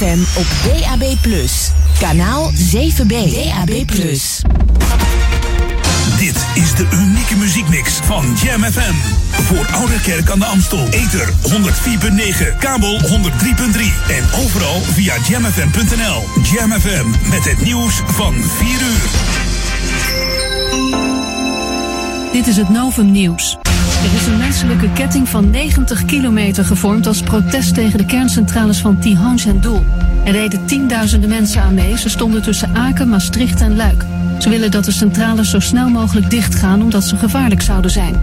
Op 0.00 0.46
DAB+. 0.64 1.14
Kanaal 1.98 2.52
7B. 2.52 3.06
DAB+. 3.06 3.86
Dit 6.18 6.46
is 6.54 6.74
de 6.74 6.86
unieke 6.92 7.36
muziekmix 7.36 7.92
van 7.92 8.36
Jam 8.44 8.62
FM. 8.62 8.94
Voor 9.30 9.66
Oude 9.72 10.00
Kerk 10.00 10.30
aan 10.30 10.38
de 10.38 10.44
Amstel. 10.44 10.88
Ether 10.90 11.28
104.9, 11.28 12.58
kabel 12.58 13.00
103.3 13.00 13.08
en 14.08 14.24
overal 14.44 14.80
via 14.80 15.14
jamfm.nl. 15.28 16.24
Jam 16.52 16.80
FM 16.80 17.28
met 17.28 17.44
het 17.44 17.60
nieuws 17.64 18.02
van 18.06 18.34
4 18.34 18.68
uur. 18.68 19.08
Dit 22.32 22.46
is 22.46 22.56
het 22.56 22.68
Novum 22.68 23.10
Nieuws. 23.10 23.58
Er 23.98 24.14
is 24.14 24.26
een 24.26 24.38
menselijke 24.38 24.92
ketting 24.92 25.28
van 25.28 25.50
90 25.50 26.04
kilometer 26.04 26.64
gevormd 26.64 27.06
als 27.06 27.22
protest 27.22 27.74
tegen 27.74 27.98
de 27.98 28.06
kerncentrales 28.06 28.78
van 28.78 28.98
Tihange 28.98 29.48
en 29.48 29.60
Doel. 29.60 29.84
Er 30.28 30.34
reden 30.34 30.66
tienduizenden 30.66 31.28
mensen 31.28 31.62
aan 31.62 31.74
mee. 31.74 31.98
Ze 31.98 32.08
stonden 32.08 32.42
tussen 32.42 32.74
Aken, 32.74 33.08
Maastricht 33.08 33.60
en 33.60 33.76
Luik. 33.76 34.04
Ze 34.38 34.48
willen 34.48 34.70
dat 34.70 34.84
de 34.84 34.90
centrales 34.90 35.50
zo 35.50 35.60
snel 35.60 35.88
mogelijk 35.88 36.30
dichtgaan 36.30 36.82
omdat 36.82 37.04
ze 37.04 37.16
gevaarlijk 37.16 37.62
zouden 37.62 37.90
zijn. 37.90 38.20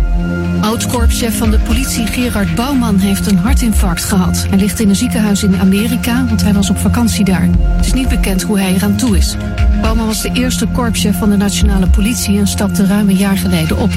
Oud-korpschef 0.61 1.38
van 1.38 1.52
de 1.52 1.60
politie 1.60 2.07
Gerard 2.07 2.56
Bouwman 2.56 2.99
heeft 2.99 3.32
een 3.32 3.38
hartinfarct 3.38 4.03
gehad. 4.03 4.45
Hij 4.49 4.57
ligt 4.57 4.80
in 4.80 4.90
een 4.90 4.95
ziekenhuis 4.95 5.44
in 5.44 5.60
Amerika, 5.60 6.26
want 6.26 6.44
hij 6.44 6.53
was 6.53 6.69
op 6.69 6.77
vakantie 6.77 7.26
daar. 7.26 7.49
Het 7.60 7.86
is 7.86 7.94
niet 7.94 8.10
bekend 8.10 8.41
hoe 8.41 8.60
hij 8.60 8.73
eraan 8.73 8.95
toe 8.95 9.18
is. 9.18 9.36
Bouwman 9.82 10.06
was 10.06 10.22
de 10.22 10.32
eerste 10.34 10.65
korpschef 10.65 11.18
van 11.18 11.30
de 11.30 11.38
nationale 11.38 11.88
politie 11.88 12.40
en 12.40 12.48
stapte 12.48 12.86
ruim 12.86 13.10
een 13.10 13.15
jaar 13.15 13.38
geleden 13.38 13.77
op. 13.77 13.91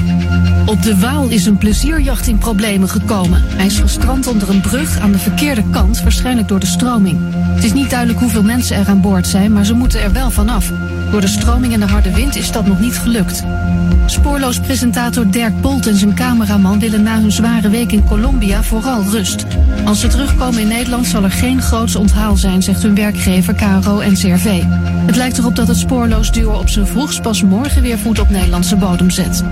Op 0.65 0.83
de 0.83 0.99
Waal 0.99 1.27
is 1.27 1.45
een 1.45 1.57
plezierjacht 1.57 2.27
in 2.27 2.37
problemen 2.37 2.89
gekomen. 2.89 3.43
Hij 3.45 3.65
is 3.65 3.79
gestrand 3.79 4.27
onder 4.27 4.49
een 4.49 4.61
brug 4.61 4.99
aan 4.99 5.11
de 5.11 5.17
verkeerde 5.17 5.63
kant, 5.71 6.01
waarschijnlijk 6.01 6.47
door 6.47 6.59
de 6.59 6.65
stroming. 6.65 7.19
Het 7.33 7.63
is 7.63 7.73
niet 7.73 7.93
duidelijk 8.05 8.31
hoeveel 8.31 8.51
mensen 8.55 8.77
er 8.77 8.87
aan 8.87 9.01
boord 9.01 9.27
zijn, 9.27 9.53
maar 9.53 9.65
ze 9.65 9.73
moeten 9.73 10.01
er 10.01 10.11
wel 10.11 10.31
vanaf. 10.31 10.71
Door 11.11 11.21
de 11.21 11.27
stroming 11.27 11.73
en 11.73 11.79
de 11.79 11.85
harde 11.85 12.13
wind 12.13 12.35
is 12.35 12.51
dat 12.51 12.67
nog 12.67 12.79
niet 12.79 12.97
gelukt. 12.97 13.43
Spoorloos 14.09 14.59
presentator 14.59 15.31
Dirk 15.31 15.61
Bolt 15.61 15.87
en 15.87 15.95
zijn 15.95 16.15
cameraman 16.15 16.79
willen 16.79 17.03
na 17.03 17.19
hun 17.19 17.31
zware 17.31 17.69
week 17.69 17.91
in 17.91 18.05
Colombia 18.05 18.63
vooral 18.63 19.03
rust. 19.03 19.45
Als 19.85 19.99
ze 19.99 20.07
terugkomen 20.07 20.61
in 20.61 20.67
Nederland 20.67 21.07
zal 21.07 21.23
er 21.23 21.31
geen 21.31 21.61
groots 21.61 21.95
onthaal 21.95 22.37
zijn, 22.37 22.63
zegt 22.63 22.81
hun 22.81 22.95
werkgever 22.95 23.53
KRO 23.53 23.99
en 23.99 24.13
CRV. 24.13 24.61
Het 25.05 25.15
lijkt 25.15 25.37
erop 25.37 25.55
dat 25.55 25.67
het 25.67 25.77
spoorloos 25.77 26.31
duo 26.31 26.53
op 26.53 26.69
zijn 26.69 26.87
vroegst 26.87 27.21
pas 27.21 27.43
morgen 27.43 27.81
weer 27.81 27.97
voet 27.97 28.19
op 28.19 28.29
Nederlandse 28.29 28.75
bodem 28.75 29.09
zet. 29.09 29.43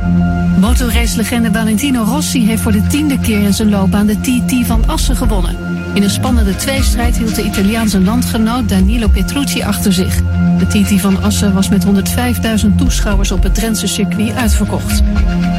Motorracelegende 0.60 1.50
Valentino 1.52 2.04
Rossi 2.04 2.46
heeft 2.46 2.62
voor 2.62 2.72
de 2.72 2.88
tiende 2.88 3.20
keer 3.20 3.42
in 3.42 3.54
zijn 3.54 3.70
loopbaan 3.70 4.06
de 4.06 4.20
TT 4.20 4.68
van 4.68 4.88
Assen 4.88 5.16
gewonnen. 5.16 5.56
In 5.94 6.04
een 6.04 6.10
spannende 6.10 6.56
tweestrijd 6.56 7.18
hield 7.18 7.36
de 7.36 7.44
Italiaanse 7.44 8.02
landgenoot 8.02 8.70
Danilo 8.70 9.08
Petrucci 9.08 9.62
achter 9.64 9.94
zich. 9.94 10.22
De 10.58 10.68
TT 10.68 11.02
van 11.02 11.24
Assen 11.24 11.54
was 11.54 11.70
met 11.70 11.86
105.000 11.86 12.76
toeschouwers 12.76 13.32
op 13.32 13.44
het 13.44 13.56
Drentse 13.56 13.88
circuit 13.88 14.36
uitverkocht. 14.48 15.02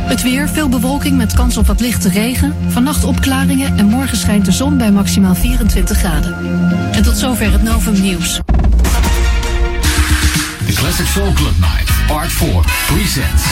Het 0.08 0.22
weer, 0.22 0.48
veel 0.48 0.68
bewolking 0.68 1.16
met 1.16 1.34
kans 1.34 1.56
op 1.56 1.66
wat 1.66 1.80
lichte 1.80 2.08
regen. 2.08 2.54
Vannacht 2.68 3.04
opklaringen 3.04 3.78
en 3.78 3.86
morgen 3.86 4.16
schijnt 4.16 4.44
de 4.44 4.52
zon 4.52 4.78
bij 4.78 4.90
maximaal 4.90 5.34
24 5.34 5.98
graden. 5.98 6.34
En 6.92 7.02
tot 7.02 7.16
zover 7.16 7.52
het 7.52 7.62
Novum 7.62 8.00
Nieuws. 8.00 8.40
Classic 10.74 11.06
Soul 11.06 11.32
Club 11.32 11.58
Night, 11.60 11.87
Part 12.08 12.30
4 12.32 12.64
presents 12.88 13.44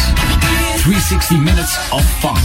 360 0.80 1.36
Minutes 1.38 1.76
of 1.92 2.02
Funk. 2.20 2.40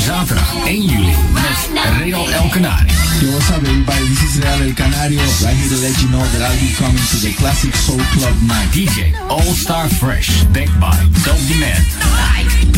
Zaterdag 0.00 0.48
1 0.64 0.88
juli 0.88 1.12
met 1.32 1.68
Real 2.02 2.24
El 2.32 2.48
Canari. 2.48 2.88
Yo, 3.20 3.28
what's 3.32 3.50
up, 3.50 3.62
everybody? 3.62 4.06
This 4.08 4.22
is 4.22 4.38
Real 4.40 4.62
El 4.68 4.72
Canario, 4.74 5.20
right 5.44 5.54
here 5.54 5.68
to 5.68 5.76
let 5.84 6.00
you 6.00 6.08
know 6.08 6.24
that 6.32 6.40
I'll 6.40 6.56
be 6.60 6.72
coming 6.80 7.04
to 7.12 7.16
the 7.20 7.34
Classic 7.36 7.74
Soul 7.74 8.00
Club 8.16 8.34
night. 8.48 8.72
DJ 8.72 9.12
All 9.28 9.52
Star 9.52 9.86
Fresh, 9.88 10.44
backed 10.54 10.80
by 10.80 10.96
Dope 11.28 11.44
Demand. 11.46 11.84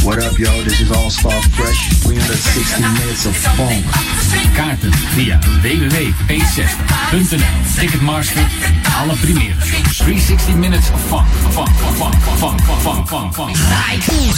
What 0.02 0.18
up, 0.18 0.36
yo? 0.36 0.50
This 0.64 0.80
is 0.80 0.90
All 0.90 1.10
Star 1.10 1.40
Fresh. 1.54 2.02
360 2.02 2.82
minutes 2.98 3.26
of 3.26 3.36
funk. 3.54 3.84
Kaarten 4.58 4.90
via 5.14 5.38
www.p60.nl. 5.62 7.62
Ticketmaster, 7.78 8.42
alle 8.98 9.14
primeren. 9.16 9.56
360 9.60 10.54
Minutes 10.54 10.90
of 10.90 11.00
Funk. 11.06 11.26
Funk, 11.54 11.70
funk, 11.70 11.96
funk, 11.96 12.14
funk, 12.38 12.60
funk, 12.80 13.34
funk. 13.34 13.56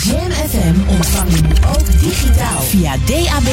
Jam 0.02 0.30
FM 0.50 0.88
ontvang 0.88 1.30
nu 1.30 1.48
ook 1.76 2.00
digitaal 2.00 2.62
via 2.62 2.96
DAB+. 3.04 3.48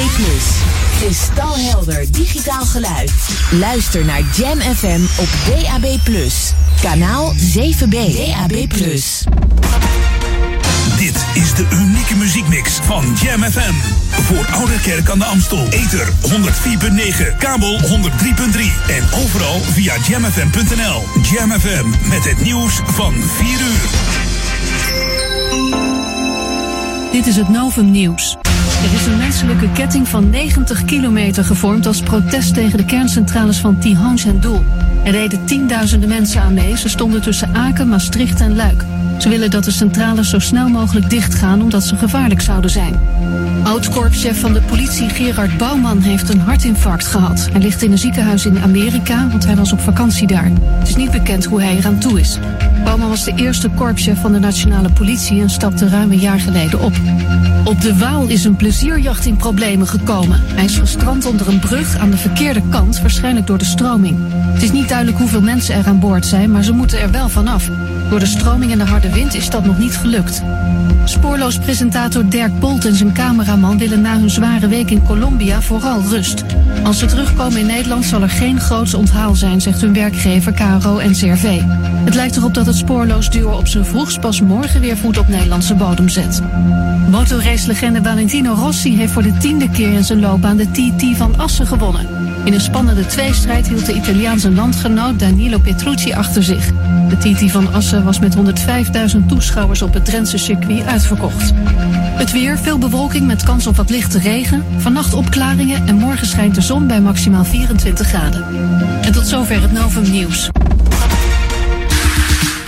Kristalhelder 0.99 2.11
digitaal 2.11 2.65
geluid. 2.65 3.11
Luister 3.51 4.05
naar 4.05 4.21
Jam 4.35 4.59
FM 4.59 5.01
op 5.15 5.27
DAB+. 5.45 5.97
Kanaal 6.81 7.33
7B. 7.33 7.89
DAB+. 7.89 8.67
Dit 10.97 11.25
is 11.33 11.53
de 11.53 11.67
unieke 11.73 12.15
muziekmix 12.15 12.71
van 12.83 13.17
Jam 13.21 13.43
FM. 13.43 13.73
Voor 14.09 14.45
Oude 14.51 14.79
Kerk 14.81 15.09
aan 15.09 15.19
de 15.19 15.25
Amstel. 15.25 15.67
Ether 15.69 16.07
104.9, 16.21 17.37
kabel 17.37 17.79
103.3 17.79 17.87
en 18.87 19.03
overal 19.23 19.59
via 19.59 19.95
jamfm.nl. 20.07 21.03
Jam 21.31 21.51
FM 21.59 22.09
met 22.09 22.23
het 22.23 22.41
nieuws 22.41 22.81
van 22.85 23.13
4 23.37 23.47
uur. 23.47 24.30
Dit 27.11 27.27
is 27.27 27.35
het 27.35 27.49
Novum 27.49 27.91
Nieuws. 27.91 28.37
Er 28.83 28.93
is 28.93 29.05
een 29.05 29.17
menselijke 29.17 29.71
ketting 29.71 30.07
van 30.07 30.29
90 30.29 30.85
kilometer 30.85 31.43
gevormd 31.43 31.85
als 31.85 32.01
protest 32.01 32.53
tegen 32.53 32.77
de 32.77 32.85
kerncentrales 32.85 33.57
van 33.57 33.77
Tihange 33.77 34.23
en 34.25 34.39
Doel. 34.39 34.63
Er 35.03 35.11
reden 35.11 35.45
tienduizenden 35.45 36.09
mensen 36.09 36.41
aan 36.41 36.53
mee. 36.53 36.77
Ze 36.77 36.89
stonden 36.89 37.21
tussen 37.21 37.55
Aken, 37.55 37.89
Maastricht 37.89 38.41
en 38.41 38.55
Luik. 38.55 38.83
Ze 39.21 39.29
willen 39.29 39.49
dat 39.49 39.63
de 39.63 39.71
centrales 39.71 40.29
zo 40.29 40.39
snel 40.39 40.69
mogelijk 40.69 41.09
dichtgaan 41.09 41.61
omdat 41.61 41.83
ze 41.83 41.95
gevaarlijk 41.95 42.41
zouden 42.41 42.69
zijn. 42.69 42.99
Oud-korpschef 43.63 44.39
van 44.39 44.53
de 44.53 44.61
politie 44.61 45.09
Gerard 45.09 45.57
Bouwman 45.57 46.01
heeft 46.01 46.29
een 46.29 46.39
hartinfarct 46.39 47.07
gehad. 47.07 47.47
Hij 47.51 47.61
ligt 47.61 47.81
in 47.81 47.91
een 47.91 47.97
ziekenhuis 47.97 48.45
in 48.45 48.59
Amerika, 48.59 49.27
want 49.29 49.45
hij 49.45 49.55
was 49.55 49.71
op 49.71 49.79
vakantie 49.79 50.27
daar. 50.27 50.51
Het 50.79 50.87
is 50.87 50.95
niet 50.95 51.11
bekend 51.11 51.45
hoe 51.45 51.61
hij 51.61 51.77
eraan 51.77 51.99
toe 51.99 52.19
is. 52.19 52.37
Bouwman 52.83 53.09
was 53.09 53.23
de 53.23 53.33
eerste 53.35 53.69
korpschef 53.69 54.21
van 54.21 54.31
de 54.31 54.39
nationale 54.39 54.89
politie 54.89 55.41
en 55.41 55.49
stapte 55.49 55.89
ruim 55.89 56.11
een 56.11 56.19
jaar 56.19 56.39
geleden 56.39 56.79
op. 56.79 56.93
Op 57.63 57.81
de 57.81 57.97
Waal 57.97 58.27
is 58.27 58.43
een 58.43 58.55
plezierjacht 58.55 59.25
in 59.25 59.35
problemen 59.35 59.87
gekomen. 59.87 60.39
Hij 60.43 60.65
is 60.65 60.77
gestrand 60.77 61.25
onder 61.25 61.47
een 61.47 61.59
brug 61.59 61.97
aan 61.97 62.09
de 62.09 62.17
verkeerde 62.17 62.61
kant, 62.69 63.01
waarschijnlijk 63.01 63.47
door 63.47 63.57
de 63.57 63.65
stroming. 63.65 64.19
Het 64.53 64.63
is 64.63 64.71
niet 64.71 64.87
duidelijk 64.87 65.17
hoeveel 65.17 65.41
mensen 65.41 65.75
er 65.75 65.87
aan 65.87 65.99
boord 65.99 66.25
zijn, 66.25 66.51
maar 66.51 66.63
ze 66.63 66.73
moeten 66.73 66.99
er 66.99 67.11
wel 67.11 67.29
vanaf. 67.29 67.69
Door 68.09 68.19
de 68.19 68.25
stroming 68.25 68.71
en 68.71 68.77
de 68.77 68.85
harde 68.85 69.10
wind 69.11 69.33
is 69.33 69.49
dat 69.49 69.65
nog 69.65 69.77
niet 69.77 69.97
gelukt. 69.97 70.41
Spoorloos 71.03 71.59
presentator 71.59 72.29
Dirk 72.29 72.59
Bolt 72.59 72.85
en 72.85 72.95
zijn 72.95 73.13
cameraman 73.13 73.77
willen 73.77 74.01
na 74.01 74.19
hun 74.19 74.29
zware 74.29 74.67
week 74.67 74.91
in 74.91 75.03
Colombia 75.03 75.61
vooral 75.61 76.01
rust. 76.09 76.43
Als 76.83 76.99
ze 76.99 77.05
terugkomen 77.05 77.59
in 77.59 77.65
Nederland 77.65 78.05
zal 78.05 78.21
er 78.21 78.29
geen 78.29 78.59
groots 78.59 78.93
onthaal 78.93 79.35
zijn, 79.35 79.61
zegt 79.61 79.81
hun 79.81 79.93
werkgever 79.93 80.51
KRO 80.53 80.97
en 80.97 81.11
CRV. 81.11 81.61
Het 82.05 82.15
lijkt 82.15 82.37
erop 82.37 82.53
dat 82.53 82.65
het 82.65 82.75
spoorloos 82.75 83.29
duo 83.29 83.51
op 83.51 83.67
zijn 83.67 83.85
vroegst 83.85 84.19
pas 84.19 84.41
morgen 84.41 84.81
weer 84.81 84.97
voet 84.97 85.17
op 85.17 85.27
Nederlandse 85.27 85.75
bodem 85.75 86.09
zet. 86.09 86.41
Motorracelegende 87.09 88.01
Valentino 88.03 88.53
Rossi 88.53 88.97
heeft 88.97 89.11
voor 89.11 89.23
de 89.23 89.37
tiende 89.37 89.69
keer 89.69 89.93
in 89.93 90.03
zijn 90.03 90.19
loopbaan 90.19 90.57
de 90.57 90.71
TT 90.71 91.17
van 91.17 91.39
Assen 91.39 91.67
gewonnen. 91.67 92.07
In 92.43 92.53
een 92.53 92.61
spannende 92.61 93.05
tweestrijd 93.05 93.67
hield 93.67 93.85
de 93.85 93.93
Italiaanse 93.93 94.51
landgenoot 94.51 95.19
Danilo 95.19 95.59
Petrucci 95.59 96.13
achter 96.13 96.43
zich. 96.43 96.71
De 97.09 97.17
TT 97.17 97.51
van 97.51 97.73
Assen 97.73 98.03
was 98.03 98.19
met 98.19 98.35
105.000 99.15 99.25
toeschouwers 99.27 99.81
op 99.81 99.93
het 99.93 100.05
Drentse 100.05 100.37
circuit 100.37 100.85
uitverkocht. 100.85 101.53
Het 102.21 102.31
weer, 102.31 102.57
veel 102.57 102.77
bewolking 102.77 103.27
met 103.27 103.43
kans 103.43 103.67
op 103.67 103.75
wat 103.75 103.89
lichte 103.89 104.19
regen. 104.19 104.65
Vannacht 104.77 105.13
opklaringen 105.13 105.87
en 105.87 105.95
morgen 105.95 106.27
schijnt 106.27 106.55
de 106.55 106.61
zon 106.61 106.87
bij 106.87 107.01
maximaal 107.01 107.45
24 107.45 108.07
graden. 108.07 108.45
En 109.01 109.11
tot 109.11 109.27
zover 109.27 109.61
het 109.61 109.71
Novum 109.71 110.11
Nieuws. 110.11 110.49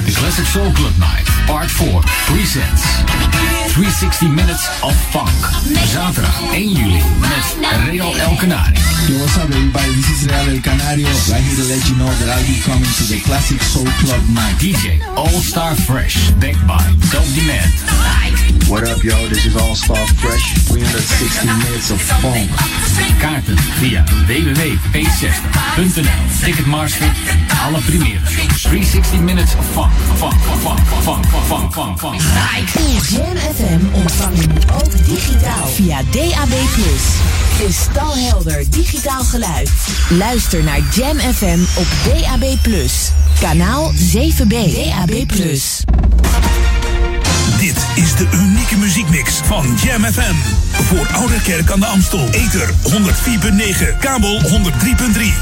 The 0.05 0.11
Classic 0.11 0.45
Soul 0.45 0.71
Club 0.71 0.97
Night, 0.97 1.45
Part 1.45 1.71
4 1.71 2.03
presents 2.25 2.81
360 3.73 4.27
Minutes 4.27 4.69
of 4.83 4.93
Funk. 5.09 5.33
Zaterdag 5.89 6.39
1 6.51 6.73
juli 6.73 7.01
met 7.59 7.89
Real 7.89 8.13
El 8.19 8.35
Canari. 8.35 8.77
Yo, 9.07 9.17
what's 9.17 9.35
up, 9.37 9.49
everybody? 9.49 9.95
This 9.95 10.09
is 10.09 10.25
Real 10.29 10.53
El 10.53 10.61
Canario, 10.61 11.09
right 11.33 11.41
here 11.41 11.57
to 11.57 11.65
let 11.65 11.81
you 11.89 11.95
know 11.97 12.11
that 12.21 12.29
I'll 12.29 12.45
be 12.45 12.61
coming 12.61 12.85
to 12.85 13.03
the 13.09 13.19
Classic 13.25 13.59
Soul 13.61 13.89
Club 14.05 14.21
night. 14.29 14.61
DJ 14.61 15.01
All 15.17 15.41
Star 15.41 15.73
Fresh, 15.73 16.29
backed 16.37 16.61
by 16.67 16.85
Top 17.09 17.25
Demand. 17.33 17.73
What 18.69 18.87
up, 18.87 19.03
yo? 19.03 19.17
This 19.27 19.45
is 19.45 19.55
All 19.57 19.75
Star 19.75 20.05
Fresh. 20.21 20.53
360 20.69 21.47
minutes 21.65 21.89
of 21.89 22.01
funk. 22.21 22.49
Kaarten 23.19 23.57
via 23.81 24.03
www.p60.nl. 24.27 26.23
Ticketmaster, 26.43 27.11
alle 27.65 27.81
premieren. 27.81 28.21
360 28.23 29.17
Minutes 29.17 29.55
of 29.55 29.65
Funk. 29.65 29.91
Funk, 30.21 30.33
funk, 30.33 30.61
funk, 30.61 30.79
funk, 31.03 31.25
funk, 31.47 31.73
funk, 31.73 31.99
funk. 31.99 32.21
Jam 33.09 33.37
FM 33.63 33.95
ontvang 33.95 34.39
je 34.41 34.47
nu 34.47 34.59
ook 34.83 35.05
digitaal 35.05 35.67
via 35.67 36.01
DAB+. 36.11 36.53
Kristalhelder 37.57 38.69
digitaal 38.69 39.23
geluid. 39.23 39.71
Luister 40.09 40.63
naar 40.63 40.79
Jam 40.91 41.17
FM 41.17 41.59
op 41.73 41.85
DAB+. 42.05 42.55
Kanaal 43.39 43.93
7B. 43.93 44.47
DAB+. 44.47 45.27
Dit 47.59 47.85
is 47.95 48.15
de 48.15 48.27
unieke 48.33 48.77
muziekmix 48.77 49.33
van 49.33 49.77
Jam 49.83 50.03
FM. 50.03 50.35
Voor 50.71 51.07
Ouderkerk 51.11 51.71
aan 51.71 51.79
de 51.79 51.85
Amstel. 51.85 52.29
Ether 52.31 52.69
104.9, 52.69 53.97
kabel 53.99 54.41
103.3 54.41 54.47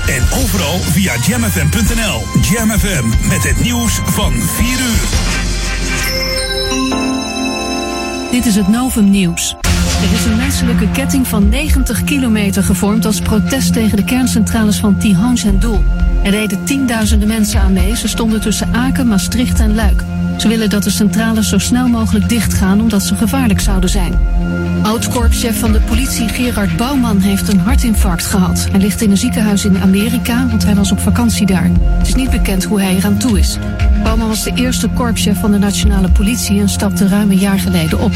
en 0.08 0.24
overal 0.44 0.80
via 0.80 1.14
jamfm.nl. 1.28 2.24
Jam 2.52 2.72
FM 2.80 3.28
met 3.28 3.44
het 3.44 3.62
nieuws 3.62 4.00
van 4.06 4.34
4 4.42 4.68
uur. 4.80 5.10
Dit 8.32 8.46
is 8.46 8.56
het 8.56 8.68
Novum 8.68 9.10
Nieuws. 9.10 9.56
Er 10.02 10.14
is 10.14 10.26
een 10.26 10.38
menselijke 10.38 10.92
ketting 10.92 11.28
van 11.28 11.50
90 11.50 12.04
kilometer 12.04 12.64
gevormd 12.64 13.06
als 13.06 13.22
protest 13.22 13.74
tegen 13.74 13.98
de 13.98 14.04
kerncentrales 14.04 14.78
van 14.78 14.98
Tihange 14.98 15.48
en 15.48 15.60
Doel. 15.60 15.84
Er 16.24 16.32
reden 16.32 16.64
tienduizenden 16.64 17.28
mensen 17.28 17.62
aan 17.62 17.74
mee. 17.74 17.96
Ze 17.96 18.08
stonden 18.08 18.42
tussen 18.42 18.74
Aken, 18.74 19.08
Maastricht 19.08 19.60
en 19.60 19.76
Luik. 19.76 20.04
Ze 20.42 20.48
willen 20.48 20.70
dat 20.70 20.84
de 20.84 20.90
centrales 20.90 21.50
zo 21.50 21.58
snel 21.58 21.88
mogelijk 21.88 22.30
dichtgaan 22.30 22.82
omdat 22.82 23.04
ze 23.04 23.16
gevaarlijk 23.16 23.60
zouden 23.60 23.90
zijn. 23.90 24.20
Oud-korpschef 24.84 25.60
van 25.60 25.72
de 25.72 25.80
politie 25.80 26.30
Gerard 26.30 26.78
Bouwman 26.78 27.20
heeft 27.20 27.54
een 27.54 27.60
hartinfarct 27.60 28.26
gehad. 28.26 28.68
Hij 28.72 28.80
ligt 28.80 29.02
in 29.02 29.12
een 29.12 29.18
ziekenhuis 29.18 29.66
in 29.66 29.82
Amerika, 29.82 30.48
want 30.48 30.64
hij 30.64 30.76
was 30.76 30.92
op 30.92 31.00
vakantie 31.00 31.46
daar. 31.46 31.70
Het 31.98 32.08
is 32.08 32.16
niet 32.16 32.30
bekend 32.30 32.64
hoe 32.64 32.82
hij 32.82 32.96
eraan 32.96 33.18
toe 33.18 33.40
is. 33.40 33.58
Bouwman 34.04 34.28
was 34.28 34.44
de 34.44 34.52
eerste 34.56 34.88
korpschef 34.88 35.40
van 35.40 35.52
de 35.52 35.58
nationale 35.58 36.10
politie 36.10 36.60
en 36.60 36.70
stapte 36.70 37.08
ruim 37.08 37.32
een 37.32 37.38
jaar 37.38 37.60
geleden 37.60 38.00
op. 38.00 38.12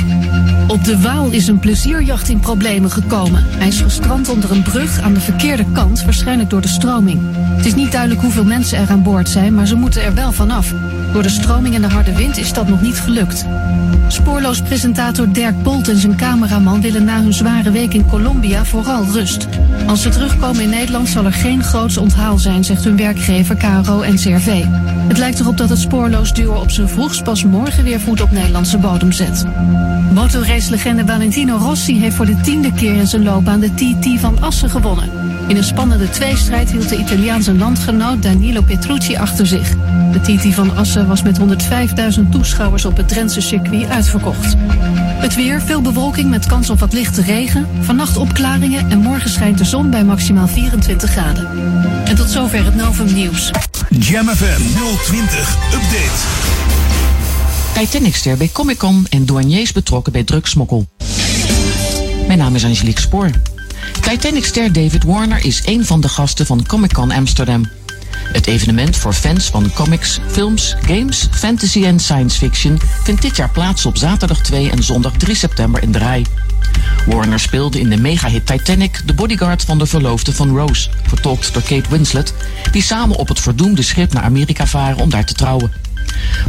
Op 0.67 0.83
de 0.83 1.01
Waal 1.01 1.31
is 1.31 1.47
een 1.47 1.59
plezierjacht 1.59 2.29
in 2.29 2.39
problemen 2.39 2.91
gekomen. 2.91 3.43
Hij 3.47 3.67
is 3.67 3.81
gestrand 3.81 4.29
onder 4.29 4.51
een 4.51 4.63
brug 4.63 5.01
aan 5.01 5.13
de 5.13 5.19
verkeerde 5.19 5.65
kant, 5.73 6.03
waarschijnlijk 6.03 6.49
door 6.49 6.61
de 6.61 6.67
stroming. 6.67 7.21
Het 7.35 7.65
is 7.65 7.75
niet 7.75 7.91
duidelijk 7.91 8.21
hoeveel 8.21 8.43
mensen 8.43 8.77
er 8.77 8.89
aan 8.89 9.03
boord 9.03 9.29
zijn, 9.29 9.53
maar 9.53 9.67
ze 9.67 9.75
moeten 9.75 10.03
er 10.03 10.13
wel 10.13 10.31
vanaf. 10.31 10.73
Door 11.13 11.21
de 11.21 11.29
stroming 11.29 11.75
en 11.75 11.81
de 11.81 11.87
harde 11.87 12.15
wind 12.15 12.37
is 12.37 12.53
dat 12.53 12.67
nog 12.67 12.81
niet 12.81 12.99
gelukt. 12.99 13.45
Spoorloos 14.07 14.61
presentator 14.61 15.31
Dirk 15.31 15.63
Bolt 15.63 15.89
en 15.89 15.97
zijn 15.97 16.15
cameraman 16.15 16.81
willen 16.81 17.03
na 17.03 17.21
hun 17.21 17.33
zware 17.33 17.71
week 17.71 17.93
in 17.93 18.07
Colombia 18.07 18.65
vooral 18.65 19.05
rust. 19.11 19.47
Als 19.87 20.01
ze 20.01 20.09
terugkomen 20.09 20.63
in 20.63 20.69
Nederland 20.69 21.09
zal 21.09 21.25
er 21.25 21.33
geen 21.33 21.63
groots 21.63 21.97
onthaal 21.97 22.37
zijn, 22.37 22.63
zegt 22.63 22.83
hun 22.83 22.97
werkgever 22.97 23.55
KRO 23.55 24.01
en 24.01 24.15
CRV. 24.15 24.63
Het 25.07 25.17
lijkt 25.17 25.39
erop 25.39 25.57
dat 25.57 25.69
het 25.69 25.79
spoorloos 25.79 26.33
duo 26.33 26.53
op 26.53 26.71
zijn 26.71 26.89
vroegst 26.89 27.23
pas 27.23 27.43
morgen 27.43 27.83
weer 27.83 27.99
voet 27.99 28.21
op 28.21 28.31
Nederlandse 28.31 28.77
bodem 28.77 29.11
zet. 29.11 29.45
Motorracelegende 30.55 31.11
Valentino 31.13 31.57
Rossi 31.57 31.99
heeft 31.99 32.15
voor 32.15 32.25
de 32.25 32.41
tiende 32.41 32.73
keer 32.73 32.95
in 32.95 33.07
zijn 33.07 33.23
loopbaan 33.23 33.59
de 33.59 33.73
TT 33.73 34.19
van 34.19 34.41
Assen 34.41 34.69
gewonnen. 34.69 35.11
In 35.47 35.57
een 35.57 35.63
spannende 35.63 36.09
tweestrijd 36.09 36.71
hield 36.71 36.89
de 36.89 36.97
Italiaanse 36.97 37.53
landgenoot 37.53 38.23
Danilo 38.23 38.61
Petrucci 38.61 39.15
achter 39.15 39.47
zich. 39.47 39.69
De 40.11 40.19
TT 40.21 40.53
van 40.53 40.77
Assen 40.77 41.07
was 41.07 41.21
met 41.21 41.39
105.000 41.39 42.29
toeschouwers 42.29 42.85
op 42.85 42.97
het 42.97 43.07
Drentse 43.07 43.41
circuit 43.41 43.89
uitverkocht. 43.89 44.55
Het 45.19 45.35
weer, 45.35 45.61
veel 45.61 45.81
bewolking 45.81 46.29
met 46.29 46.45
kans 46.45 46.69
op 46.69 46.79
wat 46.79 46.93
lichte 46.93 47.21
regen. 47.21 47.67
Vannacht 47.79 48.17
opklaringen 48.17 48.89
en 48.89 48.99
morgen 48.99 49.29
schijnt 49.29 49.57
de 49.57 49.65
zon 49.65 49.89
bij 49.89 50.03
maximaal 50.03 50.47
24 50.47 51.09
graden. 51.09 51.47
En 52.05 52.15
tot 52.15 52.29
zover 52.29 52.65
het 52.65 52.75
Novum 52.75 53.13
Nieuws. 53.13 53.51
Jam 53.89 54.27
FM 54.27 54.61
020 55.03 55.57
Update. 55.73 56.84
Titanicster 57.79 58.37
bij 58.37 58.49
Comic 58.51 58.77
Con 58.77 59.05
en 59.09 59.25
douaniers 59.25 59.71
betrokken 59.71 60.11
bij 60.11 60.23
drugsmokkel. 60.23 60.87
Mijn 62.27 62.39
naam 62.39 62.55
is 62.55 62.63
Angelique 62.63 63.01
Spoor. 63.01 63.29
Titanicster 64.01 64.73
David 64.73 65.03
Warner 65.03 65.45
is 65.45 65.61
een 65.65 65.85
van 65.85 66.01
de 66.01 66.09
gasten 66.09 66.45
van 66.45 66.65
Comic 66.65 66.93
Con 66.93 67.11
Amsterdam. 67.11 67.69
Het 68.31 68.47
evenement 68.47 68.97
voor 68.97 69.13
fans 69.13 69.45
van 69.45 69.71
comics, 69.73 70.19
films, 70.31 70.75
games, 70.85 71.27
fantasy 71.31 71.83
en 71.83 71.99
science 71.99 72.37
fiction 72.37 72.79
vindt 73.03 73.21
dit 73.21 73.35
jaar 73.35 73.49
plaats 73.49 73.85
op 73.85 73.97
zaterdag 73.97 74.41
2 74.41 74.69
en 74.69 74.83
zondag 74.83 75.13
3 75.17 75.35
september 75.35 75.83
in 75.83 75.91
de. 75.91 76.21
Warner 77.05 77.39
speelde 77.39 77.79
in 77.79 77.89
de 77.89 77.97
megahit 77.97 78.45
Titanic 78.45 79.01
de 79.05 79.13
bodyguard 79.13 79.63
van 79.63 79.77
de 79.77 79.85
verloofde 79.85 80.33
van 80.33 80.57
Rose, 80.57 80.89
vertolkt 81.07 81.53
door 81.53 81.63
Kate 81.63 81.89
Winslet, 81.89 82.33
die 82.71 82.81
samen 82.81 83.15
op 83.15 83.27
het 83.27 83.39
verdoemde 83.39 83.81
schip 83.81 84.13
naar 84.13 84.23
Amerika 84.23 84.67
varen 84.67 84.97
om 84.97 85.09
daar 85.09 85.25
te 85.25 85.33
trouwen. 85.33 85.84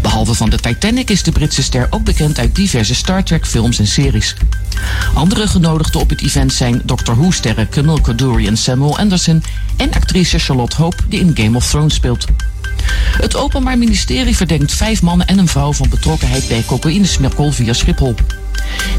Behalve 0.03 0.35
van 0.35 0.51
de 0.51 0.59
Titanic 0.59 1.11
is 1.11 1.23
de 1.23 1.33
Britse 1.33 1.63
ster 1.63 1.87
ook 1.91 2.05
bekend 2.05 2.39
uit 2.39 2.55
diverse 2.55 2.95
Star 2.95 3.25
Trek 3.25 3.47
films 3.47 3.79
en 3.79 3.87
series. 3.87 4.35
Andere 5.15 5.49
genodigden 5.49 6.01
op 6.01 6.11
het 6.11 6.23
event 6.23 6.53
zijn 6.53 6.83
Doctor 6.85 7.17
Who-sterren 7.17 7.69
Camille 7.69 8.01
Coduri 8.01 8.47
en 8.47 8.57
Samuel 8.57 8.99
Anderson 8.99 9.43
en 9.77 9.93
actrice 9.93 10.39
Charlotte 10.39 10.77
Hope 10.77 11.03
die 11.09 11.21
in 11.21 11.31
Game 11.35 11.57
of 11.57 11.69
Thrones 11.69 11.95
speelt. 11.95 12.25
Het 13.19 13.37
Openbaar 13.37 13.79
Ministerie 13.79 14.37
verdenkt 14.37 14.73
vijf 14.73 15.03
mannen 15.03 15.27
en 15.27 15.39
een 15.39 15.49
vrouw 15.49 15.73
van 15.73 15.89
betrokkenheid 15.89 16.49
bij 16.49 16.65
cocaïnesmokkel 16.67 17.53
via 17.53 17.73
Schiphol. 17.73 18.15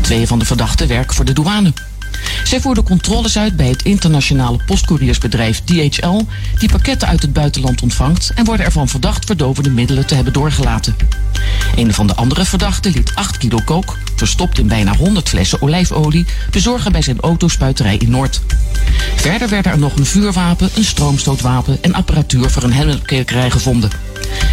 Twee 0.01 0.27
van 0.27 0.39
de 0.39 0.45
verdachten 0.45 0.87
werken 0.87 1.15
voor 1.15 1.25
de 1.25 1.33
douane. 1.33 1.73
Zij 2.43 2.61
voerden 2.61 2.83
controles 2.83 3.37
uit 3.37 3.55
bij 3.55 3.67
het 3.67 3.83
internationale 3.83 4.59
postcouriersbedrijf 4.65 5.61
DHL, 5.63 6.21
die 6.57 6.69
pakketten 6.69 7.07
uit 7.07 7.21
het 7.21 7.33
buitenland 7.33 7.81
ontvangt 7.81 8.31
en 8.35 8.45
worden 8.45 8.65
ervan 8.65 8.87
verdacht 8.87 9.25
verdovende 9.25 9.69
middelen 9.69 10.05
te 10.05 10.15
hebben 10.15 10.33
doorgelaten. 10.33 10.95
Een 11.75 11.93
van 11.93 12.07
de 12.07 12.15
andere 12.15 12.45
verdachten 12.45 12.91
liet 12.91 13.11
8 13.15 13.37
kilo 13.37 13.59
kook, 13.65 13.97
verstopt 14.15 14.59
in 14.59 14.67
bijna 14.67 14.95
100 14.95 15.29
flessen 15.29 15.61
olijfolie, 15.61 16.25
bezorgen 16.51 16.91
bij 16.91 17.01
zijn 17.01 17.19
autospuiterij 17.19 17.97
in 17.97 18.09
Noord. 18.09 18.41
Verder 19.15 19.49
werden 19.49 19.71
er 19.71 19.79
nog 19.79 19.95
een 19.95 20.05
vuurwapen, 20.05 20.69
een 20.75 20.83
stroomstootwapen 20.83 21.83
en 21.83 21.93
apparatuur 21.93 22.49
voor 22.49 22.63
een 22.63 22.73
helmkwekerij 22.73 23.49
gevonden. 23.51 24.06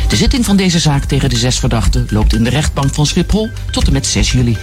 De 0.08 0.16
zitting 0.16 0.44
van 0.44 0.56
deze 0.56 0.78
zaak 0.78 1.04
tegen 1.04 1.28
de 1.28 1.36
zes 1.36 1.58
verdachten 1.58 2.06
loopt 2.10 2.34
in 2.34 2.44
de 2.44 2.50
rechtbank 2.50 2.94
van 2.94 3.06
Schiphol 3.06 3.50
tot 3.70 3.86
en 3.86 3.92
met 3.92 4.06
6 4.06 4.32
juli. 4.32 4.56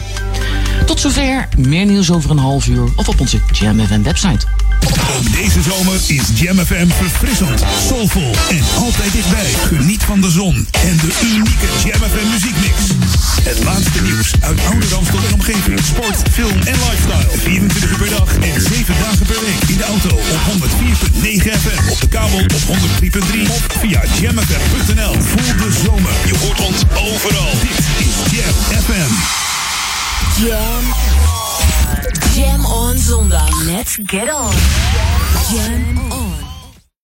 Tot 0.85 0.99
zover, 0.99 1.47
meer 1.57 1.85
nieuws 1.85 2.11
over 2.11 2.31
een 2.31 2.38
half 2.38 2.67
uur 2.67 2.89
of 2.95 3.07
op 3.07 3.19
onze 3.19 3.39
Jam 3.51 3.79
FM 3.79 4.01
website. 4.01 4.45
Ook 5.17 5.31
deze 5.33 5.61
zomer 5.61 5.99
is 6.07 6.23
Jam 6.33 6.57
FM 6.65 6.87
verfrissend, 6.87 7.63
soulvol 7.87 8.35
en 8.49 8.63
altijd 8.77 9.11
dichtbij. 9.11 9.51
Geniet 9.67 10.03
van 10.03 10.21
de 10.21 10.29
zon 10.29 10.67
en 10.71 10.97
de 10.97 11.11
unieke 11.23 11.67
Jam 11.85 12.01
FM 12.09 12.27
muziekmix. 12.31 12.75
Het 13.43 13.63
laatste 13.63 14.01
nieuws 14.01 14.31
uit 14.39 14.59
oude 14.69 14.87
Ramstel 14.87 15.19
en 15.27 15.33
omgeving. 15.33 15.79
Sport, 15.85 16.17
film 16.31 16.57
en 16.61 16.77
lifestyle. 16.89 17.37
24 17.37 17.91
uur 17.91 17.97
per 17.97 18.09
dag 18.09 18.35
en 18.35 18.61
7 18.61 18.95
dagen 18.99 19.25
per 19.25 19.39
week. 19.41 19.69
In 19.69 19.77
de 19.77 19.83
auto 19.83 20.15
op 20.15 20.41
104.9 20.51 21.51
FM. 21.63 21.91
Op 21.91 21.99
de 22.01 22.07
kabel 22.07 22.39
op 22.39 22.51
103.3 22.51 23.41
of 23.49 23.65
via 23.79 24.01
jamfm.nl. 24.19 25.13
Voel 25.21 25.55
de 25.57 25.71
zomer. 25.83 26.13
Je 26.25 26.37
hoort 26.37 26.59
ons 26.59 26.81
overal. 26.93 27.51
Dit 27.61 27.79
is 28.07 28.15
Jam 28.31 28.81
FM. 28.83 29.13
Jam. 30.43 31.40
Jam 32.33 32.65
on 32.65 32.97
zondag. 32.97 33.65
Let's 33.65 33.97
get 33.97 34.29
on. 34.29 34.53
Jam 35.49 36.10